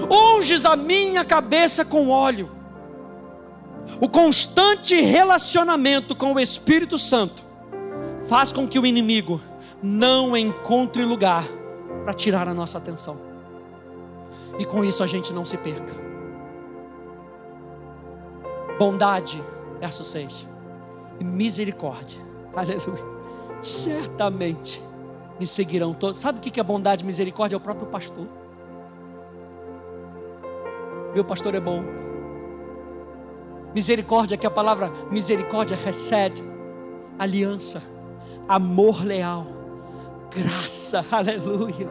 unges 0.10 0.66
a 0.66 0.76
minha 0.76 1.24
cabeça 1.24 1.84
com 1.84 2.10
óleo. 2.10 2.50
O 4.00 4.10
constante 4.10 5.00
relacionamento 5.00 6.16
com 6.16 6.34
o 6.34 6.40
Espírito 6.40 6.98
Santo 6.98 7.44
faz 8.28 8.52
com 8.52 8.68
que 8.68 8.80
o 8.80 8.86
inimigo 8.86 9.42
não 9.82 10.36
encontre 10.36 11.04
lugar 11.04 11.44
para 12.04 12.14
tirar 12.14 12.48
a 12.48 12.54
nossa 12.54 12.78
atenção. 12.78 13.18
E 14.60 14.66
com 14.66 14.84
isso 14.84 15.04
a 15.04 15.08
gente 15.08 15.34
não 15.34 15.46
se 15.46 15.58
perca. 15.58 15.94
Bondade, 18.78 19.44
verso 19.80 20.04
6. 20.04 20.48
E 21.20 21.24
misericórdia. 21.24 22.20
Aleluia. 22.56 23.04
Certamente 23.62 24.82
me 25.40 25.48
seguirão 25.48 25.94
todos. 25.94 26.20
Sabe 26.20 26.40
o 26.40 26.42
que 26.42 26.60
é 26.60 26.64
bondade 26.64 27.04
e 27.04 27.06
misericórdia? 27.06 27.56
É 27.56 27.58
o 27.58 27.62
próprio 27.62 27.88
pastor. 27.88 28.28
Meu 31.14 31.24
pastor 31.24 31.56
é 31.56 31.60
bom. 31.60 31.84
Misericórdia, 33.74 34.38
que 34.38 34.48
a 34.48 34.52
palavra 34.52 34.92
misericórdia 35.12 35.78
recebe. 35.78 36.42
Aliança, 37.18 37.82
amor 38.48 39.06
leal, 39.06 39.46
graça, 40.36 41.06
aleluia, 41.12 41.88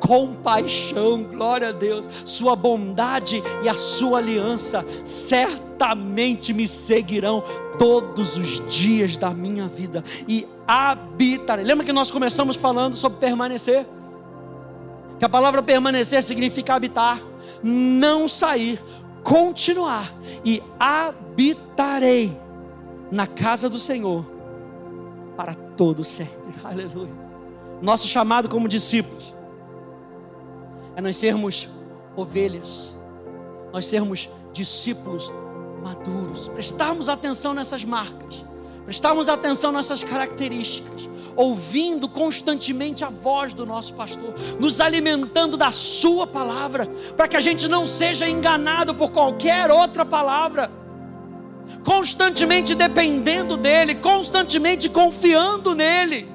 compaixão, 0.00 1.22
glória 1.22 1.68
a 1.68 1.72
Deus, 1.72 2.08
Sua 2.24 2.56
bondade 2.56 3.42
e 3.62 3.68
a 3.68 3.74
Sua 3.74 4.18
aliança 4.18 4.84
certamente 5.04 6.52
me 6.52 6.66
seguirão 6.66 7.42
todos 7.78 8.36
os 8.36 8.60
dias 8.68 9.16
da 9.16 9.30
minha 9.30 9.68
vida 9.68 10.02
e 10.26 10.48
habitarei. 10.66 11.64
Lembra 11.64 11.84
que 11.84 11.92
nós 11.92 12.10
começamos 12.10 12.56
falando 12.56 12.96
sobre 12.96 13.18
permanecer? 13.18 13.86
Que 15.24 15.26
a 15.26 15.30
palavra 15.30 15.62
permanecer 15.62 16.22
significa 16.22 16.74
habitar 16.74 17.18
não 17.62 18.28
sair, 18.28 18.78
continuar 19.22 20.14
e 20.44 20.62
habitarei 20.78 22.38
na 23.10 23.26
casa 23.26 23.70
do 23.70 23.78
Senhor 23.78 24.22
para 25.34 25.54
todo 25.54 26.04
sempre. 26.04 26.52
Aleluia. 26.62 27.08
Nosso 27.80 28.06
chamado 28.06 28.50
como 28.50 28.68
discípulos 28.68 29.34
é 30.94 31.00
nós 31.00 31.16
sermos 31.16 31.70
ovelhas, 32.14 32.94
nós 33.72 33.86
sermos 33.86 34.28
discípulos 34.52 35.32
maduros, 35.82 36.48
prestarmos 36.48 37.08
atenção 37.08 37.54
nessas 37.54 37.82
marcas, 37.82 38.44
prestarmos 38.84 39.28
atenção 39.28 39.72
nessas 39.72 40.04
características, 40.04 41.08
ouvindo 41.34 42.08
constantemente 42.08 43.04
a 43.04 43.08
voz 43.08 43.52
do 43.52 43.66
nosso 43.66 43.94
pastor, 43.94 44.34
nos 44.60 44.80
alimentando 44.80 45.56
da 45.56 45.70
Sua 45.70 46.26
palavra, 46.26 46.86
para 47.16 47.26
que 47.26 47.36
a 47.36 47.40
gente 47.40 47.66
não 47.68 47.86
seja 47.86 48.28
enganado 48.28 48.94
por 48.94 49.10
qualquer 49.10 49.70
outra 49.70 50.04
palavra, 50.04 50.70
constantemente 51.84 52.74
dependendo 52.74 53.56
dEle, 53.56 53.94
constantemente 53.96 54.88
confiando 54.88 55.74
nele 55.74 56.28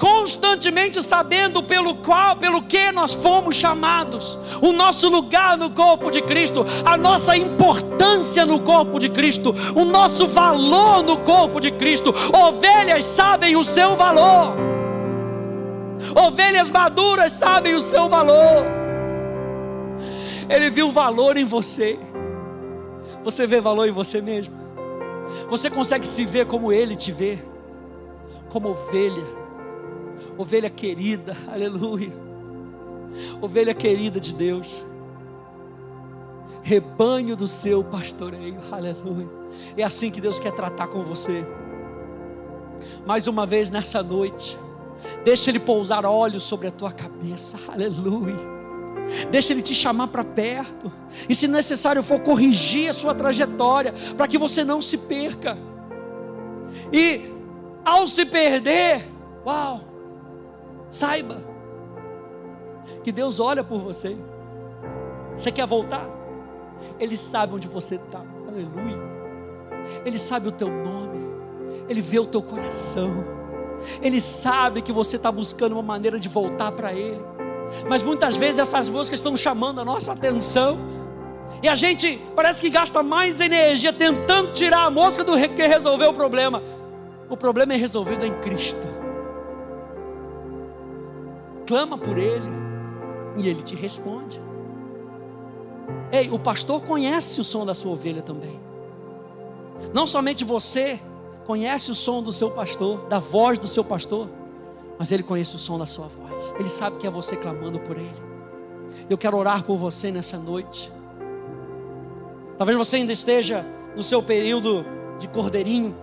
constantemente 0.00 1.02
sabendo 1.02 1.62
pelo 1.62 1.94
qual, 1.96 2.34
pelo 2.34 2.62
que 2.62 2.90
nós 2.90 3.12
fomos 3.12 3.54
chamados, 3.54 4.38
o 4.62 4.72
nosso 4.72 5.10
lugar 5.10 5.58
no 5.58 5.68
corpo 5.68 6.10
de 6.10 6.22
Cristo, 6.22 6.64
a 6.86 6.96
nossa 6.96 7.36
importância 7.36 8.46
no 8.46 8.60
corpo 8.60 8.98
de 8.98 9.10
Cristo, 9.10 9.54
o 9.76 9.84
nosso 9.84 10.26
valor 10.26 11.02
no 11.02 11.18
corpo 11.18 11.60
de 11.60 11.70
Cristo. 11.72 12.14
Ovelhas 12.34 13.04
sabem 13.04 13.56
o 13.56 13.62
seu 13.62 13.94
valor. 13.94 14.56
Ovelhas 16.16 16.70
maduras 16.70 17.32
sabem 17.32 17.74
o 17.74 17.82
seu 17.82 18.08
valor. 18.08 18.64
Ele 20.48 20.70
viu 20.70 20.90
valor 20.90 21.36
em 21.36 21.44
você. 21.44 21.98
Você 23.22 23.46
vê 23.46 23.60
valor 23.60 23.86
em 23.86 23.92
você 23.92 24.22
mesmo? 24.22 24.58
Você 25.50 25.68
consegue 25.68 26.08
se 26.08 26.24
ver 26.24 26.46
como 26.46 26.72
ele 26.72 26.96
te 26.96 27.12
vê? 27.12 27.38
Como 28.48 28.70
ovelha 28.70 29.39
ovelha 30.36 30.70
querida, 30.70 31.36
aleluia, 31.46 32.12
ovelha 33.40 33.74
querida 33.74 34.20
de 34.20 34.34
Deus, 34.34 34.84
rebanho 36.62 37.36
do 37.36 37.46
seu 37.46 37.82
pastoreio, 37.82 38.58
aleluia. 38.70 39.28
É 39.76 39.82
assim 39.82 40.10
que 40.10 40.20
Deus 40.20 40.38
quer 40.38 40.52
tratar 40.52 40.88
com 40.88 41.02
você. 41.02 41.44
Mais 43.06 43.26
uma 43.26 43.44
vez 43.44 43.70
nessa 43.70 44.02
noite, 44.02 44.58
deixa 45.24 45.50
Ele 45.50 45.60
pousar 45.60 46.06
olhos 46.06 46.42
sobre 46.42 46.68
a 46.68 46.70
tua 46.70 46.92
cabeça, 46.92 47.58
aleluia. 47.68 48.60
Deixa 49.30 49.52
Ele 49.52 49.62
te 49.62 49.74
chamar 49.74 50.08
para 50.08 50.22
perto, 50.22 50.92
e 51.28 51.34
se 51.34 51.48
necessário 51.48 52.02
for 52.02 52.20
corrigir 52.20 52.88
a 52.88 52.92
sua 52.92 53.14
trajetória, 53.14 53.92
para 54.16 54.28
que 54.28 54.38
você 54.38 54.62
não 54.62 54.80
se 54.80 54.96
perca. 54.96 55.58
E 56.92 57.22
ao 57.84 58.06
se 58.06 58.24
perder, 58.24 59.08
uau, 59.44 59.89
Saiba 60.90 61.50
que 63.02 63.12
Deus 63.12 63.40
olha 63.40 63.62
por 63.62 63.80
você. 63.80 64.16
Você 65.36 65.50
quer 65.50 65.66
voltar? 65.66 66.06
Ele 66.98 67.16
sabe 67.16 67.54
onde 67.54 67.68
você 67.68 67.94
está. 67.94 68.22
Aleluia. 68.46 68.98
Ele 70.04 70.18
sabe 70.18 70.48
o 70.48 70.52
teu 70.52 70.68
nome. 70.68 71.18
Ele 71.88 72.00
vê 72.00 72.18
o 72.18 72.26
teu 72.26 72.42
coração. 72.42 73.24
Ele 74.02 74.20
sabe 74.20 74.82
que 74.82 74.92
você 74.92 75.16
está 75.16 75.32
buscando 75.32 75.72
uma 75.72 75.82
maneira 75.82 76.18
de 76.18 76.28
voltar 76.28 76.72
para 76.72 76.92
Ele. 76.92 77.22
Mas 77.88 78.02
muitas 78.02 78.36
vezes 78.36 78.58
essas 78.58 78.88
músicas 78.88 79.20
estão 79.20 79.36
chamando 79.36 79.80
a 79.80 79.84
nossa 79.84 80.12
atenção. 80.12 80.78
E 81.62 81.68
a 81.68 81.74
gente 81.74 82.20
parece 82.34 82.60
que 82.60 82.68
gasta 82.68 83.02
mais 83.02 83.40
energia 83.40 83.92
tentando 83.92 84.52
tirar 84.52 84.84
a 84.84 84.90
música 84.90 85.24
do 85.24 85.36
que 85.36 85.66
resolver 85.66 86.06
o 86.06 86.12
problema. 86.12 86.62
O 87.28 87.36
problema 87.36 87.72
é 87.72 87.76
resolvido 87.76 88.26
em 88.26 88.34
Cristo 88.40 88.99
clama 91.70 91.96
por 91.96 92.18
Ele 92.18 92.50
e 93.36 93.48
Ele 93.48 93.62
te 93.62 93.76
responde. 93.76 94.42
Ei, 96.10 96.28
o 96.28 96.36
pastor 96.36 96.82
conhece 96.82 97.40
o 97.40 97.44
som 97.44 97.64
da 97.64 97.74
sua 97.74 97.92
ovelha 97.92 98.22
também. 98.22 98.60
Não 99.94 100.04
somente 100.04 100.44
você 100.44 101.00
conhece 101.46 101.92
o 101.92 101.94
som 101.94 102.20
do 102.20 102.32
seu 102.32 102.50
pastor, 102.50 103.06
da 103.06 103.20
voz 103.20 103.56
do 103.56 103.68
seu 103.68 103.84
pastor, 103.84 104.28
mas 104.98 105.12
ele 105.12 105.22
conhece 105.22 105.54
o 105.54 105.60
som 105.60 105.78
da 105.78 105.86
sua 105.86 106.08
voz. 106.08 106.52
Ele 106.58 106.68
sabe 106.68 106.96
que 106.96 107.06
é 107.06 107.10
você 107.10 107.36
clamando 107.36 107.78
por 107.78 107.96
ele. 107.96 108.20
Eu 109.08 109.16
quero 109.16 109.36
orar 109.36 109.62
por 109.62 109.76
você 109.76 110.10
nessa 110.10 110.36
noite. 110.36 110.92
Talvez 112.58 112.76
você 112.76 112.96
ainda 112.96 113.12
esteja 113.12 113.64
no 113.94 114.02
seu 114.02 114.20
período 114.20 114.84
de 115.20 115.28
cordeirinho. 115.28 115.96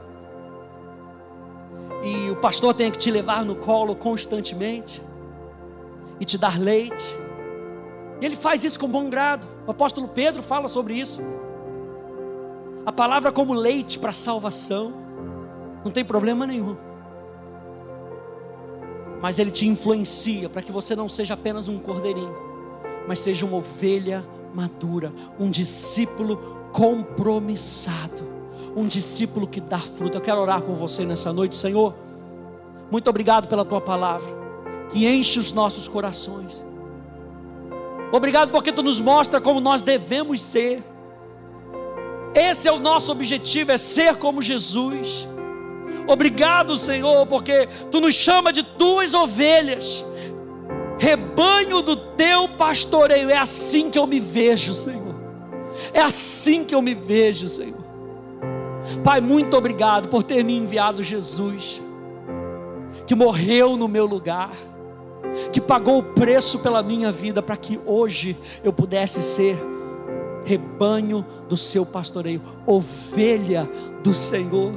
E 2.06 2.32
o 2.32 2.38
pastor 2.38 2.74
tenha 2.74 2.90
que 2.90 2.98
te 2.98 3.12
levar 3.12 3.44
no 3.44 3.58
colo 3.58 3.98
constantemente 3.98 5.06
e 6.20 6.26
te 6.26 6.38
dar 6.38 6.60
leite. 6.60 7.16
E 8.22 8.26
ele 8.26 8.36
faz 8.36 8.64
isso 8.64 8.80
com 8.80 8.88
bom 8.88 9.10
grado. 9.10 9.48
O 9.66 9.72
apóstolo 9.72 10.08
Pedro 10.08 10.42
fala 10.42 10.68
sobre 10.68 10.96
isso. 10.96 11.22
A 12.86 12.92
palavra 12.92 13.32
como 13.32 13.54
leite 13.54 14.00
para 14.00 14.14
salvação, 14.14 14.94
não 15.84 15.92
tem 15.92 16.04
problema 16.04 16.46
nenhum. 16.46 16.76
Mas 19.22 19.40
ele 19.40 19.52
te 19.52 19.68
influencia 19.68 20.50
para 20.50 20.62
que 20.62 20.72
você 20.72 20.96
não 20.96 21.10
seja 21.10 21.34
apenas 21.34 21.68
um 21.68 21.80
cordeirinho, 21.80 22.36
mas 23.08 23.20
seja 23.20 23.46
uma 23.46 23.58
ovelha 23.58 24.24
madura, 24.54 25.12
um 25.40 25.50
discípulo 25.50 26.38
compromissado, 26.72 28.24
um 28.76 28.88
discípulo 28.88 29.48
que 29.48 29.60
dá 29.60 29.80
fruto. 29.80 30.18
Eu 30.18 30.22
quero 30.22 30.40
orar 30.40 30.62
por 30.62 30.76
você 30.76 31.04
nessa 31.04 31.34
noite, 31.34 31.56
Senhor. 31.56 31.94
Muito 32.90 33.10
obrigado 33.10 33.48
pela 33.48 33.66
tua 33.66 33.82
palavra 33.82 34.47
que 34.90 35.08
enche 35.08 35.40
os 35.40 35.52
nossos 35.52 35.88
corações. 35.88 36.66
Obrigado 38.12 38.52
porque 38.52 38.72
tu 38.72 38.82
nos 38.82 39.00
mostra 39.00 39.42
como 39.42 39.60
nós 39.60 39.82
devemos 39.82 40.42
ser. 40.42 40.84
Esse 42.34 42.68
é 42.68 42.72
o 42.72 42.80
nosso 42.80 43.12
objetivo, 43.12 43.72
é 43.72 43.78
ser 43.78 44.16
como 44.16 44.42
Jesus. 44.42 45.28
Obrigado, 46.08 46.78
Senhor, 46.78 47.26
porque 47.28 47.68
tu 47.92 48.00
nos 48.00 48.16
chama 48.16 48.54
de 48.54 48.64
tuas 48.64 49.14
ovelhas, 49.14 50.06
rebanho 50.98 51.82
do 51.82 51.96
teu 51.96 52.48
pastoreio. 52.48 53.30
É 53.30 53.38
assim 53.38 53.90
que 53.90 54.00
eu 54.00 54.08
me 54.08 54.20
vejo, 54.20 54.74
Senhor. 54.74 55.16
É 55.94 56.00
assim 56.00 56.64
que 56.64 56.74
eu 56.74 56.82
me 56.82 56.94
vejo, 56.94 57.48
Senhor. 57.48 57.86
Pai, 59.04 59.20
muito 59.20 59.58
obrigado 59.58 60.08
por 60.08 60.24
ter 60.24 60.44
me 60.44 60.56
enviado 60.56 61.04
Jesus, 61.04 61.82
que 63.06 63.14
morreu 63.14 63.76
no 63.76 63.88
meu 63.88 64.06
lugar 64.06 64.52
que 65.52 65.62
pagou 65.62 66.00
o 66.00 66.04
preço 66.04 66.60
pela 66.60 66.82
minha 66.84 67.12
vida 67.12 67.42
para 67.42 67.58
que 67.58 67.80
hoje 67.86 68.38
eu 68.64 68.74
pudesse 68.74 69.22
ser 69.22 69.58
rebanho 70.46 71.26
do 71.50 71.58
seu 71.58 71.86
pastoreio, 71.86 72.42
ovelha 72.66 73.70
do 74.02 74.14
Senhor, 74.14 74.74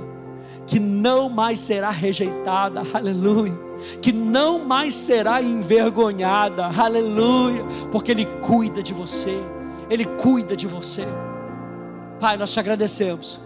que 0.66 0.80
não 0.80 1.28
mais 1.28 1.60
será 1.60 1.90
rejeitada, 1.90 2.82
aleluia, 2.92 3.56
que 4.02 4.12
não 4.12 4.64
mais 4.64 4.94
será 4.94 5.40
envergonhada, 5.40 6.66
aleluia, 6.66 7.64
porque 7.90 8.10
Ele 8.10 8.26
cuida 8.40 8.82
de 8.82 8.92
você, 8.92 9.38
Ele 9.88 10.04
cuida 10.04 10.56
de 10.56 10.66
você. 10.66 11.06
Pai, 12.18 12.36
nós 12.36 12.52
te 12.52 12.60
agradecemos 12.60 13.40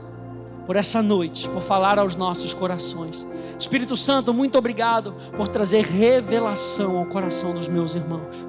por 0.67 0.77
essa 0.77 1.03
noite, 1.03 1.49
por 1.49 1.63
falar 1.63 1.99
aos 1.99 2.17
nossos 2.17 2.55
corações. 2.55 3.27
Espírito 3.59 3.97
Santo, 3.97 4.33
muito 4.33 4.57
obrigado 4.57 5.15
por 5.37 5.49
trazer 5.49 5.85
revelação 5.85 6.99
ao 6.99 7.07
coração 7.07 7.53
dos 7.53 7.69
meus 7.69 7.95
irmãos. 7.95 8.47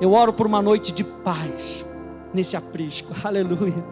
Eu 0.00 0.12
oro 0.12 0.32
por 0.32 0.46
uma 0.46 0.62
noite 0.62 0.92
de 0.92 1.04
paz 1.04 1.84
nesse 2.32 2.56
aprisco, 2.56 3.12
aleluia. 3.22 3.84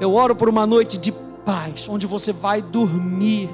Eu 0.00 0.14
oro 0.14 0.34
por 0.34 0.48
uma 0.48 0.66
noite 0.66 0.96
de 0.98 1.12
paz, 1.44 1.88
onde 1.88 2.06
você 2.06 2.32
vai 2.32 2.60
dormir, 2.62 3.48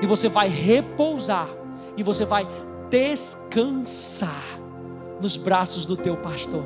e 0.00 0.06
você 0.06 0.28
vai 0.28 0.48
repousar, 0.48 1.48
e 1.96 2.02
você 2.02 2.24
vai 2.24 2.46
descansar 2.90 4.42
nos 5.20 5.36
braços 5.36 5.86
do 5.86 5.96
teu 5.96 6.16
pastor. 6.16 6.64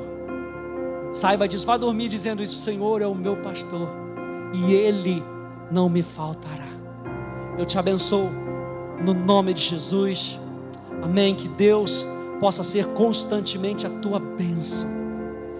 Saiba 1.13 1.47
disso, 1.47 1.65
vá 1.65 1.77
dormir 1.77 2.09
dizendo 2.09 2.43
isso: 2.43 2.57
Senhor 2.57 3.01
é 3.01 3.07
o 3.07 3.15
meu 3.15 3.37
pastor 3.37 4.06
e 4.53 4.73
Ele 4.73 5.23
não 5.71 5.89
me 5.89 6.01
faltará. 6.01 6.67
Eu 7.57 7.65
te 7.65 7.77
abençoo 7.77 8.29
no 9.03 9.13
nome 9.13 9.53
de 9.53 9.61
Jesus. 9.61 10.39
Amém. 11.01 11.35
Que 11.35 11.47
Deus 11.47 12.05
possa 12.39 12.63
ser 12.63 12.85
constantemente 12.87 13.85
a 13.85 13.89
tua 13.89 14.19
bênção. 14.19 14.89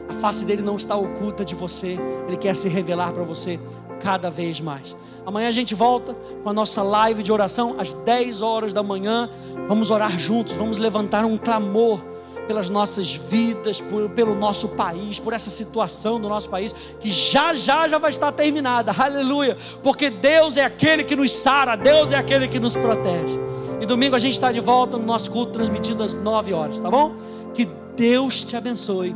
A 0.09 0.13
face 0.13 0.45
dele 0.45 0.61
não 0.61 0.75
está 0.75 0.95
oculta 0.95 1.43
de 1.43 1.53
você, 1.53 1.97
ele 2.27 2.37
quer 2.37 2.55
se 2.55 2.69
revelar 2.69 3.11
para 3.11 3.23
você 3.23 3.59
cada 3.99 4.29
vez 4.29 4.61
mais. 4.61 4.95
Amanhã 5.25 5.49
a 5.49 5.51
gente 5.51 5.75
volta 5.75 6.15
com 6.43 6.49
a 6.49 6.53
nossa 6.53 6.81
live 6.81 7.21
de 7.21 7.31
oração 7.31 7.75
às 7.77 7.93
10 7.93 8.41
horas 8.41 8.73
da 8.73 8.81
manhã. 8.81 9.29
Vamos 9.67 9.91
orar 9.91 10.17
juntos, 10.17 10.53
vamos 10.53 10.77
levantar 10.77 11.25
um 11.25 11.37
clamor 11.37 11.99
pelas 12.47 12.69
nossas 12.69 13.13
vidas, 13.13 13.81
por, 13.81 14.09
pelo 14.09 14.33
nosso 14.33 14.69
país, 14.69 15.19
por 15.19 15.33
essa 15.33 15.49
situação 15.49 16.19
do 16.19 16.29
nosso 16.29 16.49
país, 16.49 16.73
que 16.99 17.09
já 17.09 17.53
já 17.53 17.87
já 17.87 17.97
vai 17.97 18.09
estar 18.09 18.31
terminada, 18.31 18.91
aleluia, 18.97 19.57
porque 19.83 20.09
Deus 20.09 20.57
é 20.57 20.63
aquele 20.63 21.03
que 21.03 21.15
nos 21.15 21.31
sara, 21.31 21.75
Deus 21.75 22.11
é 22.11 22.15
aquele 22.15 22.47
que 22.47 22.59
nos 22.59 22.75
protege. 22.75 23.37
E 23.81 23.85
domingo 23.85 24.15
a 24.15 24.19
gente 24.19 24.33
está 24.33 24.51
de 24.51 24.59
volta 24.59 24.97
no 24.97 25.05
nosso 25.05 25.29
culto 25.29 25.51
transmitido 25.51 26.03
às 26.03 26.15
9 26.15 26.53
horas, 26.53 26.81
tá 26.81 26.89
bom? 26.89 27.15
Que 27.53 27.65
Deus 27.95 28.43
te 28.43 28.55
abençoe, 28.55 29.13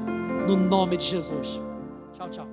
no 0.47 0.55
nome 0.55 0.97
de 0.97 1.05
Jesus. 1.05 1.59
Tchau, 2.13 2.29
tchau. 2.29 2.50